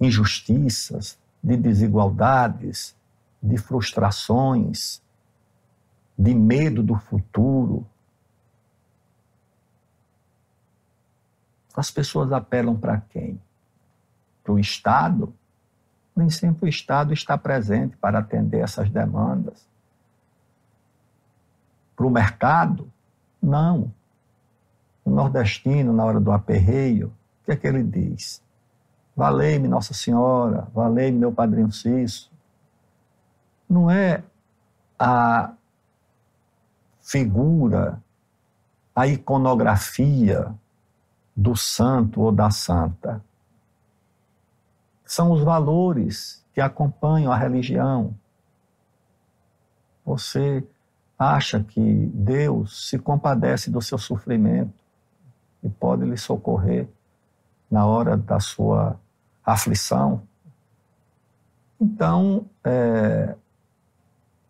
[0.00, 2.96] injustiças, de desigualdades,
[3.42, 5.02] de frustrações,
[6.16, 7.84] de medo do futuro,
[11.76, 13.40] as pessoas apelam para quem?
[14.44, 15.34] Para o Estado?
[16.14, 19.71] Nem sempre o Estado está presente para atender essas demandas
[21.96, 22.90] para o mercado?
[23.40, 23.92] Não.
[25.04, 27.08] O nordestino, na hora do aperreio,
[27.40, 28.42] o que é que ele diz?
[29.16, 32.30] Valei-me Nossa Senhora, valei-me meu padrinho Cício.
[33.68, 34.22] Não é
[34.98, 35.52] a
[37.00, 38.00] figura,
[38.94, 40.54] a iconografia
[41.36, 43.22] do santo ou da santa.
[45.04, 48.14] São os valores que acompanham a religião.
[50.04, 50.66] Você
[51.22, 54.74] acha que Deus se compadece do seu sofrimento
[55.62, 56.88] e pode lhe socorrer
[57.70, 58.98] na hora da sua
[59.44, 60.22] aflição.
[61.80, 63.34] Então, é,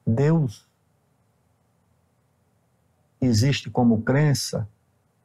[0.07, 0.67] Deus
[3.21, 4.69] existe como crença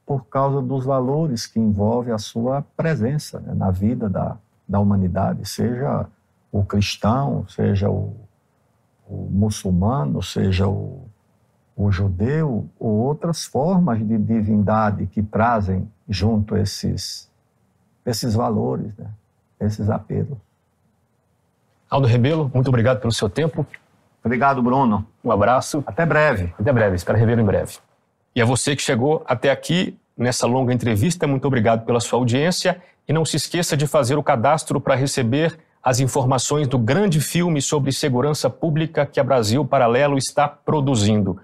[0.05, 4.37] por causa dos valores que envolve a sua presença né, na vida da,
[4.67, 6.07] da humanidade, seja
[6.51, 8.15] o cristão, seja o,
[9.07, 11.09] o muçulmano, seja o,
[11.77, 17.29] o judeu, ou outras formas de divindade que trazem junto esses,
[18.03, 19.05] esses valores, né,
[19.59, 20.37] esses apelos.
[21.87, 23.65] Aldo Rebelo, muito obrigado pelo seu tempo.
[24.23, 25.05] Obrigado, Bruno.
[25.23, 25.83] Um abraço.
[25.85, 26.53] Até breve.
[26.59, 27.77] Até breve, espero revê-lo em breve.
[28.35, 32.81] E a você que chegou até aqui nessa longa entrevista, muito obrigado pela sua audiência
[33.07, 37.61] e não se esqueça de fazer o cadastro para receber as informações do grande filme
[37.61, 41.39] sobre segurança pública que a Brasil Paralelo está produzindo.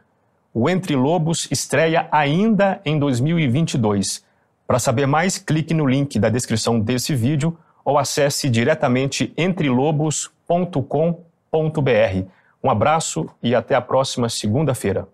[0.53, 4.23] O Entre Lobos estreia ainda em 2022.
[4.67, 12.27] Para saber mais, clique no link da descrição desse vídeo ou acesse diretamente entrelobos.com.br.
[12.63, 15.07] Um abraço e até a próxima segunda-feira.